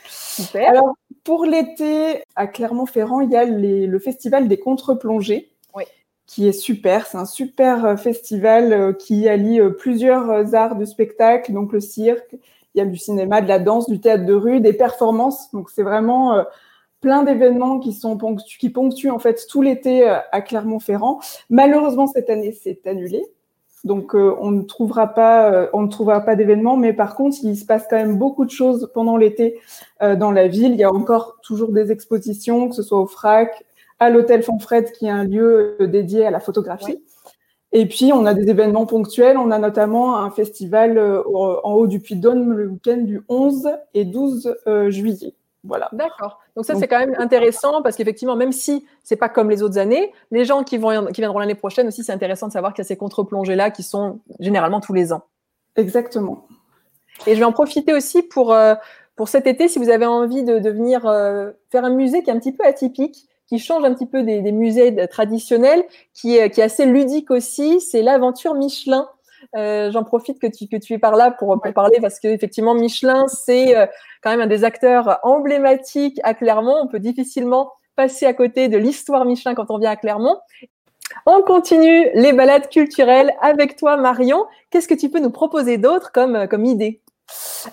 Super. 0.08 0.68
Alors, 0.68 0.94
pour 1.24 1.44
l'été, 1.44 2.24
à 2.34 2.48
Clermont-Ferrand, 2.48 3.20
il 3.20 3.30
y 3.30 3.36
a 3.36 3.44
le 3.44 3.98
festival 3.98 4.48
des 4.48 4.58
contre-plongées. 4.58 5.51
Qui 6.32 6.48
est 6.48 6.52
super. 6.52 7.06
C'est 7.06 7.18
un 7.18 7.26
super 7.26 7.84
euh, 7.84 7.96
festival 7.96 8.72
euh, 8.72 8.92
qui 8.94 9.28
allie 9.28 9.60
euh, 9.60 9.68
plusieurs 9.68 10.54
arts 10.54 10.76
du 10.76 10.86
spectacle, 10.86 11.52
donc 11.52 11.74
le 11.74 11.80
cirque, 11.80 12.34
il 12.74 12.78
y 12.78 12.80
a 12.80 12.86
du 12.86 12.96
cinéma, 12.96 13.42
de 13.42 13.48
la 13.48 13.58
danse, 13.58 13.86
du 13.86 14.00
théâtre 14.00 14.24
de 14.24 14.32
rue, 14.32 14.62
des 14.62 14.72
performances. 14.72 15.50
Donc, 15.52 15.68
c'est 15.68 15.82
vraiment 15.82 16.42
plein 17.02 17.22
d'événements 17.22 17.80
qui 17.80 17.92
sont 17.92 18.16
qui 18.58 18.70
ponctuent 18.70 19.10
en 19.10 19.18
fait 19.18 19.46
tout 19.46 19.60
l'été 19.60 20.08
à 20.08 20.40
Clermont-Ferrand. 20.40 21.20
Malheureusement, 21.50 22.06
cette 22.06 22.30
année, 22.30 22.52
c'est 22.58 22.86
annulé 22.86 23.26
donc 23.84 24.14
on 24.14 24.52
ne 24.52 24.62
trouvera 24.62 25.08
pas, 25.08 25.52
euh, 25.52 25.66
on 25.72 25.82
ne 25.82 25.88
trouvera 25.88 26.20
pas 26.20 26.36
d'événements, 26.36 26.76
mais 26.76 26.92
par 26.92 27.16
contre, 27.16 27.38
il 27.42 27.56
se 27.56 27.64
passe 27.64 27.86
quand 27.90 27.96
même 27.96 28.16
beaucoup 28.16 28.44
de 28.44 28.50
choses 28.50 28.90
pendant 28.94 29.16
l'été 29.16 29.58
dans 30.00 30.30
la 30.30 30.48
ville. 30.48 30.72
Il 30.72 30.78
y 30.78 30.84
a 30.84 30.92
encore 30.92 31.38
toujours 31.42 31.72
des 31.72 31.90
expositions, 31.90 32.68
que 32.68 32.74
ce 32.74 32.82
soit 32.82 33.00
au 33.00 33.06
FRAC, 33.06 33.64
à 34.02 34.10
l'hôtel 34.10 34.42
Fonfred, 34.42 34.90
qui 34.92 35.06
est 35.06 35.10
un 35.10 35.24
lieu 35.24 35.76
dédié 35.80 36.26
à 36.26 36.30
la 36.30 36.40
photographie. 36.40 37.02
Et 37.72 37.86
puis, 37.86 38.12
on 38.12 38.26
a 38.26 38.34
des 38.34 38.50
événements 38.50 38.86
ponctuels. 38.86 39.38
On 39.38 39.50
a 39.50 39.58
notamment 39.58 40.16
un 40.18 40.30
festival 40.30 40.98
en 40.98 41.72
haut 41.72 41.86
du 41.86 42.00
Puy-de-Dôme 42.00 42.52
le 42.52 42.68
week-end 42.68 42.98
du 42.98 43.22
11 43.28 43.70
et 43.94 44.04
12 44.04 44.56
juillet. 44.88 45.34
Voilà. 45.64 45.88
D'accord. 45.92 46.40
Donc 46.56 46.64
ça, 46.64 46.74
c'est 46.74 46.88
quand 46.88 46.98
même 46.98 47.14
intéressant 47.18 47.82
parce 47.82 47.96
qu'effectivement, 47.96 48.34
même 48.34 48.52
si 48.52 48.84
c'est 49.04 49.16
pas 49.16 49.28
comme 49.28 49.48
les 49.48 49.62
autres 49.62 49.78
années, 49.78 50.12
les 50.32 50.44
gens 50.44 50.64
qui, 50.64 50.76
vont, 50.76 51.06
qui 51.06 51.20
viendront 51.20 51.38
l'année 51.38 51.54
prochaine 51.54 51.86
aussi, 51.86 52.02
c'est 52.02 52.12
intéressant 52.12 52.48
de 52.48 52.52
savoir 52.52 52.74
qu'il 52.74 52.82
y 52.82 52.86
a 52.86 52.88
ces 52.88 52.96
contre-plongées-là 52.96 53.70
qui 53.70 53.82
sont 53.82 54.20
généralement 54.40 54.80
tous 54.80 54.92
les 54.92 55.12
ans. 55.12 55.22
Exactement. 55.76 56.46
Et 57.26 57.34
je 57.34 57.38
vais 57.38 57.44
en 57.44 57.52
profiter 57.52 57.94
aussi 57.94 58.22
pour, 58.22 58.52
euh, 58.52 58.74
pour 59.14 59.28
cet 59.28 59.46
été, 59.46 59.68
si 59.68 59.78
vous 59.78 59.88
avez 59.88 60.06
envie 60.06 60.42
de, 60.42 60.58
de 60.58 60.70
venir 60.70 61.06
euh, 61.06 61.52
faire 61.70 61.84
un 61.84 61.90
musée 61.90 62.22
qui 62.22 62.30
est 62.30 62.32
un 62.32 62.38
petit 62.38 62.52
peu 62.52 62.64
atypique, 62.66 63.28
qui 63.48 63.58
change 63.58 63.84
un 63.84 63.92
petit 63.92 64.06
peu 64.06 64.22
des, 64.22 64.40
des 64.40 64.52
musées 64.52 65.06
traditionnels, 65.08 65.84
qui 66.14 66.36
est, 66.36 66.50
qui 66.50 66.60
est 66.60 66.64
assez 66.64 66.86
ludique 66.86 67.30
aussi, 67.30 67.80
c'est 67.80 68.02
l'aventure 68.02 68.54
Michelin. 68.54 69.08
Euh, 69.56 69.90
j'en 69.90 70.04
profite 70.04 70.38
que 70.38 70.46
tu, 70.46 70.68
que 70.68 70.76
tu 70.76 70.92
es 70.94 70.98
par 70.98 71.16
là 71.16 71.32
pour, 71.32 71.60
pour 71.60 71.72
parler 71.72 71.98
parce 72.00 72.20
qu'effectivement, 72.20 72.74
Michelin, 72.74 73.26
c'est 73.26 73.76
euh, 73.76 73.86
quand 74.22 74.30
même 74.30 74.40
un 74.40 74.46
des 74.46 74.62
acteurs 74.62 75.18
emblématiques 75.24 76.20
à 76.22 76.32
Clermont. 76.32 76.76
On 76.80 76.86
peut 76.86 77.00
difficilement 77.00 77.72
passer 77.96 78.24
à 78.24 78.34
côté 78.34 78.68
de 78.68 78.78
l'histoire 78.78 79.24
Michelin 79.24 79.54
quand 79.54 79.70
on 79.70 79.78
vient 79.78 79.90
à 79.90 79.96
Clermont. 79.96 80.38
On 81.26 81.42
continue 81.42 82.08
les 82.14 82.32
balades 82.32 82.68
culturelles 82.68 83.32
avec 83.42 83.76
toi, 83.76 83.96
Marion. 83.96 84.46
Qu'est-ce 84.70 84.88
que 84.88 84.94
tu 84.94 85.10
peux 85.10 85.18
nous 85.18 85.30
proposer 85.30 85.76
d'autre 85.76 86.12
comme, 86.12 86.46
comme 86.48 86.64
idée? 86.64 87.02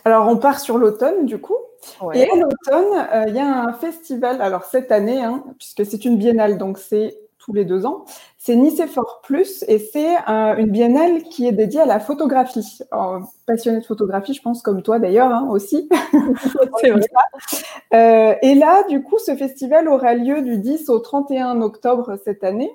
Alors, 0.03 0.27
on 0.27 0.37
part 0.37 0.59
sur 0.59 0.77
l'automne, 0.77 1.25
du 1.25 1.39
coup. 1.39 1.55
Et 2.13 2.29
à 2.29 2.35
l'automne, 2.35 3.07
euh, 3.13 3.25
il 3.27 3.35
y 3.35 3.39
a 3.39 3.63
un 3.63 3.73
festival, 3.73 4.41
alors 4.41 4.65
cette 4.65 4.91
année, 4.91 5.23
hein, 5.23 5.43
puisque 5.57 5.85
c'est 5.85 6.05
une 6.05 6.17
biennale, 6.17 6.57
donc 6.57 6.77
c'est 6.77 7.17
tous 7.39 7.53
les 7.53 7.65
deux 7.65 7.85
ans. 7.85 8.05
C'est 8.37 8.55
Nicéphore 8.55 9.21
Plus 9.23 9.63
et 9.67 9.79
c'est 9.79 10.15
euh, 10.29 10.55
une 10.57 10.69
biennale 10.69 11.23
qui 11.23 11.47
est 11.47 11.51
dédiée 11.51 11.81
à 11.81 11.85
la 11.85 11.99
photographie. 11.99 12.79
passionné 13.47 13.79
de 13.79 13.85
photographie, 13.85 14.33
je 14.33 14.41
pense, 14.41 14.61
comme 14.61 14.83
toi 14.83 14.99
d'ailleurs 14.99 15.31
hein, 15.31 15.47
aussi. 15.49 15.89
c'est 16.81 16.91
vrai. 16.91 17.07
Euh, 17.93 18.35
et 18.41 18.55
là, 18.55 18.83
du 18.87 19.01
coup, 19.01 19.17
ce 19.17 19.35
festival 19.35 19.87
aura 19.87 20.13
lieu 20.13 20.41
du 20.41 20.57
10 20.57 20.89
au 20.89 20.99
31 20.99 21.61
octobre 21.61 22.17
cette 22.23 22.43
année. 22.43 22.71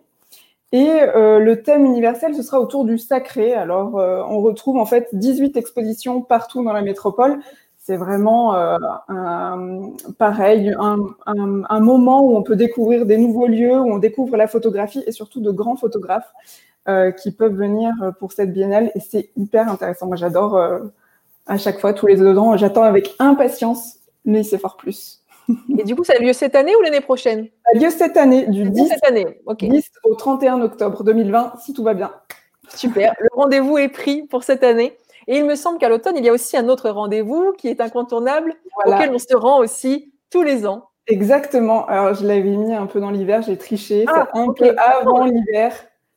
Et 0.72 0.88
euh, 0.90 1.38
le 1.38 1.62
thème 1.62 1.84
universel, 1.84 2.34
ce 2.34 2.42
sera 2.42 2.60
autour 2.60 2.84
du 2.84 2.98
sacré. 2.98 3.54
Alors, 3.54 3.94
on 3.94 4.40
retrouve 4.40 4.76
en 4.76 4.86
fait 4.86 5.08
18 5.12 5.56
expositions 5.56 6.20
partout 6.20 6.64
dans 6.64 6.72
la 6.72 6.82
métropole 6.82 7.38
c'est 7.86 7.96
vraiment 7.96 8.54
euh, 8.54 8.78
un, 9.08 9.92
pareil, 10.16 10.74
un, 10.78 10.96
un, 11.26 11.80
moment 11.80 12.22
où 12.24 12.34
on 12.34 12.42
peut 12.42 12.56
découvrir 12.56 13.04
des 13.04 13.18
nouveaux 13.18 13.46
lieux, 13.46 13.78
où 13.78 13.92
on 13.92 13.98
découvre 13.98 14.38
la 14.38 14.46
photographie 14.46 15.04
et 15.06 15.12
surtout 15.12 15.40
de 15.40 15.50
grands 15.50 15.76
photographes 15.76 16.32
euh, 16.88 17.10
qui 17.10 17.30
peuvent 17.30 17.54
venir 17.54 17.92
pour 18.18 18.32
cette 18.32 18.54
biennale. 18.54 18.90
Et 18.94 19.00
c'est 19.00 19.28
hyper 19.36 19.68
intéressant. 19.68 20.06
Moi, 20.06 20.16
j'adore 20.16 20.56
euh, 20.56 20.80
à 21.46 21.58
chaque 21.58 21.78
fois, 21.78 21.92
tous 21.92 22.06
les 22.06 22.16
deux 22.16 22.38
ans, 22.38 22.56
j'attends 22.56 22.84
avec 22.84 23.14
impatience 23.18 23.98
mais 24.24 24.42
c'est 24.42 24.58
fort 24.58 24.76
plus. 24.78 25.20
Et 25.78 25.84
du 25.84 25.94
coup, 25.94 26.04
ça 26.04 26.14
a 26.18 26.22
lieu 26.22 26.32
cette 26.32 26.54
année 26.54 26.74
ou 26.74 26.80
l'année 26.80 27.02
prochaine? 27.02 27.48
Ça 27.64 27.70
a 27.74 27.78
lieu 27.78 27.90
cette 27.90 28.16
année, 28.16 28.46
du 28.46 28.70
10, 28.70 28.88
cette 28.88 29.04
année. 29.04 29.26
10 29.58 29.90
au 30.04 30.14
31 30.14 30.62
octobre 30.62 31.04
2020, 31.04 31.54
si 31.60 31.74
tout 31.74 31.84
va 31.84 31.92
bien. 31.92 32.10
Super. 32.74 33.14
Le 33.20 33.28
rendez-vous 33.34 33.76
est 33.76 33.90
pris 33.90 34.22
pour 34.22 34.42
cette 34.42 34.64
année. 34.64 34.96
Et 35.26 35.38
il 35.38 35.44
me 35.44 35.54
semble 35.54 35.78
qu'à 35.78 35.88
l'automne, 35.88 36.16
il 36.16 36.24
y 36.24 36.28
a 36.28 36.32
aussi 36.32 36.56
un 36.56 36.68
autre 36.68 36.90
rendez-vous 36.90 37.52
qui 37.56 37.68
est 37.68 37.80
incontournable, 37.80 38.54
auquel 38.86 39.12
on 39.12 39.18
se 39.18 39.36
rend 39.36 39.58
aussi 39.58 40.12
tous 40.30 40.42
les 40.42 40.66
ans. 40.66 40.88
Exactement. 41.06 41.86
Alors, 41.86 42.14
je 42.14 42.26
l'avais 42.26 42.42
mis 42.42 42.74
un 42.74 42.86
peu 42.86 43.00
dans 43.00 43.10
l'hiver, 43.10 43.42
j'ai 43.42 43.58
triché. 43.58 44.04
Ah, 44.08 44.28
c'est 44.32 44.40
un 44.40 44.52
peu 44.52 44.74
avant 44.78 45.24
l'hiver. 45.24 45.72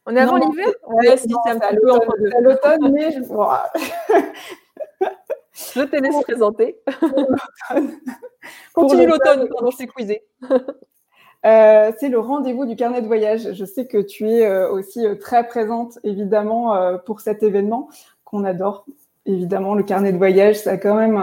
On 0.05 0.15
est 0.15 0.19
avant 0.19 0.37
l'hiver 0.37 0.67
Oui, 0.87 1.07
c'est 1.17 1.51
un 1.51 1.59
petit 1.59 1.75
peu 1.81 1.91
entre 1.91 2.15
deux. 2.17 2.29
l'automne, 2.41 2.93
mais 2.93 3.11
je... 3.11 3.19
je 5.75 5.81
te 5.81 5.95
laisse 5.97 6.23
présenter. 6.23 6.79
Continue 8.73 9.07
l'automne, 9.07 9.49
pardon, 9.49 9.71
je 9.71 9.77
t'ai 9.77 9.87
quizé. 9.87 10.23
Euh, 11.45 11.91
c'est 11.99 12.09
le 12.09 12.19
rendez-vous 12.19 12.65
du 12.65 12.75
carnet 12.75 13.01
de 13.01 13.07
voyage. 13.07 13.53
Je 13.53 13.65
sais 13.65 13.85
que 13.85 13.99
tu 13.99 14.29
es 14.29 14.45
euh, 14.45 14.71
aussi 14.71 15.05
euh, 15.05 15.15
très 15.15 15.47
présente, 15.47 15.99
évidemment, 16.03 16.97
pour 17.05 17.21
cet 17.21 17.43
événement 17.43 17.89
qu'on 18.29 18.43
adore. 18.43 18.85
Évidemment, 19.25 19.75
le 19.75 19.83
carnet 19.83 20.11
de 20.11 20.17
voyage, 20.17 20.57
ça 20.57 20.71
a 20.71 20.77
quand 20.77 20.95
même 20.95 21.17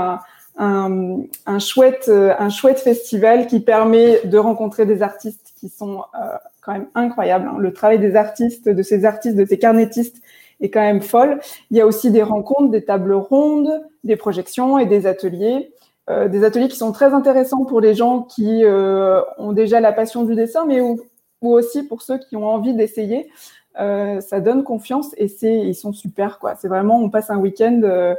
un, 0.58 1.58
chouette, 1.58 2.10
un 2.10 2.48
chouette 2.50 2.80
festival 2.80 3.46
qui 3.46 3.60
permet 3.60 4.20
de 4.24 4.38
rencontrer 4.38 4.84
des 4.84 5.02
artistes 5.02 5.54
qui 5.58 5.68
sont 5.68 6.02
quand 6.60 6.72
même 6.72 6.86
incroyables. 6.94 7.48
Hein. 7.48 7.56
Le 7.58 7.72
travail 7.72 7.98
des 7.98 8.16
artistes, 8.16 8.68
de 8.68 8.82
ces 8.82 9.04
artistes, 9.04 9.36
de 9.36 9.44
ces 9.44 9.58
carnétistes 9.58 10.22
est 10.60 10.70
quand 10.70 10.80
même 10.80 11.02
folle. 11.02 11.40
Il 11.70 11.76
y 11.76 11.80
a 11.80 11.86
aussi 11.86 12.10
des 12.10 12.22
rencontres, 12.22 12.70
des 12.70 12.84
tables 12.84 13.12
rondes, 13.12 13.82
des 14.02 14.16
projections 14.16 14.78
et 14.78 14.86
des 14.86 15.06
ateliers. 15.06 15.72
Euh, 16.10 16.28
des 16.28 16.44
ateliers 16.44 16.68
qui 16.68 16.76
sont 16.76 16.92
très 16.92 17.14
intéressants 17.14 17.64
pour 17.64 17.80
les 17.80 17.94
gens 17.94 18.22
qui 18.22 18.64
euh, 18.64 19.22
ont 19.38 19.52
déjà 19.52 19.80
la 19.80 19.92
passion 19.92 20.24
du 20.24 20.34
dessin, 20.34 20.66
mais 20.66 20.80
aussi 21.40 21.82
pour 21.82 22.02
ceux 22.02 22.18
qui 22.18 22.36
ont 22.36 22.46
envie 22.46 22.74
d'essayer. 22.74 23.30
Euh, 23.80 24.20
ça 24.20 24.40
donne 24.40 24.62
confiance 24.62 25.14
et 25.16 25.28
c'est 25.28 25.54
ils 25.54 25.74
sont 25.74 25.92
super 25.92 26.38
quoi. 26.38 26.54
C'est 26.54 26.68
vraiment 26.68 27.00
on 27.00 27.10
passe 27.10 27.30
un 27.30 27.38
week-end 27.38 28.14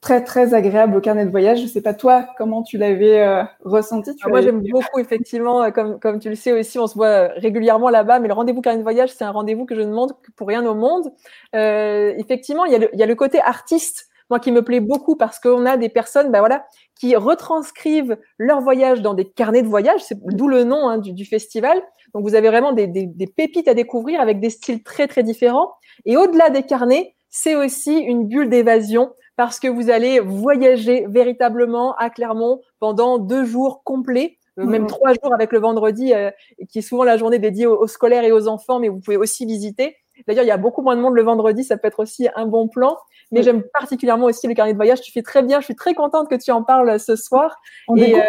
très 0.00 0.24
très 0.24 0.54
agréable 0.54 0.96
au 0.96 1.00
carnet 1.00 1.24
de 1.24 1.30
voyage. 1.30 1.62
Je 1.62 1.66
sais 1.66 1.80
pas 1.80 1.94
toi 1.94 2.26
comment 2.36 2.62
tu 2.62 2.76
l'avais 2.76 3.44
ressenti? 3.64 4.10
Ah, 4.22 4.28
moi 4.28 4.42
j'aime 4.42 4.62
beaucoup 4.62 4.98
effectivement, 4.98 5.70
comme 5.72 5.98
comme 5.98 6.18
tu 6.18 6.28
le 6.28 6.34
sais 6.34 6.52
aussi, 6.52 6.78
on 6.78 6.86
se 6.86 6.94
voit 6.94 7.28
régulièrement 7.36 7.88
là-bas. 7.88 8.20
Mais 8.20 8.28
le 8.28 8.34
rendez-vous 8.34 8.60
carnet 8.60 8.78
de 8.78 8.82
voyage, 8.82 9.10
c'est 9.10 9.24
un 9.24 9.30
rendez-vous 9.30 9.64
que 9.64 9.74
je 9.74 9.80
ne 9.80 9.86
demande 9.86 10.12
pour 10.36 10.48
rien 10.48 10.66
au 10.66 10.74
monde. 10.74 11.10
effectivement, 11.54 12.66
il 12.66 12.72
y, 12.72 12.74
a 12.74 12.78
le, 12.78 12.90
il 12.92 13.00
y 13.00 13.02
a 13.02 13.06
le 13.06 13.14
côté 13.14 13.40
artiste 13.40 14.09
moi 14.30 14.40
qui 14.40 14.52
me 14.52 14.62
plaît 14.62 14.80
beaucoup 14.80 15.16
parce 15.16 15.38
qu'on 15.38 15.66
a 15.66 15.76
des 15.76 15.88
personnes 15.88 16.30
ben 16.30 16.38
voilà, 16.38 16.64
qui 16.98 17.14
retranscrivent 17.16 18.16
leur 18.38 18.60
voyage 18.60 19.02
dans 19.02 19.14
des 19.14 19.28
carnets 19.28 19.62
de 19.62 19.68
voyage, 19.68 20.02
c'est 20.02 20.18
d'où 20.22 20.48
le 20.48 20.64
nom 20.64 20.88
hein, 20.88 20.98
du, 20.98 21.24
festival. 21.24 21.80
Donc 22.14 22.22
vous 22.22 22.34
avez 22.34 22.48
vraiment 22.48 22.72
des, 22.72 22.86
des, 22.86 23.26
pépites 23.26 23.68
à 23.68 23.74
découvrir 23.74 24.20
avec 24.20 24.40
des 24.40 24.50
styles 24.50 24.82
très 24.82 25.06
très 25.06 25.22
différents. 25.22 25.72
Et 26.06 26.16
au-delà 26.16 26.50
des 26.50 26.62
carnets, 26.62 27.14
c'est 27.28 27.54
aussi 27.54 27.98
une 27.98 28.26
bulle 28.26 28.48
d'évasion 28.48 29.12
parce 29.36 29.60
que 29.60 29.68
vous 29.68 29.90
allez 29.90 30.20
voyager 30.20 31.06
véritablement 31.08 31.94
à 31.96 32.10
Clermont 32.10 32.60
pendant 32.78 33.18
deux 33.18 33.44
jours 33.44 33.82
complets 33.84 34.38
euh, 34.58 34.66
même 34.66 34.84
mmh. 34.84 34.88
trois 34.88 35.12
jours 35.12 35.32
avec 35.32 35.52
le 35.52 35.58
vendredi, 35.58 36.12
euh, 36.12 36.30
qui 36.68 36.80
est 36.80 36.82
souvent 36.82 37.04
la 37.04 37.16
journée 37.16 37.38
dédiée 37.38 37.66
aux, 37.66 37.86
scolaires 37.86 38.24
et 38.24 38.32
aux 38.32 38.48
enfants, 38.48 38.80
mais 38.80 38.88
vous 38.88 39.00
pouvez 39.00 39.16
aussi 39.16 39.46
visiter. 39.46 39.96
D'ailleurs, 40.26 40.44
il 40.44 40.48
y 40.48 40.52
a 40.52 40.56
beaucoup 40.56 40.82
moins 40.82 40.96
de 40.96 41.00
monde 41.00 41.14
le 41.14 41.22
vendredi, 41.22 41.64
ça 41.64 41.76
peut 41.76 41.88
être 41.88 42.00
aussi 42.00 42.28
un 42.34 42.46
bon 42.46 42.68
plan. 42.68 42.96
Mais 43.32 43.42
j'aime 43.42 43.62
particulièrement 43.62 44.26
aussi 44.26 44.48
le 44.48 44.54
carnet 44.54 44.72
de 44.72 44.76
voyage. 44.76 45.00
Tu 45.00 45.12
fais 45.12 45.22
très 45.22 45.42
bien. 45.42 45.60
Je 45.60 45.66
suis 45.66 45.76
très 45.76 45.94
contente 45.94 46.28
que 46.28 46.34
tu 46.34 46.50
en 46.50 46.64
parles 46.64 46.98
ce 46.98 47.14
soir. 47.14 47.60
On 47.86 47.96
et 47.96 48.16
euh, 48.16 48.22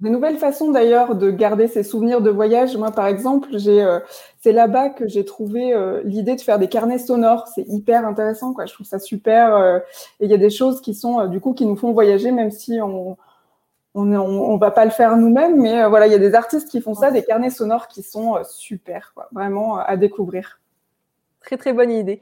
des 0.00 0.10
nouvelles 0.10 0.36
façons 0.36 0.70
d'ailleurs 0.70 1.14
de 1.14 1.30
garder 1.30 1.68
ses 1.68 1.82
souvenirs 1.82 2.20
de 2.20 2.28
voyage. 2.28 2.76
Moi, 2.76 2.90
par 2.90 3.06
exemple, 3.06 3.48
j'ai 3.52 3.82
euh, 3.82 4.00
c'est 4.40 4.52
là-bas 4.52 4.90
que 4.90 5.08
j'ai 5.08 5.24
trouvé 5.24 5.72
euh, 5.72 6.02
l'idée 6.04 6.36
de 6.36 6.40
faire 6.40 6.58
des 6.58 6.68
carnets 6.68 6.98
sonores. 6.98 7.48
C'est 7.54 7.66
hyper 7.68 8.06
intéressant, 8.06 8.52
quoi. 8.52 8.66
Je 8.66 8.74
trouve 8.74 8.86
ça 8.86 8.98
super. 8.98 9.80
et 10.20 10.24
il 10.24 10.30
y 10.30 10.34
a 10.34 10.38
des 10.38 10.50
choses 10.50 10.82
qui 10.82 10.94
sont 10.94 11.26
du 11.26 11.40
coup 11.40 11.54
qui 11.54 11.64
nous 11.64 11.76
font 11.76 11.92
voyager, 11.92 12.30
même 12.30 12.50
si 12.50 12.78
on 12.80 13.16
on, 13.94 14.10
on, 14.14 14.56
va 14.56 14.70
pas 14.70 14.86
le 14.86 14.90
faire 14.90 15.18
nous-mêmes, 15.18 15.60
mais 15.60 15.86
voilà, 15.86 16.06
il 16.06 16.12
y 16.12 16.14
a 16.14 16.18
des 16.18 16.34
artistes 16.34 16.70
qui 16.70 16.80
font 16.80 16.94
ça, 16.94 17.10
des 17.10 17.22
carnets 17.22 17.50
sonores 17.50 17.88
qui 17.88 18.02
sont 18.02 18.38
super, 18.42 19.12
quoi, 19.14 19.28
vraiment 19.32 19.76
à 19.76 19.98
découvrir. 19.98 20.61
Très 21.42 21.56
très 21.56 21.72
bonne 21.72 21.90
idée 21.90 22.20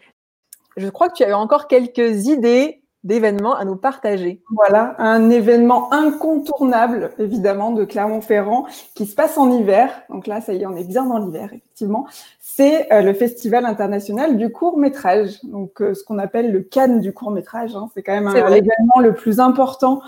je 0.76 0.88
crois 0.88 1.08
que 1.08 1.14
tu 1.14 1.24
as 1.24 1.30
eu 1.30 1.34
encore 1.34 1.68
quelques 1.68 2.26
idées 2.26 2.82
d'événements 3.02 3.54
à 3.54 3.64
nous 3.64 3.76
partager. 3.76 4.42
Voilà, 4.50 4.94
un 4.98 5.30
événement 5.30 5.90
incontournable, 5.90 7.12
évidemment, 7.18 7.70
de 7.70 7.86
Clermont-Ferrand, 7.86 8.66
qui 8.94 9.06
se 9.06 9.14
passe 9.14 9.38
en 9.38 9.50
hiver. 9.50 9.90
Donc 10.10 10.26
là, 10.26 10.42
ça 10.42 10.52
y 10.52 10.62
est, 10.62 10.66
on 10.66 10.76
est 10.76 10.84
bien 10.84 11.06
dans 11.06 11.16
l'hiver, 11.16 11.46
effectivement. 11.46 12.06
C'est 12.40 12.92
euh, 12.92 13.00
le 13.00 13.14
Festival 13.14 13.64
international 13.64 14.36
du 14.36 14.50
court 14.50 14.76
métrage. 14.76 15.42
Donc, 15.44 15.80
euh, 15.80 15.94
ce 15.94 16.04
qu'on 16.04 16.18
appelle 16.18 16.52
le 16.52 16.60
Cannes 16.60 17.00
du 17.00 17.14
court 17.14 17.30
métrage. 17.30 17.74
Hein. 17.74 17.88
C'est 17.94 18.02
quand 18.02 18.12
même 18.12 18.34
l'événement 18.34 19.00
le 19.00 19.14
plus 19.14 19.40
important 19.40 20.02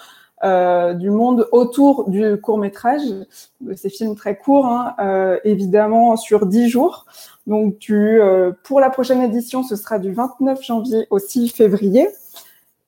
euh, 0.44 0.92
du 0.94 1.10
monde 1.10 1.48
autour 1.52 2.10
du 2.10 2.36
court 2.40 2.58
métrage, 2.58 3.02
de 3.60 3.74
ces 3.74 3.88
films 3.90 4.16
très 4.16 4.36
courts, 4.36 4.66
hein, 4.66 4.94
euh, 4.98 5.38
évidemment 5.44 6.16
sur 6.16 6.46
dix 6.46 6.68
jours. 6.68 7.06
Donc, 7.46 7.86
euh, 7.90 8.52
pour 8.64 8.80
la 8.80 8.90
prochaine 8.90 9.22
édition, 9.22 9.62
ce 9.62 9.76
sera 9.76 10.00
du 10.00 10.12
29 10.12 10.60
janvier 10.60 11.06
au 11.10 11.20
6 11.20 11.50
février. 11.50 12.08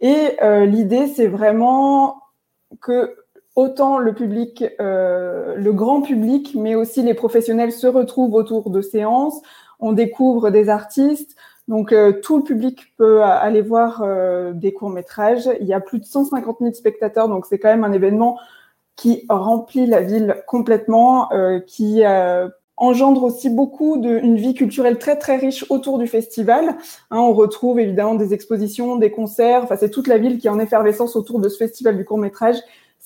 Et 0.01 0.37
l'idée, 0.67 1.07
c'est 1.07 1.29
vraiment 1.29 2.21
que 2.83 3.17
autant 3.55 3.99
le 3.99 4.13
public, 4.13 4.63
le 4.79 5.71
grand 5.71 6.03
public, 6.03 6.55
mais 6.57 6.75
aussi 6.75 7.03
les 7.03 7.15
professionnels 7.15 7.73
se 7.73 7.87
retrouvent 7.87 8.35
autour 8.35 8.69
de 8.69 8.83
séances. 8.83 9.41
On 9.81 9.93
découvre 9.93 10.51
des 10.51 10.69
artistes, 10.69 11.37
donc 11.69 11.93
euh, 11.93 12.21
tout 12.21 12.37
le 12.37 12.45
public 12.45 12.95
peut 12.97 13.23
aller 13.23 13.63
voir 13.63 14.03
euh, 14.03 14.53
des 14.53 14.73
courts-métrages. 14.73 15.49
Il 15.61 15.67
y 15.67 15.73
a 15.73 15.81
plus 15.81 15.99
de 15.99 16.05
150 16.05 16.59
000 16.61 16.75
spectateurs, 16.75 17.29
donc 17.29 17.47
c'est 17.47 17.59
quand 17.59 17.71
même 17.71 17.85
un 17.85 17.93
événement 17.93 18.39
qui 18.97 19.25
remplit 19.29 19.87
la 19.87 20.03
ville 20.03 20.37
complètement, 20.47 21.33
euh, 21.33 21.59
qui 21.61 22.03
engendre 22.77 23.23
aussi 23.23 23.51
beaucoup 23.51 23.99
d'une 23.99 24.37
vie 24.37 24.53
culturelle 24.53 24.99
très 24.99 25.17
très 25.17 25.37
riche 25.37 25.65
autour 25.71 25.99
du 25.99 26.09
festival. 26.09 26.77
Hein, 27.11 27.19
on 27.19 27.33
retrouve 27.33 27.79
évidemment 27.79 28.17
des 28.17 28.35
expositions, 28.35 28.97
des 28.97 29.11
concerts, 29.11 29.63
enfin 29.63 29.77
c'est 29.79 29.91
toute 29.91 30.09
la 30.09 30.19
ville 30.19 30.39
qui 30.39 30.49
est 30.49 30.51
en 30.51 30.59
effervescence 30.59 31.15
autour 31.17 31.39
de 31.39 31.49
ce 31.49 31.57
festival 31.57 31.97
du 31.97 32.05
court-métrage 32.05 32.57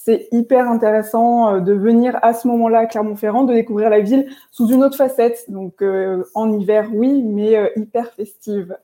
c'est 0.00 0.28
hyper 0.30 0.70
intéressant 0.70 1.56
euh, 1.56 1.60
de 1.60 1.72
venir 1.72 2.18
à 2.22 2.32
ce 2.32 2.46
moment-là 2.46 2.78
à 2.78 2.86
Clermont-Ferrand, 2.86 3.42
de 3.42 3.52
découvrir 3.52 3.90
la 3.90 3.98
ville 3.98 4.30
sous 4.52 4.68
une 4.68 4.84
autre 4.84 4.96
facette. 4.96 5.50
Donc 5.50 5.82
euh, 5.82 6.22
en 6.34 6.52
hiver, 6.56 6.88
oui, 6.94 7.20
mais 7.24 7.56
euh, 7.56 7.68
hyper 7.74 8.12
festive. 8.12 8.78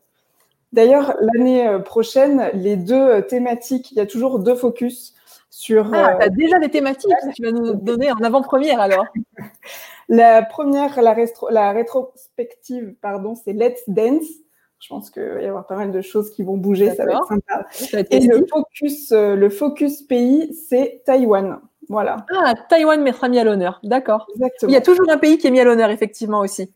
D'ailleurs, 0.72 1.14
l'année 1.20 1.79
prochaine, 1.85 2.50
les 2.53 2.77
deux 2.77 3.22
thématiques, 3.22 3.92
il 3.92 3.98
y 3.98 4.00
a 4.00 4.07
toujours 4.07 4.40
deux 4.40 4.57
focus 4.57 5.14
sur. 5.48 5.94
Ah, 5.94 6.16
tu 6.18 6.27
as 6.27 6.29
déjà 6.31 6.59
des 6.59 6.68
thématiques 6.68 7.12
tu 7.33 7.44
vas 7.44 7.53
nous 7.53 7.74
donner 7.74 8.11
en 8.11 8.18
avant-première 8.18 8.81
alors. 8.81 9.07
la 10.09 10.42
première, 10.42 11.00
la, 11.00 11.14
la 11.50 11.70
rétrospective, 11.70 12.96
pardon, 13.00 13.37
c'est 13.37 13.53
Let's 13.53 13.85
Dance. 13.87 14.27
Je 14.85 14.90
pense 14.90 15.09
qu'il 15.09 15.23
va 15.23 15.40
y 15.40 15.47
avoir 15.47 15.66
pas 15.66 15.77
mal 15.77 15.92
de 15.92 16.03
choses 16.03 16.31
qui 16.31 16.42
vont 16.42 16.59
bouger, 16.59 16.94
ça 16.94 17.07
va 17.07 17.12
être 17.12 17.27
sympa. 17.27 17.66
Et 18.11 18.20
le 18.20 18.44
focus, 18.47 19.12
euh, 19.12 19.35
le 19.35 19.49
focus 19.49 20.03
pays, 20.03 20.55
c'est 20.68 21.01
Taïwan. 21.07 21.59
Voilà. 21.88 22.27
Ah, 22.31 22.53
Taïwan 22.68 23.01
mettra 23.01 23.31
mis 23.31 23.38
à 23.38 23.44
l'honneur. 23.44 23.81
D'accord. 23.83 24.27
Il 24.61 24.70
y 24.70 24.77
a 24.77 24.83
toujours 24.83 25.09
un 25.09 25.16
pays 25.16 25.38
qui 25.38 25.47
est 25.47 25.51
mis 25.51 25.61
à 25.61 25.64
l'honneur, 25.64 25.88
effectivement, 25.88 26.40
aussi. 26.40 26.70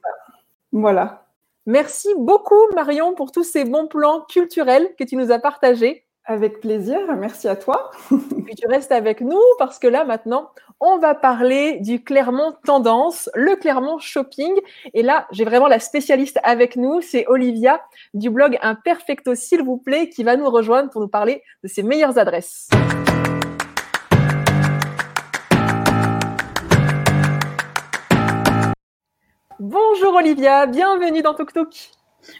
Voilà. 0.72 1.26
Merci 1.66 2.08
beaucoup, 2.16 2.56
Marion, 2.74 3.12
pour 3.12 3.30
tous 3.30 3.44
ces 3.44 3.66
bons 3.66 3.88
plans 3.88 4.22
culturels 4.22 4.88
que 4.98 5.04
tu 5.04 5.16
nous 5.16 5.30
as 5.30 5.38
partagés. 5.38 6.06
Avec 6.24 6.60
plaisir, 6.60 7.00
merci 7.14 7.46
à 7.46 7.56
toi. 7.56 7.90
Puis 8.08 8.54
tu 8.54 8.66
restes 8.68 8.92
avec 8.92 9.20
nous 9.20 9.42
parce 9.58 9.78
que 9.78 9.86
là 9.86 10.06
maintenant, 10.06 10.48
on 10.80 10.98
va 10.98 11.14
parler 11.14 11.80
du 11.80 12.04
Clermont 12.04 12.54
Tendance, 12.64 13.28
le 13.34 13.56
Clermont 13.56 13.98
Shopping. 13.98 14.54
Et 14.94 15.02
là, 15.02 15.26
j'ai 15.32 15.44
vraiment 15.44 15.66
la 15.66 15.80
spécialiste 15.80 16.38
avec 16.44 16.76
nous, 16.76 17.00
c'est 17.00 17.26
Olivia 17.26 17.80
du 18.14 18.30
blog 18.30 18.58
Imperfecto, 18.62 19.34
s'il 19.34 19.62
vous 19.62 19.76
plaît, 19.76 20.08
qui 20.08 20.22
va 20.22 20.36
nous 20.36 20.48
rejoindre 20.48 20.90
pour 20.90 21.00
nous 21.00 21.08
parler 21.08 21.42
de 21.64 21.68
ses 21.68 21.82
meilleures 21.82 22.16
adresses. 22.18 22.68
Bonjour 29.58 30.14
Olivia, 30.14 30.66
bienvenue 30.66 31.22
dans 31.22 31.34
Tuk 31.34 31.52
Tuk. 31.52 31.90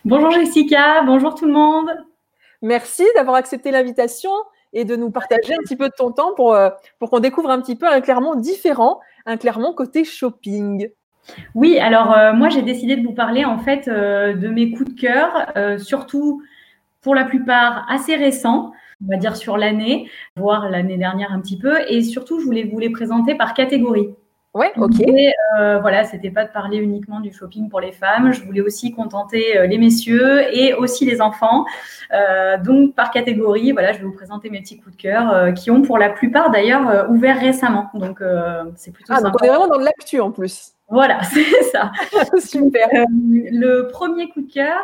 Bonjour 0.04 0.30
Jessica, 0.30 1.02
bonjour 1.02 1.34
tout 1.34 1.46
le 1.46 1.52
monde. 1.52 1.90
Merci 2.62 3.04
d'avoir 3.16 3.36
accepté 3.36 3.72
l'invitation 3.72 4.30
et 4.72 4.84
de 4.84 4.96
nous 4.96 5.10
partager 5.10 5.54
un 5.54 5.62
petit 5.62 5.76
peu 5.76 5.88
de 5.88 5.94
ton 5.96 6.12
temps 6.12 6.34
pour, 6.34 6.54
euh, 6.54 6.70
pour 6.98 7.10
qu'on 7.10 7.20
découvre 7.20 7.50
un 7.50 7.60
petit 7.60 7.76
peu 7.76 7.86
un 7.88 8.00
Clermont 8.00 8.34
différent, 8.34 9.00
un 9.26 9.36
Clermont 9.36 9.72
côté 9.72 10.04
shopping. 10.04 10.88
Oui, 11.54 11.78
alors 11.78 12.12
euh, 12.12 12.32
moi 12.32 12.48
j'ai 12.48 12.62
décidé 12.62 12.96
de 12.96 13.06
vous 13.06 13.12
parler 13.12 13.44
en 13.44 13.58
fait 13.58 13.88
euh, 13.88 14.34
de 14.34 14.48
mes 14.48 14.70
coups 14.70 14.94
de 14.94 15.00
cœur, 15.00 15.52
surtout 15.78 16.42
pour 17.00 17.14
la 17.14 17.24
plupart 17.24 17.86
assez 17.90 18.16
récents, 18.16 18.72
on 19.04 19.10
va 19.10 19.16
dire 19.16 19.36
sur 19.36 19.56
l'année, 19.56 20.10
voire 20.36 20.68
l'année 20.70 20.96
dernière 20.96 21.32
un 21.32 21.40
petit 21.40 21.58
peu, 21.58 21.78
et 21.88 22.02
surtout 22.02 22.40
je 22.40 22.44
voulais 22.44 22.64
vous 22.64 22.78
les 22.78 22.90
présenter 22.90 23.34
par 23.34 23.54
catégorie. 23.54 24.08
Ouais, 24.58 24.72
ok. 24.76 24.98
Et 24.98 25.32
euh, 25.60 25.78
voilà, 25.78 26.02
c'était 26.02 26.32
pas 26.32 26.44
de 26.44 26.50
parler 26.50 26.78
uniquement 26.78 27.20
du 27.20 27.32
shopping 27.32 27.68
pour 27.68 27.78
les 27.78 27.92
femmes. 27.92 28.32
Je 28.32 28.42
voulais 28.42 28.60
aussi 28.60 28.90
contenter 28.90 29.56
euh, 29.56 29.68
les 29.68 29.78
messieurs 29.78 30.52
et 30.52 30.74
aussi 30.74 31.04
les 31.04 31.20
enfants. 31.20 31.64
Euh, 32.12 32.58
donc 32.58 32.96
par 32.96 33.12
catégorie, 33.12 33.70
voilà, 33.70 33.92
je 33.92 33.98
vais 33.98 34.04
vous 34.04 34.12
présenter 34.12 34.50
mes 34.50 34.60
petits 34.60 34.76
coups 34.76 34.96
de 34.96 35.00
cœur 35.00 35.32
euh, 35.32 35.52
qui 35.52 35.70
ont 35.70 35.82
pour 35.82 35.96
la 35.96 36.10
plupart 36.10 36.50
d'ailleurs 36.50 37.08
ouvert 37.08 37.38
récemment. 37.38 37.88
Donc 37.94 38.20
c'est 38.74 38.90
plutôt 38.90 39.12
ah, 39.16 39.22
Donc 39.22 39.34
on 39.40 39.44
est 39.44 39.48
vraiment 39.48 39.68
dans 39.68 39.78
l'actu 39.78 40.18
en 40.18 40.32
plus. 40.32 40.72
Voilà, 40.88 41.22
c'est 41.32 41.62
ça. 41.70 41.92
Super. 42.40 42.88
le 42.90 43.86
premier 43.92 44.28
coup 44.28 44.40
de 44.40 44.52
cœur, 44.52 44.80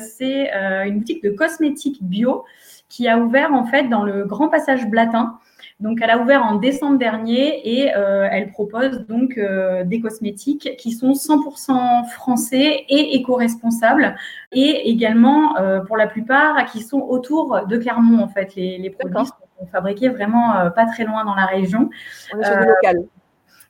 c'est 0.00 0.50
une 0.84 0.98
boutique 0.98 1.22
de 1.22 1.30
cosmétiques 1.30 2.02
bio 2.02 2.44
qui 2.88 3.06
a 3.06 3.18
ouvert 3.18 3.54
en 3.54 3.66
fait 3.66 3.84
dans 3.84 4.02
le 4.02 4.24
Grand 4.24 4.48
Passage 4.48 4.88
Blatin. 4.88 5.38
Donc, 5.78 5.98
elle 6.00 6.08
a 6.08 6.18
ouvert 6.18 6.42
en 6.42 6.54
décembre 6.54 6.98
dernier 6.98 7.82
et 7.82 7.94
euh, 7.94 8.26
elle 8.30 8.50
propose 8.50 9.06
donc 9.06 9.36
euh, 9.36 9.84
des 9.84 10.00
cosmétiques 10.00 10.74
qui 10.78 10.92
sont 10.92 11.12
100% 11.12 12.08
français 12.08 12.86
et 12.88 13.16
éco-responsables 13.16 14.16
et 14.52 14.88
également, 14.88 15.58
euh, 15.58 15.80
pour 15.80 15.98
la 15.98 16.06
plupart, 16.06 16.64
qui 16.72 16.80
sont 16.80 17.00
autour 17.00 17.66
de 17.66 17.76
Clermont, 17.76 18.22
en 18.22 18.28
fait. 18.28 18.54
Les, 18.54 18.78
les 18.78 18.88
produits 18.88 19.26
sont 19.26 19.66
fabriqués 19.70 20.08
vraiment 20.08 20.70
pas 20.74 20.86
très 20.86 21.04
loin 21.04 21.26
dans 21.26 21.34
la 21.34 21.44
région. 21.44 21.90
On 22.32 22.40
est 22.40 22.44
sur 22.44 22.58
du 22.58 22.66
local. 22.66 23.04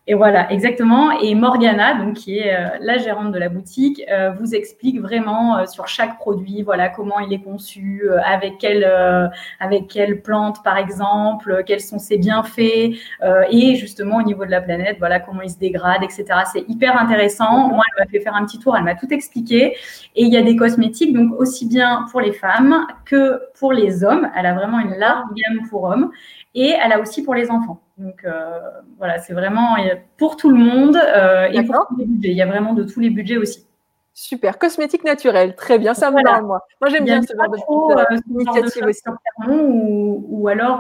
Et 0.09 0.14
voilà, 0.14 0.52
exactement. 0.52 1.11
Et 1.20 1.34
Morgana, 1.34 1.94
donc 1.94 2.14
qui 2.14 2.38
est 2.38 2.54
euh, 2.54 2.68
la 2.80 2.96
gérante 2.96 3.32
de 3.32 3.38
la 3.40 3.48
boutique, 3.48 4.04
euh, 4.09 4.30
vous 4.38 4.54
explique 4.54 5.00
vraiment 5.00 5.59
euh, 5.59 5.66
sur 5.66 5.88
chaque 5.88 6.16
produit, 6.18 6.62
voilà 6.62 6.88
comment 6.88 7.18
il 7.18 7.32
est 7.32 7.42
conçu, 7.42 8.04
avec 8.24 8.59
quelle 8.59 8.84
avec 9.59 9.88
quelle 9.88 10.22
plante 10.22 10.62
par 10.62 10.78
exemple, 10.78 11.64
quels 11.66 11.80
sont 11.80 11.98
ses 11.98 12.18
bienfaits, 12.18 12.94
et 13.50 13.74
justement 13.76 14.18
au 14.18 14.22
niveau 14.22 14.44
de 14.44 14.50
la 14.50 14.61
planète, 14.61 14.96
voilà 14.98 15.18
comment 15.18 15.42
il 15.42 15.50
se 15.50 15.59
dégrade, 15.59 16.02
etc. 16.04 16.24
C'est 16.52 16.64
hyper 16.68 16.96
intéressant. 17.00 17.68
Moi, 17.68 17.82
elle 17.88 18.04
m'a 18.04 18.11
fait 18.11 18.20
faire 18.20 18.34
un 18.34 18.44
petit 18.44 18.59
tour, 18.59 18.76
elle 18.76 18.84
m'a 18.84 18.94
tout 18.94 19.12
expliqué. 19.12 19.76
Et 20.14 20.22
il 20.22 20.32
y 20.32 20.36
a 20.36 20.42
des 20.42 20.57
cosmétiques 20.57 21.12
donc 21.14 21.32
aussi 21.38 21.66
bien 21.66 22.07
pour 22.12 22.20
les 22.20 22.32
femmes 22.32 22.86
que 23.04 23.40
pour 23.59 23.72
les 23.72 24.04
hommes. 24.04 24.30
Elle 24.36 24.46
a 24.46 24.54
vraiment 24.54 24.78
une 24.78 24.94
large 24.96 25.26
gamme 25.34 25.68
pour 25.68 25.84
hommes 25.84 26.11
et 26.57 26.74
elle 26.82 26.90
a 26.90 27.00
aussi 27.00 27.22
pour 27.22 27.34
les 27.34 27.50
enfants. 27.50 27.80
Donc 27.98 28.24
euh, 28.24 28.59
voilà, 28.98 29.18
c'est 29.18 29.34
vraiment 29.34 29.76
pour 30.16 30.36
tout 30.36 30.50
le 30.50 30.57
monde 30.57 30.96
euh, 30.96 31.48
et 31.52 31.62
pour 31.62 31.86
tous 31.88 31.96
les 31.98 32.07
budgets. 32.07 32.30
Il 32.30 32.36
y 32.36 32.42
a 32.42 32.46
vraiment 32.46 32.72
de 32.72 32.82
tous 32.82 32.98
les 32.98 33.11
budgets 33.11 33.36
aussi. 33.36 33.66
Super, 34.14 34.59
cosmétique 34.59 35.04
naturelle, 35.04 35.54
très 35.54 35.78
bien, 35.78 35.92
ça 35.92 36.07
me 36.11 36.12
voilà. 36.12 36.40
moi. 36.40 36.64
Moi 36.80 36.88
j'aime 36.88 37.04
bien 37.04 37.20
ce 37.20 37.34
genre 37.36 37.50
de, 37.50 38.14
euh, 38.14 38.18
initiative 38.30 38.86
aussi. 38.86 39.02
Ou, 39.46 40.24
ou 40.26 40.48
alors 40.48 40.78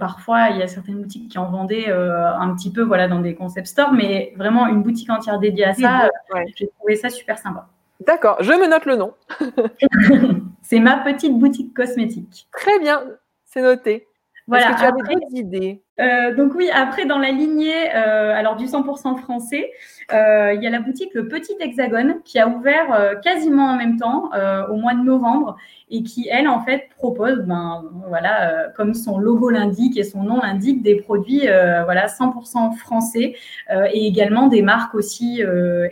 parfois 0.00 0.50
il 0.50 0.58
y 0.58 0.62
a 0.62 0.66
certaines 0.66 1.00
boutiques 1.00 1.30
qui 1.30 1.38
en 1.38 1.48
vendaient 1.48 1.88
un 1.88 2.52
petit 2.56 2.72
peu 2.72 2.82
voilà 2.82 3.06
dans 3.06 3.20
des 3.20 3.36
concept 3.36 3.68
stores, 3.68 3.92
mais 3.92 4.34
vraiment 4.36 4.66
une 4.66 4.82
boutique 4.82 5.08
entière 5.10 5.38
dédiée 5.38 5.66
à 5.66 5.74
ça, 5.74 6.10
j'ai 6.56 6.68
trouvé 6.78 6.96
ça 6.96 7.08
super 7.08 7.38
sympa. 7.38 7.68
D'accord, 8.04 8.36
je 8.40 8.52
me 8.52 8.66
note 8.66 8.84
le 8.84 8.96
nom. 8.96 9.14
c'est 10.62 10.80
ma 10.80 10.96
petite 10.98 11.38
boutique 11.38 11.72
cosmétique. 11.72 12.48
Très 12.50 12.80
bien, 12.80 13.00
c'est 13.44 13.62
noté. 13.62 14.08
Voilà. 14.48 14.66
Est-ce 14.70 14.74
que 14.74 14.78
tu 14.78 14.84
avais 14.84 15.02
d'autres 15.02 15.34
idées? 15.36 15.82
Euh, 15.98 16.34
donc 16.34 16.54
oui, 16.54 16.68
après 16.74 17.06
dans 17.06 17.18
la 17.18 17.30
lignée, 17.30 17.90
euh, 17.94 18.34
alors 18.34 18.56
du 18.56 18.66
100% 18.66 19.16
français, 19.16 19.70
euh, 20.12 20.52
il 20.54 20.62
y 20.62 20.66
a 20.66 20.70
la 20.70 20.80
boutique 20.80 21.14
Le 21.14 21.26
Petit 21.26 21.54
Hexagone 21.58 22.16
qui 22.24 22.38
a 22.38 22.48
ouvert 22.48 22.92
euh, 22.92 23.14
quasiment 23.16 23.70
en 23.70 23.76
même 23.76 23.98
temps 23.98 24.30
euh, 24.34 24.66
au 24.68 24.76
mois 24.76 24.94
de 24.94 25.02
novembre 25.02 25.56
et 25.90 26.02
qui 26.02 26.28
elle 26.30 26.48
en 26.48 26.60
fait 26.60 26.88
propose, 26.96 27.40
ben 27.40 27.82
voilà, 28.08 28.50
euh, 28.50 28.68
comme 28.76 28.92
son 28.92 29.18
logo 29.18 29.50
l'indique 29.50 29.96
et 29.96 30.04
son 30.04 30.22
nom 30.22 30.40
l'indique, 30.42 30.82
des 30.82 30.96
produits 30.96 31.42
voilà 31.84 32.06
100% 32.06 32.76
français 32.76 33.34
et 33.70 34.06
également 34.06 34.48
des 34.48 34.62
marques 34.62 34.94
aussi 34.94 35.42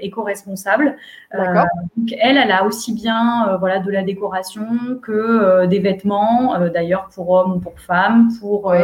éco-responsables. 0.01 0.97
donc 1.33 2.13
elle, 2.21 2.37
elle 2.37 2.51
a 2.51 2.65
aussi 2.65 2.93
bien 2.93 3.57
voilà 3.61 3.79
de 3.79 3.91
la 3.91 4.03
décoration 4.03 4.67
que 5.01 5.65
des 5.67 5.79
vêtements, 5.79 6.59
d'ailleurs 6.71 7.09
pour 7.15 7.31
hommes 7.31 7.55
ou 7.55 7.61
pour 7.61 7.79
femmes, 7.79 8.31
pour 8.41 8.75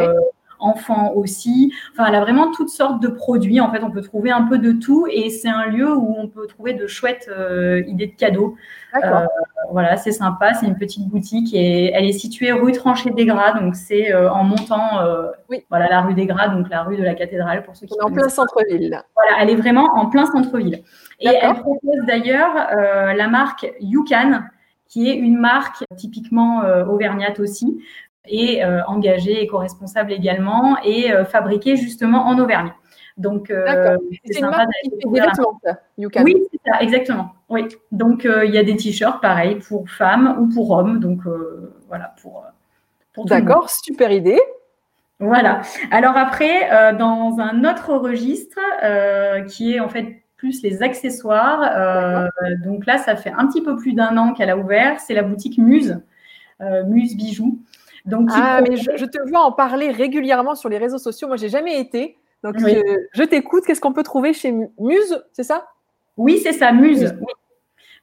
enfants 0.61 1.11
aussi. 1.15 1.73
Enfin, 1.91 2.05
elle 2.07 2.15
a 2.15 2.21
vraiment 2.21 2.51
toutes 2.51 2.69
sortes 2.69 3.01
de 3.01 3.07
produits. 3.07 3.59
En 3.59 3.71
fait, 3.71 3.83
on 3.83 3.91
peut 3.91 4.01
trouver 4.01 4.31
un 4.31 4.43
peu 4.43 4.57
de 4.57 4.71
tout 4.71 5.07
et 5.09 5.29
c'est 5.29 5.49
un 5.49 5.65
lieu 5.65 5.93
où 5.93 6.15
on 6.17 6.27
peut 6.27 6.47
trouver 6.47 6.73
de 6.73 6.87
chouettes 6.87 7.29
euh, 7.29 7.83
idées 7.87 8.07
de 8.07 8.15
cadeaux. 8.15 8.55
Euh, 8.95 9.25
voilà, 9.71 9.97
c'est 9.97 10.11
sympa. 10.11 10.53
C'est 10.53 10.67
une 10.67 10.77
petite 10.77 11.07
boutique 11.07 11.53
et 11.53 11.91
elle 11.93 12.05
est 12.05 12.13
située 12.13 12.51
rue 12.51 12.71
Tranchée 12.71 13.11
des 13.11 13.25
Gras. 13.25 13.59
Donc, 13.59 13.75
c'est 13.75 14.13
euh, 14.13 14.31
en 14.31 14.43
montant, 14.43 15.01
oui. 15.49 15.65
voilà, 15.69 15.89
la 15.89 16.01
rue 16.01 16.13
des 16.13 16.25
Gras, 16.25 16.49
donc 16.49 16.69
la 16.69 16.83
rue 16.83 16.97
de 16.97 17.03
la 17.03 17.15
cathédrale 17.15 17.63
pour 17.63 17.75
ceux 17.75 17.87
qui. 17.87 17.93
On 17.99 18.07
est 18.07 18.11
en 18.11 18.13
plein 18.13 18.29
centre-ville. 18.29 19.01
Voilà, 19.15 19.41
elle 19.41 19.49
est 19.49 19.55
vraiment 19.55 19.89
en 19.95 20.07
plein 20.07 20.25
centre-ville. 20.25 20.83
Et 21.19 21.29
elle 21.29 21.55
propose 21.55 22.05
d'ailleurs 22.07 22.53
la 23.15 23.27
marque 23.27 23.71
Yukan 23.79 24.41
qui 24.87 25.09
est 25.09 25.15
une 25.15 25.37
marque 25.37 25.85
typiquement 25.95 26.63
auvergnate 26.89 27.39
aussi, 27.39 27.81
et 28.27 28.63
euh, 28.63 28.83
engagé, 28.85 29.41
éco-responsable 29.43 30.11
également, 30.11 30.77
et 30.83 31.11
euh, 31.11 31.25
fabriqué 31.25 31.75
justement 31.75 32.27
en 32.27 32.37
Auvergne. 32.39 32.71
Donc, 33.17 33.51
euh, 33.51 33.97
c'est 34.25 34.39
sympa 34.39 34.59
d'aller 34.59 35.05
Oui, 35.05 35.19
c'est 36.51 36.71
ça, 36.71 36.79
exactement. 36.81 37.33
Oui. 37.49 37.67
Donc, 37.91 38.23
il 38.23 38.51
y 38.51 38.57
a 38.57 38.63
des 38.63 38.75
t-shirts, 38.77 39.21
pareil, 39.21 39.55
pour 39.55 39.89
femmes 39.89 40.37
ou 40.39 40.53
pour 40.53 40.71
hommes. 40.71 40.99
Donc, 40.99 41.19
voilà, 41.87 42.15
pour, 42.21 42.45
pour 43.13 43.25
D'accord, 43.25 43.69
super 43.69 44.11
idée. 44.11 44.39
Voilà. 45.19 45.61
Alors 45.91 46.17
après, 46.17 46.95
dans 46.97 47.35
un 47.39 47.63
autre 47.63 47.93
registre, 47.93 48.59
qui 49.47 49.73
est 49.73 49.79
en 49.79 49.89
fait 49.89 50.23
plus 50.37 50.63
les 50.63 50.81
accessoires, 50.81 52.31
donc 52.63 52.87
là, 52.87 52.97
ça 52.97 53.15
fait 53.15 53.33
un 53.37 53.45
petit 53.45 53.61
peu 53.61 53.75
plus 53.75 53.93
d'un 53.93 54.17
an 54.17 54.33
qu'elle 54.33 54.49
a 54.49 54.57
ouvert, 54.57 54.99
c'est 54.99 55.13
la 55.13 55.23
boutique 55.23 55.59
Muse, 55.59 56.01
Muse 56.87 57.15
Bijoux. 57.15 57.59
Donc, 58.05 58.29
ah, 58.33 58.61
mais 58.61 58.77
je, 58.77 59.05
te 59.05 59.29
vois 59.29 59.41
en 59.41 59.51
parler 59.51 59.91
régulièrement 59.91 60.55
sur 60.55 60.69
les 60.69 60.77
réseaux 60.77 60.97
sociaux. 60.97 61.27
Moi, 61.27 61.37
j'ai 61.37 61.49
jamais 61.49 61.79
été. 61.79 62.17
Donc, 62.43 62.55
je, 62.57 63.23
t'écoute. 63.23 63.63
Qu'est-ce 63.65 63.81
qu'on 63.81 63.93
peut 63.93 64.03
trouver 64.03 64.33
chez 64.33 64.51
Muse, 64.79 65.23
c'est 65.33 65.43
ça? 65.43 65.67
Oui, 66.17 66.39
c'est 66.39 66.53
ça, 66.53 66.71
Muse. 66.71 67.13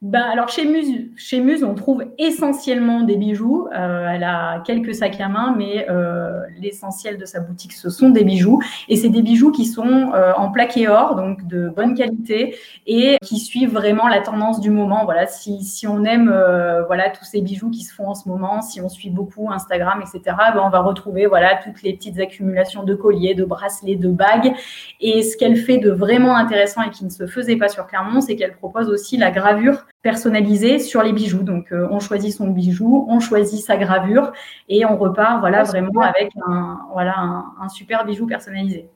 Ben, 0.00 0.22
alors 0.22 0.48
chez 0.48 0.64
Muse, 0.64 1.10
chez 1.16 1.40
Muse, 1.40 1.64
on 1.64 1.74
trouve 1.74 2.04
essentiellement 2.18 3.00
des 3.00 3.16
bijoux. 3.16 3.66
Euh, 3.74 4.08
elle 4.08 4.22
a 4.22 4.60
quelques 4.60 4.94
sacs 4.94 5.20
à 5.20 5.28
main, 5.28 5.56
mais 5.58 5.90
euh, 5.90 6.40
l'essentiel 6.60 7.18
de 7.18 7.24
sa 7.24 7.40
boutique, 7.40 7.72
ce 7.72 7.90
sont 7.90 8.10
des 8.10 8.22
bijoux. 8.22 8.62
Et 8.88 8.94
c'est 8.94 9.08
des 9.08 9.22
bijoux 9.22 9.50
qui 9.50 9.64
sont 9.64 10.12
euh, 10.14 10.32
en 10.36 10.52
plaqué 10.52 10.86
or, 10.86 11.16
donc 11.16 11.48
de 11.48 11.68
bonne 11.68 11.94
qualité, 11.94 12.56
et 12.86 13.16
qui 13.24 13.40
suivent 13.40 13.72
vraiment 13.72 14.06
la 14.06 14.20
tendance 14.20 14.60
du 14.60 14.70
moment. 14.70 15.04
Voilà, 15.04 15.26
si, 15.26 15.64
si 15.64 15.88
on 15.88 16.04
aime 16.04 16.28
euh, 16.32 16.84
voilà 16.84 17.10
tous 17.10 17.24
ces 17.24 17.40
bijoux 17.40 17.68
qui 17.68 17.82
se 17.82 17.92
font 17.92 18.06
en 18.06 18.14
ce 18.14 18.28
moment, 18.28 18.62
si 18.62 18.80
on 18.80 18.88
suit 18.88 19.10
beaucoup 19.10 19.50
Instagram, 19.50 20.00
etc., 20.00 20.36
ben, 20.54 20.62
on 20.64 20.70
va 20.70 20.78
retrouver 20.78 21.26
voilà 21.26 21.56
toutes 21.56 21.82
les 21.82 21.94
petites 21.94 22.20
accumulations 22.20 22.84
de 22.84 22.94
colliers, 22.94 23.34
de 23.34 23.44
bracelets, 23.44 23.96
de 23.96 24.10
bagues. 24.10 24.54
Et 25.00 25.24
ce 25.24 25.36
qu'elle 25.36 25.56
fait 25.56 25.78
de 25.78 25.90
vraiment 25.90 26.36
intéressant 26.36 26.82
et 26.82 26.90
qui 26.90 27.04
ne 27.04 27.10
se 27.10 27.26
faisait 27.26 27.56
pas 27.56 27.68
sur 27.68 27.88
Clermont, 27.88 28.20
c'est 28.20 28.36
qu'elle 28.36 28.54
propose 28.54 28.88
aussi 28.90 29.16
la 29.16 29.32
gravure 29.32 29.87
personnalisé 30.02 30.78
sur 30.78 31.02
les 31.02 31.12
bijoux. 31.12 31.42
Donc, 31.42 31.72
euh, 31.72 31.88
on 31.90 32.00
choisit 32.00 32.32
son 32.34 32.48
bijou, 32.48 33.06
on 33.08 33.20
choisit 33.20 33.60
sa 33.64 33.76
gravure 33.76 34.32
et 34.68 34.84
on 34.86 34.96
repart 34.96 35.40
voilà, 35.40 35.64
vraiment 35.64 36.02
avec 36.02 36.30
un, 36.46 36.80
voilà, 36.92 37.44
un 37.60 37.68
super 37.68 38.04
bijou 38.04 38.26
personnalisé. 38.26 38.90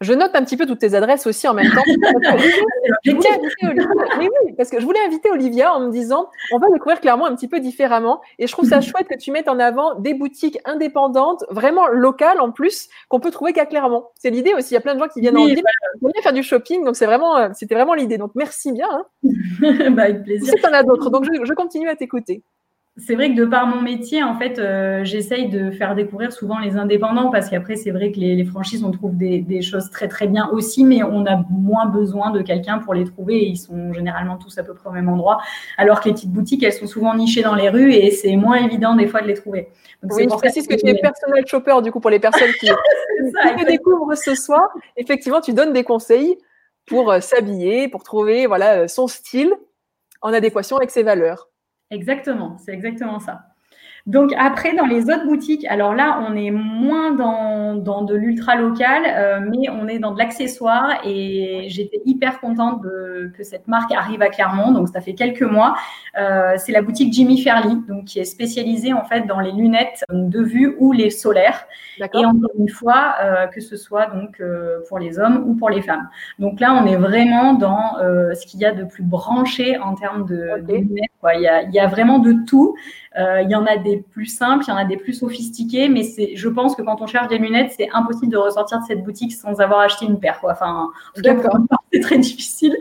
Je 0.00 0.12
note 0.12 0.32
un 0.34 0.44
petit 0.44 0.56
peu 0.56 0.66
toutes 0.66 0.80
tes 0.80 0.94
adresses 0.94 1.26
aussi 1.26 1.46
en 1.46 1.54
même 1.54 1.70
temps. 1.70 1.82
je 1.86 3.10
voulais 3.12 3.28
inviter 3.30 3.66
Olivia. 3.66 3.88
oui, 4.18 4.54
parce 4.56 4.68
que 4.68 4.80
je 4.80 4.84
voulais 4.84 5.00
inviter 5.06 5.30
Olivia 5.30 5.72
en 5.72 5.80
me 5.80 5.90
disant, 5.90 6.28
on 6.52 6.58
va 6.58 6.68
découvrir 6.68 7.00
clairement 7.00 7.26
un 7.26 7.34
petit 7.34 7.48
peu 7.48 7.60
différemment. 7.60 8.20
Et 8.38 8.46
je 8.46 8.52
trouve 8.52 8.68
ça 8.68 8.80
chouette 8.80 9.06
que 9.08 9.16
tu 9.16 9.30
mettes 9.30 9.48
en 9.48 9.58
avant 9.58 9.94
des 9.94 10.14
boutiques 10.14 10.58
indépendantes, 10.64 11.44
vraiment 11.48 11.86
locales 11.88 12.40
en 12.40 12.50
plus, 12.50 12.88
qu'on 13.08 13.20
peut 13.20 13.30
trouver 13.30 13.52
qu'à 13.52 13.66
Clermont. 13.66 14.04
C'est 14.16 14.30
l'idée 14.30 14.52
aussi. 14.54 14.72
Il 14.72 14.74
y 14.74 14.78
a 14.78 14.80
plein 14.80 14.94
de 14.94 15.00
gens 15.00 15.08
qui 15.08 15.20
viennent 15.20 15.36
en 15.36 15.46
ville, 15.46 15.56
qui 15.56 16.00
viennent 16.00 16.22
faire 16.22 16.32
du 16.32 16.42
shopping. 16.42 16.84
Donc 16.84 16.96
c'est 16.96 17.06
vraiment, 17.06 17.36
euh, 17.36 17.48
c'était 17.54 17.74
vraiment 17.74 17.94
l'idée. 17.94 18.18
Donc 18.18 18.32
merci 18.34 18.72
bien. 18.72 18.88
Hein. 18.90 19.06
bah, 19.90 20.02
avec 20.02 20.24
plaisir. 20.24 20.52
Si 20.52 20.60
tu 20.60 20.66
en 20.66 20.72
as 20.72 20.82
d'autres. 20.82 21.10
Donc 21.10 21.24
je 21.24 21.54
continue 21.54 21.88
à 21.88 21.96
t'écouter 21.96 22.42
c'est 22.96 23.16
vrai 23.16 23.30
que 23.30 23.34
de 23.34 23.44
par 23.44 23.66
mon 23.66 23.82
métier, 23.82 24.22
en 24.22 24.38
fait, 24.38 24.60
euh, 24.60 25.02
j'essaye 25.02 25.48
de 25.48 25.72
faire 25.72 25.96
découvrir 25.96 26.32
souvent 26.32 26.60
les 26.60 26.76
indépendants 26.76 27.28
parce 27.28 27.50
qu'après, 27.50 27.74
c'est 27.74 27.90
vrai 27.90 28.12
que 28.12 28.20
les, 28.20 28.44
franchises, 28.44 28.84
on 28.84 28.92
trouve 28.92 29.16
des, 29.16 29.62
choses 29.62 29.90
très 29.90 30.06
très 30.06 30.28
bien 30.28 30.48
aussi, 30.52 30.84
mais 30.84 31.02
on 31.02 31.26
a 31.26 31.44
moins 31.50 31.86
besoin 31.86 32.30
de 32.30 32.40
quelqu'un 32.40 32.78
pour 32.78 32.94
les 32.94 33.04
trouver 33.04 33.38
et 33.38 33.46
ils 33.48 33.56
sont 33.56 33.92
généralement 33.92 34.36
tous 34.36 34.56
à 34.58 34.62
peu 34.62 34.74
près 34.74 34.90
au 34.90 34.92
même 34.92 35.08
endroit. 35.08 35.40
Alors 35.76 36.00
que 36.00 36.08
les 36.08 36.14
petites 36.14 36.30
boutiques, 36.30 36.62
elles 36.62 36.72
sont 36.72 36.86
souvent 36.86 37.16
nichées 37.16 37.42
dans 37.42 37.56
les 37.56 37.68
rues 37.68 37.92
et 37.92 38.12
c'est 38.12 38.36
moins 38.36 38.56
évident 38.58 38.94
des 38.94 39.08
fois 39.08 39.22
de 39.22 39.26
les 39.26 39.34
trouver. 39.34 39.70
Donc, 40.04 40.12
oui, 40.16 40.28
je 40.30 40.36
précise 40.36 40.68
que, 40.68 40.74
tu 40.74 40.86
es 40.86 40.94
personnel 40.94 41.44
shopper 41.48 41.82
du 41.82 41.90
coup 41.90 41.98
pour 41.98 42.10
les 42.10 42.20
personnes 42.20 42.52
qui, 42.60 42.68
te 42.68 43.66
découvrent 43.66 44.14
ce 44.14 44.36
soir. 44.36 44.68
Effectivement, 44.96 45.40
tu 45.40 45.52
donnes 45.52 45.72
des 45.72 45.82
conseils 45.82 46.38
pour 46.86 47.10
euh, 47.10 47.18
s'habiller, 47.18 47.88
pour 47.88 48.04
trouver 48.04 48.46
voilà 48.46 48.82
euh, 48.82 48.88
son 48.88 49.08
style 49.08 49.52
en 50.22 50.32
adéquation 50.32 50.76
avec 50.76 50.92
ses 50.92 51.02
valeurs. 51.02 51.48
Exactement, 51.94 52.58
c'est 52.58 52.72
exactement 52.72 53.20
ça. 53.20 53.53
Donc 54.06 54.34
après, 54.36 54.74
dans 54.74 54.84
les 54.84 55.04
autres 55.04 55.24
boutiques, 55.24 55.64
alors 55.64 55.94
là, 55.94 56.22
on 56.28 56.36
est 56.36 56.50
moins 56.50 57.12
dans, 57.12 57.74
dans 57.74 58.02
de 58.02 58.14
l'ultra 58.14 58.54
local, 58.54 59.02
euh, 59.06 59.40
mais 59.40 59.70
on 59.70 59.88
est 59.88 59.98
dans 59.98 60.12
de 60.12 60.18
l'accessoire 60.18 60.90
et 61.06 61.64
j'étais 61.68 62.02
hyper 62.04 62.38
contente 62.38 62.82
de, 62.82 63.32
que 63.34 63.42
cette 63.42 63.66
marque 63.66 63.92
arrive 63.92 64.20
à 64.20 64.28
Clermont. 64.28 64.72
Donc 64.72 64.88
ça 64.90 65.00
fait 65.00 65.14
quelques 65.14 65.40
mois. 65.40 65.74
Euh, 66.18 66.52
c'est 66.58 66.72
la 66.72 66.82
boutique 66.82 67.14
Jimmy 67.14 67.40
Fairly, 67.40 67.76
donc 67.88 68.04
qui 68.04 68.18
est 68.18 68.26
spécialisée 68.26 68.92
en 68.92 69.04
fait 69.04 69.22
dans 69.22 69.40
les 69.40 69.52
lunettes 69.52 70.04
de 70.10 70.42
vue 70.42 70.76
ou 70.78 70.92
les 70.92 71.08
solaires. 71.08 71.64
Et 71.98 72.26
encore 72.26 72.50
une 72.58 72.68
fois, 72.68 73.14
euh, 73.22 73.46
que 73.46 73.62
ce 73.62 73.78
soit 73.78 74.06
donc 74.06 74.42
pour 74.86 74.98
les 74.98 75.18
hommes 75.18 75.44
ou 75.46 75.54
pour 75.54 75.70
les 75.70 75.80
femmes. 75.80 76.10
Donc 76.38 76.60
là, 76.60 76.74
on 76.74 76.84
est 76.86 76.96
vraiment 76.96 77.54
dans 77.54 77.96
ce 78.34 78.46
qu'il 78.46 78.60
y 78.60 78.66
a 78.66 78.72
de 78.72 78.84
plus 78.84 79.02
branché 79.02 79.78
en 79.78 79.94
termes 79.94 80.26
de, 80.26 80.60
de 80.60 80.74
lunettes. 80.74 81.10
Quoi. 81.22 81.36
Il, 81.36 81.42
y 81.42 81.48
a, 81.48 81.62
il 81.62 81.72
y 81.72 81.80
a 81.80 81.86
vraiment 81.86 82.18
de 82.18 82.34
tout. 82.46 82.76
Euh, 83.16 83.42
il 83.42 83.50
y 83.50 83.54
en 83.54 83.64
a 83.66 83.76
des 83.76 83.98
plus 83.98 84.26
simples, 84.26 84.64
il 84.66 84.70
y 84.70 84.72
en 84.72 84.76
a 84.76 84.84
des 84.84 84.96
plus 84.96 85.12
sophistiqués, 85.12 85.88
mais 85.88 86.02
c'est, 86.02 86.34
je 86.34 86.48
pense 86.48 86.74
que 86.74 86.82
quand 86.82 87.00
on 87.00 87.06
cherche 87.06 87.28
des 87.28 87.38
lunettes, 87.38 87.72
c'est 87.76 87.88
impossible 87.92 88.32
de 88.32 88.36
ressortir 88.36 88.80
de 88.80 88.84
cette 88.84 89.04
boutique 89.04 89.32
sans 89.32 89.60
avoir 89.60 89.80
acheté 89.80 90.04
une 90.06 90.18
paire. 90.18 90.40
Quoi. 90.40 90.52
Enfin, 90.52 90.90
en 90.90 91.14
tout 91.14 91.22
cas, 91.22 91.36
c'est 91.92 92.00
très 92.00 92.18
difficile. 92.18 92.76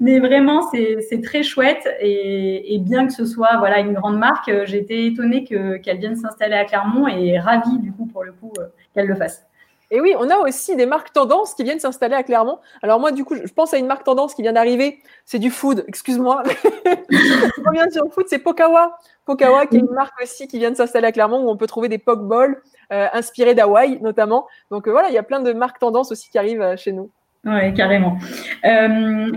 mais 0.00 0.18
vraiment, 0.20 0.70
c'est 0.70 1.20
très 1.22 1.42
chouette. 1.42 1.88
Et, 2.00 2.78
bien 2.80 3.06
que 3.06 3.12
ce 3.12 3.26
soit 3.26 3.56
voilà, 3.58 3.80
une 3.80 3.94
grande 3.94 4.18
marque, 4.18 4.50
j'étais 4.66 5.06
étonnée 5.06 5.42
qu'elle 5.44 5.98
vienne 5.98 6.16
s'installer 6.16 6.54
à 6.54 6.64
Clermont 6.64 7.08
et 7.08 7.40
ravie, 7.40 7.78
du 7.80 7.92
coup, 7.92 8.06
pour 8.06 8.22
le 8.22 8.32
coup, 8.32 8.52
qu'elle 8.94 9.06
le 9.06 9.16
fasse. 9.16 9.47
Et 9.90 10.00
oui, 10.00 10.14
on 10.18 10.28
a 10.28 10.36
aussi 10.36 10.76
des 10.76 10.84
marques 10.84 11.12
tendances 11.12 11.54
qui 11.54 11.64
viennent 11.64 11.80
s'installer 11.80 12.14
à 12.14 12.22
Clermont. 12.22 12.58
Alors 12.82 13.00
moi, 13.00 13.10
du 13.10 13.24
coup, 13.24 13.34
je 13.36 13.52
pense 13.52 13.72
à 13.72 13.78
une 13.78 13.86
marque 13.86 14.04
tendance 14.04 14.34
qui 14.34 14.42
vient 14.42 14.52
d'arriver. 14.52 14.98
C'est 15.24 15.38
du 15.38 15.50
food, 15.50 15.84
excuse-moi. 15.88 16.42
je 17.10 17.66
reviens 17.66 17.88
sur 17.90 18.04
le 18.04 18.10
food, 18.10 18.26
c'est 18.28 18.38
Pokawa. 18.38 18.98
Pokawa, 19.24 19.66
qui 19.66 19.76
est 19.76 19.80
une 19.80 19.90
marque 19.90 20.20
aussi 20.22 20.46
qui 20.46 20.58
vient 20.58 20.70
de 20.70 20.76
s'installer 20.76 21.06
à 21.06 21.12
Clermont, 21.12 21.40
où 21.40 21.48
on 21.48 21.56
peut 21.56 21.66
trouver 21.66 21.88
des 21.88 21.98
pokeballs 21.98 22.60
euh, 22.92 23.06
inspirés 23.12 23.54
d'Hawaï 23.54 23.98
notamment. 24.02 24.46
Donc 24.70 24.88
euh, 24.88 24.90
voilà, 24.90 25.08
il 25.08 25.14
y 25.14 25.18
a 25.18 25.22
plein 25.22 25.40
de 25.40 25.52
marques 25.52 25.78
tendances 25.78 26.12
aussi 26.12 26.28
qui 26.30 26.38
arrivent 26.38 26.62
euh, 26.62 26.76
chez 26.76 26.92
nous. 26.92 27.10
Oui, 27.44 27.72
carrément. 27.72 28.18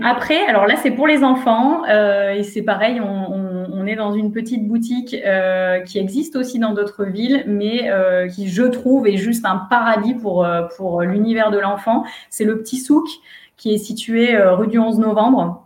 Après, 0.02 0.44
alors 0.46 0.66
là, 0.66 0.76
c'est 0.76 0.90
pour 0.90 1.06
les 1.06 1.22
enfants 1.22 1.84
et 1.86 2.42
c'est 2.42 2.62
pareil, 2.62 3.00
on, 3.00 3.51
on, 3.82 3.86
est 3.86 3.96
dans 3.96 4.12
une 4.12 4.32
petite 4.32 4.66
boutique 4.66 5.14
euh, 5.24 5.80
qui 5.80 5.98
existe 5.98 6.36
aussi 6.36 6.58
dans 6.58 6.72
d'autres 6.72 7.04
villes, 7.04 7.44
mais 7.46 7.90
euh, 7.90 8.28
qui, 8.28 8.48
je 8.48 8.62
trouve, 8.62 9.06
est 9.06 9.16
juste 9.16 9.44
un 9.44 9.56
paradis 9.56 10.14
pour, 10.14 10.44
euh, 10.44 10.62
pour 10.76 11.02
l'univers 11.02 11.50
de 11.50 11.58
l'enfant. 11.58 12.04
C'est 12.30 12.44
le 12.44 12.58
petit 12.60 12.78
souk 12.78 13.06
qui 13.56 13.74
est 13.74 13.78
situé 13.78 14.36
rue 14.36 14.66
du 14.66 14.78
11 14.78 14.98
novembre. 14.98 15.64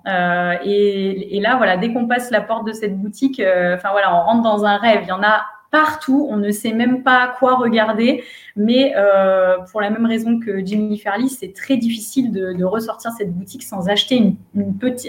Et, 0.65 1.37
et, 1.37 1.41
là, 1.41 1.57
voilà, 1.57 1.79
dès 1.79 1.95
qu'on 1.95 2.07
passe 2.07 2.31
la 2.31 2.43
porte 2.43 2.67
de 2.67 2.73
cette 2.73 2.99
boutique, 2.99 3.41
enfin 3.41 3.91
voilà, 3.91 4.15
on 4.15 4.21
rentre 4.21 4.43
dans 4.43 4.67
un 4.67 4.77
rêve. 4.77 5.01
Il 5.05 5.09
y 5.09 5.13
en 5.13 5.23
a 5.23 5.47
partout. 5.77 6.27
On 6.31 6.39
ne 6.39 6.51
sait 6.51 6.73
même 6.73 7.03
pas 7.03 7.35
quoi 7.39 7.57
regarder. 7.57 8.25
Mais 8.57 8.95
euh, 8.97 9.57
pour 9.71 9.83
la 9.83 9.91
même 9.91 10.07
raison 10.07 10.41
que 10.41 10.65
Jimmy 10.65 10.99
Fairley, 10.99 11.29
c'est 11.29 11.53
très 11.53 11.77
difficile 11.77 12.33
de, 12.33 12.65
ressortir 12.65 13.11
cette 13.13 13.33
boutique 13.35 13.63
sans 13.63 13.89
acheter 13.91 14.35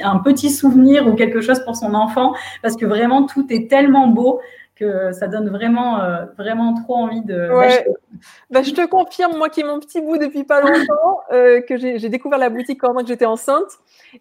un 0.04 0.18
petit 0.20 0.50
souvenir 0.50 1.08
ou 1.08 1.14
quelque 1.16 1.40
chose 1.40 1.62
pour 1.64 1.78
son 1.78 1.94
enfant. 1.94 2.34
Parce 2.62 2.76
que 2.76 2.86
vraiment, 2.86 3.26
tout 3.26 3.48
est 3.50 3.70
tellement 3.70 4.08
beau 4.08 4.42
que 4.78 5.12
ça 5.12 5.28
donne 5.28 5.50
vraiment, 5.50 6.02
euh, 6.02 6.26
vraiment 6.38 6.74
trop 6.74 6.96
envie 6.96 7.22
de. 7.22 7.50
Bah, 8.50 8.64
je 8.64 8.72
te 8.72 8.86
confirme, 8.86 9.38
moi 9.38 9.50
qui 9.50 9.62
ai 9.62 9.64
mon 9.64 9.80
petit 9.80 10.02
bout 10.02 10.18
depuis 10.18 10.44
pas 10.44 10.62
longtemps, 10.62 11.20
euh, 11.32 11.62
que 11.62 11.78
j'ai 11.78 12.10
découvert 12.10 12.40
la 12.40 12.50
boutique 12.50 12.80
quand 12.82 13.06
j'étais 13.06 13.26
enceinte. 13.26 13.70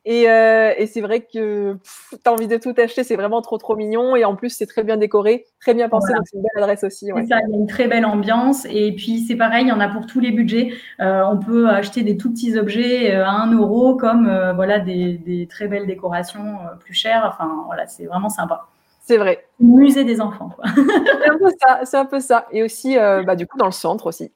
Et, 0.05 0.29
euh, 0.29 0.75
et 0.77 0.87
c'est 0.87 1.01
vrai 1.01 1.21
que 1.21 1.77
tu 2.11 2.19
as 2.25 2.33
envie 2.33 2.49
de 2.49 2.57
tout 2.57 2.75
acheter, 2.77 3.05
c'est 3.05 3.17
vraiment 3.17 3.41
trop, 3.41 3.59
trop 3.59 3.77
mignon. 3.77 4.17
Et 4.17 4.25
en 4.25 4.35
plus, 4.35 4.51
c'est 4.51 4.67
très 4.67 4.83
bien 4.83 4.97
décoré, 4.97 5.47
très 5.61 5.75
bien 5.75 5.89
pensé, 5.89 6.13
donc 6.13 6.25
c'est 6.27 6.37
une 6.37 6.43
belle 6.43 6.63
adresse 6.63 6.85
aussi. 6.85 7.13
Ouais. 7.13 7.25
Ça, 7.27 7.39
il 7.47 7.51
y 7.51 7.55
a 7.55 7.59
une 7.59 7.67
très 7.67 7.87
belle 7.87 8.05
ambiance. 8.05 8.67
Et 8.69 8.93
puis, 8.93 9.21
c'est 9.21 9.37
pareil, 9.37 9.65
il 9.65 9.69
y 9.69 9.73
en 9.73 9.81
a 9.81 9.89
pour 9.89 10.07
tous 10.07 10.21
les 10.21 10.33
budgets. 10.33 10.73
on 10.99 11.39
peut 11.39 11.69
acheter 11.69 12.03
des 12.03 12.17
tout 12.17 12.31
petits 12.31 12.59
objets 12.59 13.15
à 13.15 13.31
1 13.31 13.53
euro, 13.55 13.95
comme 13.95 14.27
voilà, 14.55 14.81
des, 14.81 15.19
des, 15.19 15.47
très 15.47 15.69
belles 15.69 15.87
décorations 15.87 16.59
plus 16.81 16.95
chères. 16.95 17.25
Enfin, 17.27 17.65
voilà, 17.67 17.87
c'est 17.87 18.07
vraiment 18.07 18.29
sympa. 18.29 18.67
C'est 19.07 19.19
vrai. 19.19 19.47
Musée 19.61 20.05
des 20.05 20.21
enfants. 20.21 20.51
c'est 20.75 21.31
un 21.31 21.39
peu 21.39 21.51
ça, 21.61 21.81
c'est 21.85 21.97
un 21.97 22.05
peu 22.07 22.19
ça. 22.19 22.49
Et 22.51 22.65
aussi, 22.65 22.99
euh, 22.99 23.23
bah, 23.23 23.37
du 23.37 23.47
coup, 23.47 23.57
dans 23.57 23.67
le 23.67 23.73
centre 23.73 24.07
aussi. 24.07 24.33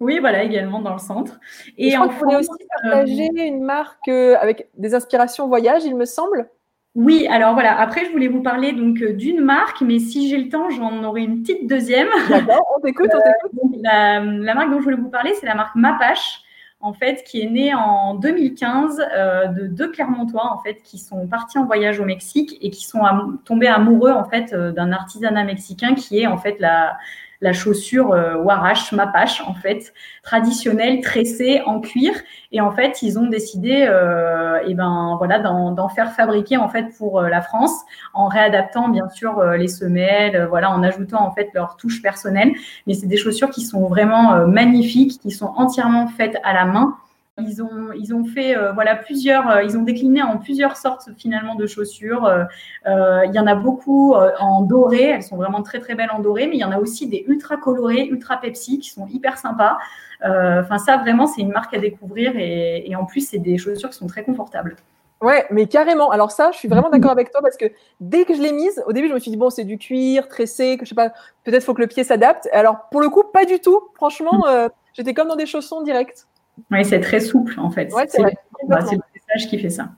Oui, 0.00 0.18
voilà, 0.18 0.42
également 0.42 0.80
dans 0.80 0.94
le 0.94 0.98
centre. 0.98 1.38
Et, 1.78 1.90
Et 1.90 1.98
on 1.98 2.08
pourrait 2.08 2.36
aussi 2.36 2.50
partager 2.82 3.28
euh, 3.38 3.46
une 3.46 3.62
marque 3.62 4.08
euh, 4.08 4.34
avec 4.40 4.68
des 4.76 4.96
inspirations 4.96 5.46
voyage, 5.46 5.84
il 5.84 5.94
me 5.94 6.06
semble. 6.06 6.48
Oui, 6.96 7.28
alors 7.28 7.54
voilà, 7.54 7.78
après 7.80 8.04
je 8.04 8.10
voulais 8.10 8.28
vous 8.28 8.42
parler 8.42 8.72
donc 8.72 9.02
d'une 9.02 9.40
marque, 9.40 9.80
mais 9.80 9.98
si 9.98 10.28
j'ai 10.28 10.38
le 10.38 10.48
temps, 10.48 10.70
j'en 10.70 11.02
aurai 11.04 11.22
une 11.22 11.42
petite 11.42 11.68
deuxième. 11.68 12.08
D'accord, 12.28 12.64
on 12.76 12.80
t'écoute, 12.80 13.10
on 13.12 13.18
t'écoute. 13.18 13.80
La, 13.82 14.20
la, 14.20 14.54
marque 14.54 14.70
dont 14.70 14.78
je 14.78 14.84
voulais 14.84 14.96
vous 14.96 15.08
parler, 15.08 15.34
c'est 15.34 15.46
la 15.46 15.54
marque 15.54 15.74
Mapache 15.74 16.43
en 16.84 16.92
fait, 16.92 17.24
qui 17.24 17.40
est 17.40 17.48
né 17.48 17.74
en 17.74 18.14
2015 18.14 19.00
euh, 19.00 19.46
de 19.46 19.66
deux 19.66 19.90
Clermontois, 19.90 20.52
en 20.52 20.58
fait, 20.58 20.82
qui 20.84 20.98
sont 20.98 21.26
partis 21.26 21.56
en 21.56 21.64
voyage 21.64 21.98
au 21.98 22.04
Mexique 22.04 22.58
et 22.60 22.68
qui 22.68 22.84
sont 22.84 23.00
tombés 23.46 23.68
amoureux, 23.68 24.12
en 24.12 24.24
fait, 24.24 24.52
euh, 24.52 24.70
d'un 24.70 24.92
artisanat 24.92 25.44
mexicain 25.44 25.94
qui 25.94 26.20
est, 26.20 26.26
en 26.26 26.36
fait, 26.36 26.60
la, 26.60 26.98
la 27.40 27.52
chaussure 27.52 28.12
euh, 28.12 28.36
Warash, 28.36 28.92
Mapache, 28.92 29.42
en 29.46 29.54
fait, 29.54 29.92
traditionnelle, 30.22 31.00
tressée 31.00 31.62
en 31.66 31.80
cuir. 31.80 32.12
Et 32.52 32.60
en 32.60 32.70
fait, 32.70 33.02
ils 33.02 33.18
ont 33.18 33.26
décidé, 33.26 33.84
euh, 33.88 34.58
et 34.66 34.74
ben 34.74 35.16
voilà, 35.18 35.38
d'en 35.38 35.88
faire 35.88 36.12
fabriquer 36.12 36.56
en 36.56 36.68
fait 36.68 36.96
pour 36.96 37.20
euh, 37.20 37.28
la 37.28 37.42
France, 37.42 37.74
en 38.12 38.28
réadaptant 38.28 38.88
bien 38.88 39.08
sûr 39.08 39.38
euh, 39.38 39.56
les 39.56 39.68
semelles, 39.68 40.46
voilà, 40.48 40.70
en 40.70 40.82
ajoutant 40.82 41.26
en 41.26 41.32
fait 41.32 41.50
leur 41.54 41.76
touche 41.76 42.00
personnelle. 42.00 42.52
Mais 42.86 42.94
c'est 42.94 43.06
des 43.06 43.16
chaussures 43.16 43.50
qui 43.50 43.62
sont 43.62 43.86
vraiment 43.86 44.46
magnifiques, 44.46 45.20
qui 45.20 45.30
sont 45.30 45.52
entièrement 45.56 46.06
faites 46.06 46.38
à 46.44 46.52
la 46.52 46.64
main 46.64 46.96
ils 47.38 47.62
ont, 47.62 47.92
ils 47.92 48.14
ont 48.14 48.24
fait 48.24 48.56
euh, 48.56 48.72
voilà, 48.72 48.94
plusieurs, 48.94 49.50
euh, 49.50 49.62
ils 49.62 49.76
ont 49.76 49.82
décliné 49.82 50.22
en 50.22 50.38
plusieurs 50.38 50.76
sortes 50.76 51.08
finalement 51.18 51.56
de 51.56 51.66
chaussures. 51.66 52.24
Euh, 52.24 53.24
il 53.26 53.34
y 53.34 53.38
en 53.40 53.46
a 53.46 53.54
beaucoup 53.56 54.14
en 54.14 54.62
doré, 54.62 55.02
elles 55.02 55.22
sont 55.22 55.36
vraiment 55.36 55.62
très 55.62 55.80
très 55.80 55.94
belles 55.94 56.10
en 56.12 56.20
doré, 56.20 56.46
mais 56.46 56.56
il 56.56 56.60
y 56.60 56.64
en 56.64 56.70
a 56.70 56.78
aussi 56.78 57.08
des 57.08 57.24
ultra 57.26 57.56
colorées, 57.56 58.06
ultra 58.06 58.36
Pepsi 58.36 58.78
qui 58.78 58.90
sont 58.90 59.06
hyper 59.06 59.38
sympas. 59.38 59.78
Enfin, 60.22 60.78
ça 60.78 60.96
vraiment, 60.96 61.26
c'est 61.26 61.42
une 61.42 61.52
marque 61.52 61.74
à 61.74 61.78
découvrir 61.78 62.32
et, 62.36 62.88
et 62.88 62.96
en 62.96 63.04
plus, 63.04 63.28
c'est 63.28 63.38
des 63.38 63.58
chaussures 63.58 63.90
qui 63.90 63.98
sont 63.98 64.06
très 64.06 64.24
confortables. 64.24 64.76
Ouais, 65.20 65.46
mais 65.50 65.66
carrément. 65.66 66.10
Alors 66.10 66.30
ça, 66.30 66.50
je 66.52 66.58
suis 66.58 66.68
vraiment 66.68 66.90
d'accord 66.92 67.10
avec 67.10 67.30
toi 67.30 67.40
parce 67.42 67.56
que 67.56 67.66
dès 68.00 68.24
que 68.24 68.34
je 68.34 68.40
l'ai 68.40 68.52
mise, 68.52 68.82
au 68.86 68.92
début, 68.92 69.08
je 69.08 69.14
me 69.14 69.18
suis 69.18 69.30
dit 69.30 69.36
bon, 69.36 69.50
c'est 69.50 69.64
du 69.64 69.78
cuir, 69.78 70.28
tressé, 70.28 70.76
que 70.76 70.84
je 70.84 70.90
sais 70.90 70.94
pas, 70.94 71.10
peut-être 71.44 71.64
faut 71.64 71.74
que 71.74 71.82
le 71.82 71.88
pied 71.88 72.04
s'adapte. 72.04 72.48
Alors 72.52 72.88
pour 72.90 73.00
le 73.00 73.08
coup, 73.08 73.24
pas 73.24 73.44
du 73.44 73.58
tout. 73.58 73.80
Franchement, 73.94 74.44
j'étais 74.94 75.14
comme 75.14 75.28
dans 75.28 75.36
des 75.36 75.46
chaussons 75.46 75.82
directs. 75.82 76.26
Oui, 76.70 76.84
c'est 76.84 77.00
très 77.00 77.20
souple 77.20 77.58
en 77.58 77.70
fait. 77.70 77.92
c'est 78.08 78.22
le, 78.22 78.30
message 78.68 79.48
qui 79.48 79.58
fait 79.58 79.70
ça. 79.70 79.90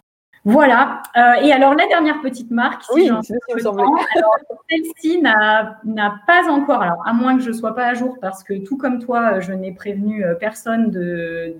Voilà. 0.46 1.02
Euh, 1.16 1.42
et 1.42 1.50
alors, 1.50 1.74
la 1.74 1.88
dernière 1.88 2.20
petite 2.20 2.52
marque, 2.52 2.84
oui, 2.94 3.10
celle-ci 4.70 5.20
n'a 5.20 6.20
pas 6.24 6.48
encore, 6.48 6.82
alors 6.82 7.02
à 7.04 7.12
moins 7.12 7.36
que 7.36 7.42
je 7.42 7.48
ne 7.48 7.52
sois 7.52 7.74
pas 7.74 7.86
à 7.86 7.94
jour, 7.94 8.16
parce 8.20 8.44
que 8.44 8.54
tout 8.64 8.76
comme 8.76 9.00
toi, 9.00 9.40
je 9.40 9.52
n'ai 9.52 9.72
prévenu 9.72 10.24
euh, 10.24 10.36
personne 10.36 10.92
de, 10.92 11.52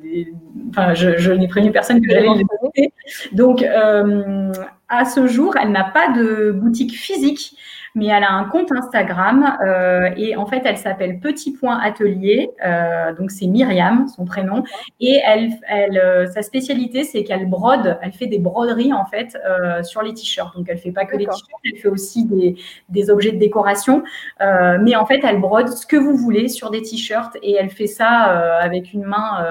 enfin, 0.69 0.95
je, 0.95 1.33
n'ai 1.33 1.49
prévenu 1.49 1.73
personne 1.73 2.01
que 2.01 2.09
j'allais 2.09 2.29
les 2.77 2.93
Donc, 3.33 3.65
euh, 3.65 4.53
à 4.89 5.05
ce 5.05 5.27
jour, 5.27 5.57
elle 5.61 5.73
n'a 5.73 5.91
pas 5.93 6.13
de 6.13 6.53
boutique 6.53 6.97
physique 6.97 7.59
mais 7.97 8.07
elle 8.09 8.25
a 8.25 8.33
un 8.33 8.45
compte 8.45 8.71
Instagram 8.71 9.57
euh, 9.65 10.11
et 10.19 10.37
en 10.37 10.45
fait, 10.45 10.61
elle 10.67 10.77
s'appelle 10.77 11.19
Petit 11.19 11.53
Point 11.53 11.79
Atelier. 11.79 12.51
Euh, 12.65 13.15
donc, 13.15 13.31
c'est 13.31 13.47
Myriam, 13.47 14.07
son 14.07 14.27
prénom. 14.27 14.65
Et 15.01 15.19
elle, 15.25 15.51
elle, 15.67 15.97
euh, 15.99 16.27
sa 16.27 16.43
spécialité, 16.43 17.05
c'est 17.05 17.25
qu'elle 17.25 17.49
brode, 17.49 17.99
elle 18.03 18.13
fait 18.13 18.27
des 18.27 18.39
broderies 18.39 18.93
en 18.93 19.07
fait 19.07 19.39
euh, 19.49 19.83
sur 19.83 20.03
les 20.03 20.13
t-shirts. 20.13 20.55
Donc, 20.55 20.67
elle 20.69 20.77
fait 20.77 20.93
pas 20.93 21.07
que 21.07 21.17
des 21.17 21.25
t-shirts, 21.25 21.61
elle 21.65 21.79
fait 21.79 21.89
aussi 21.89 22.27
des, 22.27 22.57
des 22.91 23.09
objets 23.09 23.33
de 23.33 23.39
décoration. 23.39 24.05
Euh, 24.43 24.77
mais 24.79 24.95
en 24.95 25.07
fait, 25.07 25.21
elle 25.25 25.41
brode 25.41 25.69
ce 25.69 25.87
que 25.87 25.97
vous 25.97 26.17
voulez 26.17 26.49
sur 26.49 26.71
des 26.71 26.83
t-shirts 26.83 27.39
et 27.43 27.55
elle 27.55 27.71
fait 27.71 27.87
ça 27.87 28.31
euh, 28.31 28.61
avec 28.61 28.93
une 28.93 29.05
main 29.05 29.43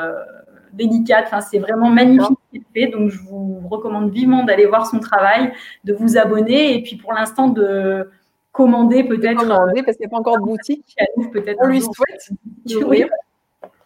délicate. 0.73 1.23
Enfin, 1.25 1.41
c'est 1.41 1.57
vraiment 1.57 1.89
magnifique 1.89 2.37
ce 2.53 2.59
qu'elle 2.59 2.85
fait. 2.85 2.91
Donc, 2.91 3.09
je 3.09 3.17
vous 3.21 3.63
recommande 3.71 4.11
vivement 4.11 4.43
d'aller 4.43 4.67
voir 4.67 4.85
son 4.85 4.99
travail, 4.99 5.51
de 5.83 5.93
vous 5.93 6.19
abonner 6.19 6.75
et 6.75 6.83
puis 6.83 6.95
pour 6.95 7.11
l'instant 7.11 7.47
de 7.47 8.07
commander 8.55 9.03
peut-être. 9.03 9.39
Commander 9.39 9.83
parce 9.83 9.97
qu'il 9.97 10.07
n'y 10.07 10.13
a 10.13 10.15
pas 10.15 10.19
encore 10.19 10.39
de 10.39 10.45
boutique. 10.45 10.95
On 11.59 11.67
lui 11.67 11.81
souhaite. 11.81 12.29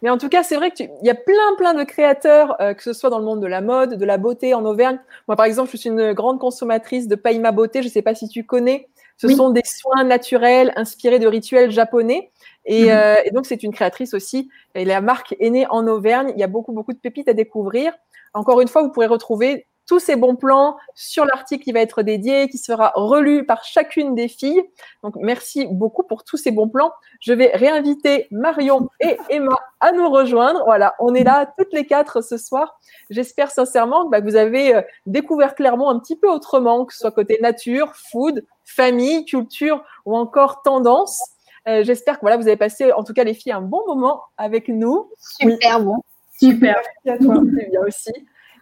Mais 0.02 0.08
en 0.08 0.16
tout 0.16 0.28
cas, 0.28 0.42
c'est 0.42 0.56
vrai 0.56 0.70
qu'il 0.70 0.90
y 1.02 1.10
a 1.10 1.14
plein, 1.14 1.56
plein 1.58 1.74
de 1.74 1.84
créateurs, 1.84 2.56
euh, 2.60 2.72
que 2.72 2.82
ce 2.82 2.94
soit 2.94 3.10
dans 3.10 3.18
le 3.18 3.24
monde 3.24 3.42
de 3.42 3.46
la 3.46 3.60
mode, 3.60 3.98
de 3.98 4.04
la 4.06 4.16
beauté 4.16 4.54
en 4.54 4.64
Auvergne. 4.64 4.98
Moi, 5.28 5.36
par 5.36 5.44
exemple, 5.44 5.70
je 5.72 5.76
suis 5.76 5.90
une 5.90 6.14
grande 6.14 6.38
consommatrice 6.38 7.06
de 7.06 7.16
Paima 7.16 7.52
Beauté. 7.52 7.82
Je 7.82 7.88
ne 7.88 7.92
sais 7.92 8.00
pas 8.00 8.14
si 8.14 8.28
tu 8.28 8.44
connais. 8.44 8.88
Ce 9.18 9.28
sont 9.28 9.50
des 9.50 9.62
soins 9.66 10.04
naturels 10.04 10.72
inspirés 10.76 11.18
de 11.18 11.26
rituels 11.26 11.70
japonais. 11.70 12.30
Et, 12.64 12.84
mhm. 12.84 12.90
euh, 12.90 13.14
et 13.26 13.30
donc, 13.32 13.44
c'est 13.44 13.62
une 13.62 13.72
créatrice 13.72 14.14
aussi. 14.14 14.48
Et 14.74 14.86
la 14.86 15.02
marque 15.02 15.36
est 15.38 15.50
née 15.50 15.66
en 15.68 15.86
Auvergne. 15.86 16.32
Il 16.34 16.40
y 16.40 16.44
a 16.44 16.46
beaucoup, 16.46 16.72
beaucoup 16.72 16.94
de 16.94 16.98
pépites 16.98 17.28
à 17.28 17.34
découvrir. 17.34 17.92
Encore 18.32 18.62
une 18.62 18.68
fois, 18.68 18.82
vous 18.82 18.90
pourrez 18.90 19.06
retrouver 19.06 19.66
tous 19.90 19.98
ces 19.98 20.14
bons 20.14 20.36
plans 20.36 20.76
sur 20.94 21.24
l'article 21.24 21.64
qui 21.64 21.72
va 21.72 21.80
être 21.80 22.02
dédié, 22.02 22.48
qui 22.48 22.58
sera 22.58 22.92
relu 22.94 23.44
par 23.44 23.64
chacune 23.64 24.14
des 24.14 24.28
filles. 24.28 24.62
Donc, 25.02 25.16
merci 25.16 25.66
beaucoup 25.66 26.04
pour 26.04 26.22
tous 26.22 26.36
ces 26.36 26.52
bons 26.52 26.68
plans. 26.68 26.92
Je 27.18 27.32
vais 27.32 27.50
réinviter 27.52 28.28
Marion 28.30 28.88
et 29.00 29.16
Emma 29.30 29.56
à 29.80 29.90
nous 29.90 30.08
rejoindre. 30.08 30.62
Voilà, 30.64 30.94
on 31.00 31.12
est 31.12 31.24
là 31.24 31.52
toutes 31.58 31.72
les 31.72 31.86
quatre 31.86 32.22
ce 32.22 32.38
soir. 32.38 32.78
J'espère 33.10 33.50
sincèrement 33.50 34.04
que 34.04 34.10
bah, 34.10 34.20
vous 34.20 34.36
avez 34.36 34.76
euh, 34.76 34.82
découvert 35.06 35.56
clairement 35.56 35.90
un 35.90 35.98
petit 35.98 36.14
peu 36.14 36.30
autrement, 36.30 36.84
que 36.84 36.92
ce 36.92 37.00
soit 37.00 37.10
côté 37.10 37.40
nature, 37.42 37.92
food, 38.12 38.46
famille, 38.64 39.24
culture 39.24 39.82
ou 40.04 40.16
encore 40.16 40.62
tendance. 40.62 41.20
Euh, 41.66 41.82
j'espère 41.82 42.14
que 42.14 42.20
voilà, 42.20 42.36
vous 42.36 42.46
avez 42.46 42.56
passé, 42.56 42.92
en 42.92 43.02
tout 43.02 43.12
cas 43.12 43.24
les 43.24 43.34
filles, 43.34 43.50
un 43.50 43.60
bon 43.60 43.82
moment 43.88 44.22
avec 44.36 44.68
nous. 44.68 45.10
Super 45.18 45.80
bon. 45.80 45.96
Super. 46.38 46.80
Merci 47.04 47.24
à 47.24 47.26
toi. 47.26 47.42
C'est 47.58 47.70
bien 47.70 47.80
aussi. 47.80 48.12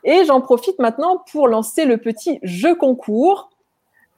Et 0.05 0.25
j'en 0.25 0.41
profite 0.41 0.79
maintenant 0.79 1.25
pour 1.31 1.49
lancer 1.49 1.85
le 1.85 1.99
petit 1.99 2.39
jeu 2.43 2.75
concours 2.75 3.51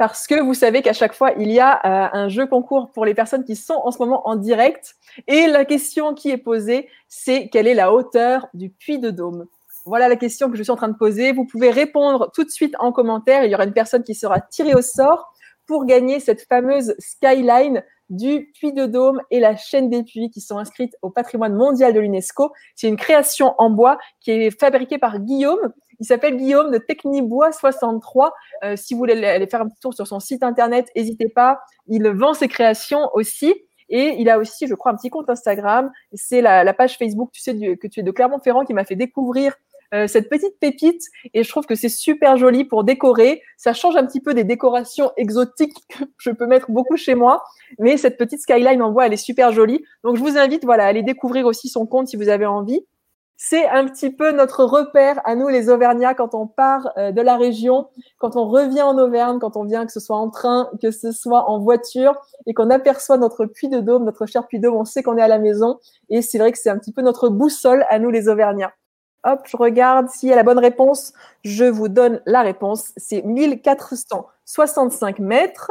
parce 0.01 0.27
que 0.27 0.41
vous 0.41 0.55
savez 0.55 0.81
qu'à 0.81 0.95
chaque 0.95 1.13
fois, 1.13 1.33
il 1.39 1.51
y 1.51 1.61
a 1.61 1.77
euh, 1.85 2.09
un 2.15 2.29
jeu 2.31 2.47
concours 2.47 2.91
pour 2.91 3.05
les 3.05 3.13
personnes 3.13 3.45
qui 3.45 3.55
sont 3.55 3.75
en 3.75 3.91
ce 3.91 3.99
moment 3.99 4.27
en 4.27 4.37
direct. 4.37 4.97
Et 5.29 5.47
la 5.47 5.67
question 5.67 6.15
qui 6.15 6.31
est 6.31 6.39
posée, 6.39 6.89
c'est 7.07 7.51
quelle 7.51 7.67
est 7.67 7.75
la 7.75 7.93
hauteur 7.93 8.47
du 8.55 8.71
puits 8.71 8.99
de 8.99 9.11
Dôme? 9.11 9.45
Voilà 9.85 10.09
la 10.09 10.17
question 10.17 10.51
que 10.51 10.57
je 10.57 10.63
suis 10.63 10.73
en 10.73 10.77
train 10.77 10.89
de 10.89 10.97
poser. 10.97 11.33
Vous 11.33 11.45
pouvez 11.45 11.71
répondre 11.71 12.31
tout 12.33 12.45
de 12.45 12.49
suite 12.49 12.75
en 12.79 12.93
commentaire. 12.93 13.45
Il 13.45 13.51
y 13.51 13.55
aura 13.55 13.65
une 13.65 13.75
personne 13.75 14.03
qui 14.03 14.15
sera 14.15 14.41
tirée 14.41 14.75
au 14.75 14.81
sort 14.81 15.35
pour 15.67 15.85
gagner 15.85 16.19
cette 16.19 16.47
fameuse 16.49 16.95
skyline 16.99 17.85
du 18.11 18.51
Puy 18.55 18.73
de 18.73 18.87
Dôme 18.87 19.21
et 19.31 19.41
la 19.41 19.57
chaîne 19.57 19.89
des 19.89 20.03
puits 20.03 20.31
qui 20.31 20.41
sont 20.41 20.59
inscrites 20.59 20.97
au 21.01 21.11
patrimoine 21.11 21.55
mondial 21.55 21.95
de 21.95 22.01
l'UNESCO. 22.01 22.53
C'est 22.75 22.89
une 22.89 22.97
création 22.97 23.55
en 23.59 23.71
bois 23.71 23.99
qui 24.21 24.33
est 24.33 24.61
fabriquée 24.61 24.99
par 24.99 25.21
Guillaume. 25.21 25.73
Il 26.01 26.07
s'appelle 26.07 26.37
Guillaume 26.37 26.71
de 26.71 26.79
Technibois 26.79 27.53
63. 27.53 28.33
Euh, 28.65 28.75
si 28.77 28.95
vous 28.95 28.99
voulez 28.99 29.25
aller 29.25 29.47
faire 29.47 29.63
un 29.63 29.69
petit 29.69 29.81
tour 29.81 29.95
sur 29.95 30.07
son 30.07 30.19
site 30.19 30.43
internet, 30.43 30.89
n'hésitez 30.97 31.29
pas. 31.29 31.61
Il 31.87 32.07
vend 32.09 32.35
ses 32.35 32.49
créations 32.49 33.09
aussi. 33.15 33.55
Et 33.91 34.15
il 34.19 34.31
a 34.31 34.39
aussi, 34.39 34.67
je 34.67 34.75
crois, 34.75 34.93
un 34.93 34.97
petit 34.97 35.11
compte 35.11 35.29
Instagram. 35.29 35.91
C'est 36.13 36.41
la, 36.41 36.73
page 36.75 36.97
Facebook, 36.97 37.31
tu 37.33 37.41
sais, 37.41 37.55
que 37.77 37.87
tu 37.89 38.01
es 38.01 38.03
de 38.03 38.11
Clermont-Ferrand 38.11 38.65
qui 38.65 38.73
m'a 38.73 38.85
fait 38.85 38.95
découvrir 38.95 39.55
euh, 39.93 40.07
cette 40.07 40.29
petite 40.29 40.59
pépite 40.61 41.03
et 41.35 41.43
je 41.43 41.49
trouve 41.49 41.67
que 41.67 41.75
c'est 41.75 41.89
super 41.89 42.37
joli 42.37 42.65
pour 42.65 42.85
décorer. 42.85 43.43
Ça 43.57 43.73
change 43.73 43.97
un 43.97 44.07
petit 44.07 44.21
peu 44.21 44.35
des 44.35 44.45
décorations 44.45 45.11
exotiques 45.17 45.77
que 45.99 46.05
je 46.19 46.31
peux 46.31 46.47
mettre 46.47 46.71
beaucoup 46.71 46.97
chez 46.97 47.15
moi, 47.15 47.43
mais 47.79 47.97
cette 47.97 48.17
petite 48.17 48.41
skyline 48.41 48.83
en 48.83 48.93
bois, 48.93 49.07
elle 49.07 49.13
est 49.13 49.17
super 49.17 49.53
jolie. 49.53 49.85
Donc 50.05 50.17
je 50.17 50.23
vous 50.23 50.39
invite 50.39 50.65
voilà, 50.65 50.85
à 50.85 50.89
aller 50.89 51.03
découvrir 51.03 51.47
aussi 51.47 51.69
son 51.69 51.87
compte 51.87 52.09
si 52.09 52.17
vous 52.17 52.29
avez 52.29 52.47
envie. 52.47 52.81
C'est 53.43 53.67
un 53.71 53.87
petit 53.87 54.11
peu 54.11 54.33
notre 54.33 54.65
repère 54.65 55.19
à 55.25 55.35
nous 55.35 55.49
les 55.49 55.71
Auvergnats 55.71 56.13
quand 56.13 56.35
on 56.35 56.47
part 56.47 56.91
euh, 56.99 57.11
de 57.11 57.23
la 57.23 57.39
région, 57.39 57.89
quand 58.19 58.37
on 58.37 58.47
revient 58.47 58.83
en 58.83 58.99
Auvergne, 58.99 59.39
quand 59.39 59.57
on 59.57 59.65
vient, 59.65 59.87
que 59.87 59.93
ce 59.93 59.99
soit 59.99 60.19
en 60.19 60.29
train, 60.29 60.69
que 60.83 60.91
ce 60.91 61.11
soit 61.11 61.49
en 61.49 61.59
voiture, 61.59 62.15
et 62.47 62.53
qu'on 62.53 62.69
aperçoit 62.69 63.17
notre 63.17 63.47
puits 63.47 63.71
de 63.71 63.81
Dôme, 63.81 64.05
notre 64.05 64.27
cher 64.27 64.47
puits 64.47 64.59
de 64.59 64.65
Dôme, 64.65 64.77
on 64.77 64.85
sait 64.85 65.03
qu'on 65.03 65.17
est 65.17 65.23
à 65.23 65.29
la 65.29 65.39
maison. 65.39 65.79
Et 66.11 66.21
c'est 66.21 66.37
vrai 66.37 66.53
que 66.53 66.59
c'est 66.59 66.69
un 66.69 66.77
petit 66.77 66.93
peu 66.93 67.01
notre 67.01 67.31
boussole 67.31 67.87
à 67.89 67.99
nous 67.99 68.11
les 68.11 68.29
Auvergnats. 68.29 68.75
Hop, 69.25 69.41
je 69.47 69.57
regarde 69.57 70.09
s'il 70.09 70.31
y 70.31 70.33
a 70.33 70.37
la 70.37 70.43
bonne 70.43 70.59
réponse. 70.59 71.13
Je 71.45 71.65
vous 71.65 71.89
donne 71.89 72.21
la 72.27 72.43
réponse. 72.43 72.93
C'est 72.97 73.23
1465 73.23 75.19
mètres 75.19 75.71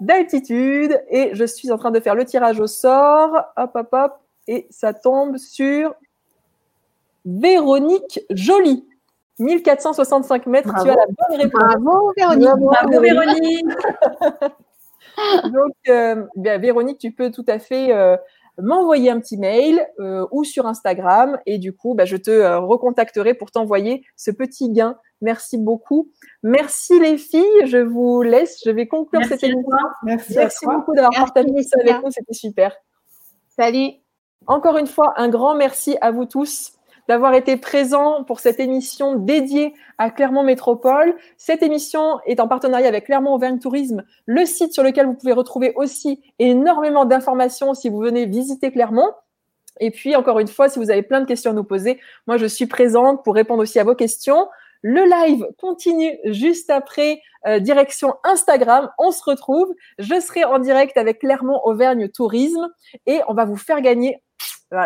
d'altitude 0.00 1.02
et 1.08 1.30
je 1.34 1.44
suis 1.44 1.70
en 1.72 1.78
train 1.78 1.90
de 1.90 2.00
faire 2.00 2.14
le 2.14 2.24
tirage 2.24 2.60
au 2.60 2.66
sort. 2.66 3.44
Hop, 3.56 3.70
hop, 3.74 3.88
hop. 3.92 4.12
Et 4.48 4.66
ça 4.70 4.92
tombe 4.92 5.38
sur 5.38 5.94
Véronique 7.24 8.20
Joly. 8.30 8.84
1465 9.38 10.46
mètres, 10.46 10.70
tu 10.82 10.90
as 10.90 10.94
la 10.94 11.06
bonne 11.06 11.40
réponse. 11.40 11.62
Bravo 11.62 12.12
Véronique. 12.16 12.48
Bravo, 12.48 13.00
Véronique. 13.00 13.66
Donc, 15.52 15.74
euh, 15.88 16.26
Véronique, 16.36 16.98
tu 16.98 17.12
peux 17.12 17.30
tout 17.30 17.44
à 17.48 17.58
fait 17.58 17.92
euh, 17.92 18.16
m'envoyer 18.62 19.10
un 19.10 19.20
petit 19.20 19.36
mail 19.36 19.86
euh, 19.98 20.26
ou 20.30 20.44
sur 20.44 20.66
Instagram 20.66 21.38
et 21.46 21.58
du 21.58 21.74
coup, 21.74 21.94
bah, 21.94 22.04
je 22.04 22.16
te 22.16 22.30
euh, 22.30 22.60
recontacterai 22.60 23.34
pour 23.34 23.50
t'envoyer 23.50 24.04
ce 24.16 24.30
petit 24.30 24.70
gain. 24.70 24.96
Merci 25.20 25.58
beaucoup. 25.58 26.10
Merci 26.42 26.98
les 26.98 27.18
filles. 27.18 27.66
Je 27.66 27.78
vous 27.78 28.22
laisse. 28.22 28.60
Je 28.64 28.70
vais 28.70 28.86
conclure 28.86 29.24
cette 29.24 29.42
émission. 29.42 29.76
Merci, 30.04 30.34
Merci 30.36 30.66
beaucoup 30.66 30.94
d'avoir 30.94 31.12
partagé 31.12 31.62
ça 31.62 31.76
avec 31.80 32.02
nous. 32.02 32.10
C'était 32.10 32.32
super. 32.32 32.74
Salut. 33.48 33.90
Encore 34.46 34.78
une 34.78 34.86
fois, 34.86 35.12
un 35.16 35.28
grand 35.28 35.54
merci 35.54 35.96
à 36.00 36.10
vous 36.10 36.24
tous 36.24 36.72
d'avoir 37.08 37.34
été 37.34 37.56
présent 37.56 38.24
pour 38.24 38.40
cette 38.40 38.60
émission 38.60 39.16
dédiée 39.16 39.74
à 39.98 40.10
Clermont 40.10 40.42
Métropole. 40.42 41.16
Cette 41.36 41.62
émission 41.62 42.18
est 42.26 42.40
en 42.40 42.48
partenariat 42.48 42.88
avec 42.88 43.06
Clermont 43.06 43.34
Auvergne 43.34 43.58
Tourisme, 43.58 44.04
le 44.26 44.46
site 44.46 44.72
sur 44.72 44.82
lequel 44.82 45.06
vous 45.06 45.14
pouvez 45.14 45.32
retrouver 45.32 45.72
aussi 45.76 46.20
énormément 46.38 47.04
d'informations 47.04 47.74
si 47.74 47.88
vous 47.88 47.98
venez 47.98 48.26
visiter 48.26 48.70
Clermont. 48.70 49.10
Et 49.80 49.90
puis, 49.90 50.14
encore 50.16 50.38
une 50.38 50.48
fois, 50.48 50.68
si 50.68 50.78
vous 50.78 50.90
avez 50.90 51.02
plein 51.02 51.20
de 51.20 51.26
questions 51.26 51.50
à 51.50 51.54
nous 51.54 51.64
poser, 51.64 51.98
moi, 52.26 52.36
je 52.36 52.46
suis 52.46 52.66
présente 52.66 53.24
pour 53.24 53.34
répondre 53.34 53.62
aussi 53.62 53.78
à 53.78 53.84
vos 53.84 53.94
questions. 53.94 54.46
Le 54.82 55.04
live 55.04 55.46
continue 55.58 56.18
juste 56.24 56.68
après, 56.68 57.20
euh, 57.46 57.60
direction 57.60 58.14
Instagram. 58.24 58.90
On 58.98 59.12
se 59.12 59.22
retrouve. 59.24 59.72
Je 59.98 60.20
serai 60.20 60.44
en 60.44 60.58
direct 60.58 60.96
avec 60.96 61.20
Clermont 61.20 61.60
Auvergne 61.64 62.08
Tourisme 62.08 62.68
et 63.06 63.20
on 63.28 63.34
va 63.34 63.44
vous 63.44 63.56
faire 63.56 63.80
gagner 63.80 64.20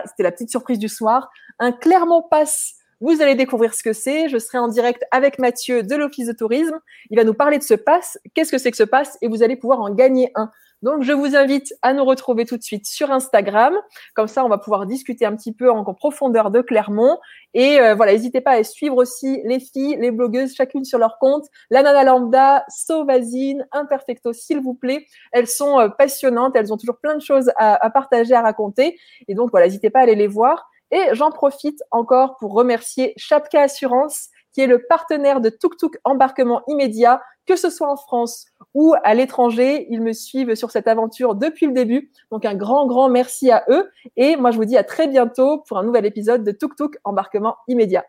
c'était 0.06 0.22
la 0.22 0.32
petite 0.32 0.50
surprise 0.50 0.78
du 0.78 0.88
soir. 0.88 1.30
Un 1.58 1.72
Clermont 1.72 2.22
Pass. 2.22 2.74
Vous 3.00 3.20
allez 3.20 3.34
découvrir 3.34 3.74
ce 3.74 3.82
que 3.82 3.92
c'est. 3.92 4.28
Je 4.28 4.38
serai 4.38 4.58
en 4.58 4.68
direct 4.68 5.04
avec 5.10 5.38
Mathieu 5.38 5.82
de 5.82 5.94
l'Office 5.94 6.28
de 6.28 6.32
tourisme. 6.32 6.78
Il 7.10 7.16
va 7.16 7.24
nous 7.24 7.34
parler 7.34 7.58
de 7.58 7.62
ce 7.62 7.74
pass. 7.74 8.18
Qu'est-ce 8.34 8.50
que 8.50 8.58
c'est 8.58 8.70
que 8.70 8.76
ce 8.76 8.84
pass? 8.84 9.18
Et 9.20 9.28
vous 9.28 9.42
allez 9.42 9.56
pouvoir 9.56 9.80
en 9.80 9.94
gagner 9.94 10.30
un. 10.34 10.50
Donc, 10.82 11.02
je 11.02 11.12
vous 11.12 11.34
invite 11.34 11.74
à 11.80 11.94
nous 11.94 12.04
retrouver 12.04 12.44
tout 12.44 12.56
de 12.56 12.62
suite 12.62 12.86
sur 12.86 13.10
Instagram. 13.10 13.74
Comme 14.14 14.28
ça, 14.28 14.44
on 14.44 14.48
va 14.48 14.58
pouvoir 14.58 14.86
discuter 14.86 15.24
un 15.24 15.34
petit 15.34 15.52
peu 15.52 15.70
en 15.70 15.82
profondeur 15.94 16.50
de 16.50 16.60
Clermont. 16.60 17.18
Et 17.54 17.80
euh, 17.80 17.94
voilà, 17.94 18.12
n'hésitez 18.12 18.42
pas 18.42 18.52
à 18.52 18.62
suivre 18.62 18.96
aussi 18.96 19.40
les 19.44 19.58
filles, 19.58 19.96
les 19.98 20.10
blogueuses, 20.10 20.54
chacune 20.54 20.84
sur 20.84 20.98
leur 20.98 21.18
compte. 21.18 21.46
La 21.70 21.82
Nana 21.82 22.04
Lambda, 22.04 22.64
Sauvazine, 22.68 23.66
Imperfecto, 23.72 24.34
s'il 24.34 24.60
vous 24.60 24.74
plaît. 24.74 25.06
Elles 25.32 25.48
sont 25.48 25.80
euh, 25.80 25.88
passionnantes. 25.88 26.54
Elles 26.56 26.72
ont 26.72 26.76
toujours 26.76 26.98
plein 26.98 27.14
de 27.14 27.22
choses 27.22 27.50
à, 27.56 27.90
partager, 27.90 28.34
à 28.34 28.42
raconter. 28.42 28.98
Et 29.28 29.34
donc, 29.34 29.50
voilà, 29.50 29.66
n'hésitez 29.66 29.88
pas 29.88 30.00
à 30.00 30.02
aller 30.02 30.14
les 30.14 30.28
voir. 30.28 30.68
Et 30.90 31.02
j'en 31.12 31.30
profite 31.30 31.82
encore 31.90 32.36
pour 32.36 32.52
remercier 32.52 33.14
Chapka 33.16 33.62
Assurance 33.62 34.28
qui 34.56 34.62
est 34.62 34.66
le 34.66 34.82
partenaire 34.88 35.42
de 35.42 35.50
Tuk 35.50 35.76
Tuk 35.76 35.98
Embarquement 36.02 36.62
Immédiat, 36.66 37.20
que 37.44 37.56
ce 37.56 37.68
soit 37.68 37.92
en 37.92 37.96
France 37.96 38.46
ou 38.72 38.94
à 39.04 39.12
l'étranger. 39.12 39.86
Ils 39.90 40.00
me 40.00 40.14
suivent 40.14 40.54
sur 40.54 40.70
cette 40.70 40.88
aventure 40.88 41.34
depuis 41.34 41.66
le 41.66 41.74
début. 41.74 42.10
Donc 42.30 42.46
un 42.46 42.54
grand, 42.54 42.86
grand 42.86 43.10
merci 43.10 43.50
à 43.50 43.66
eux. 43.68 43.90
Et 44.16 44.36
moi, 44.36 44.52
je 44.52 44.56
vous 44.56 44.64
dis 44.64 44.78
à 44.78 44.82
très 44.82 45.08
bientôt 45.08 45.62
pour 45.68 45.76
un 45.76 45.82
nouvel 45.82 46.06
épisode 46.06 46.42
de 46.42 46.52
Tuk 46.52 46.74
Tuk 46.74 46.96
Embarquement 47.04 47.56
Immédiat. 47.68 48.06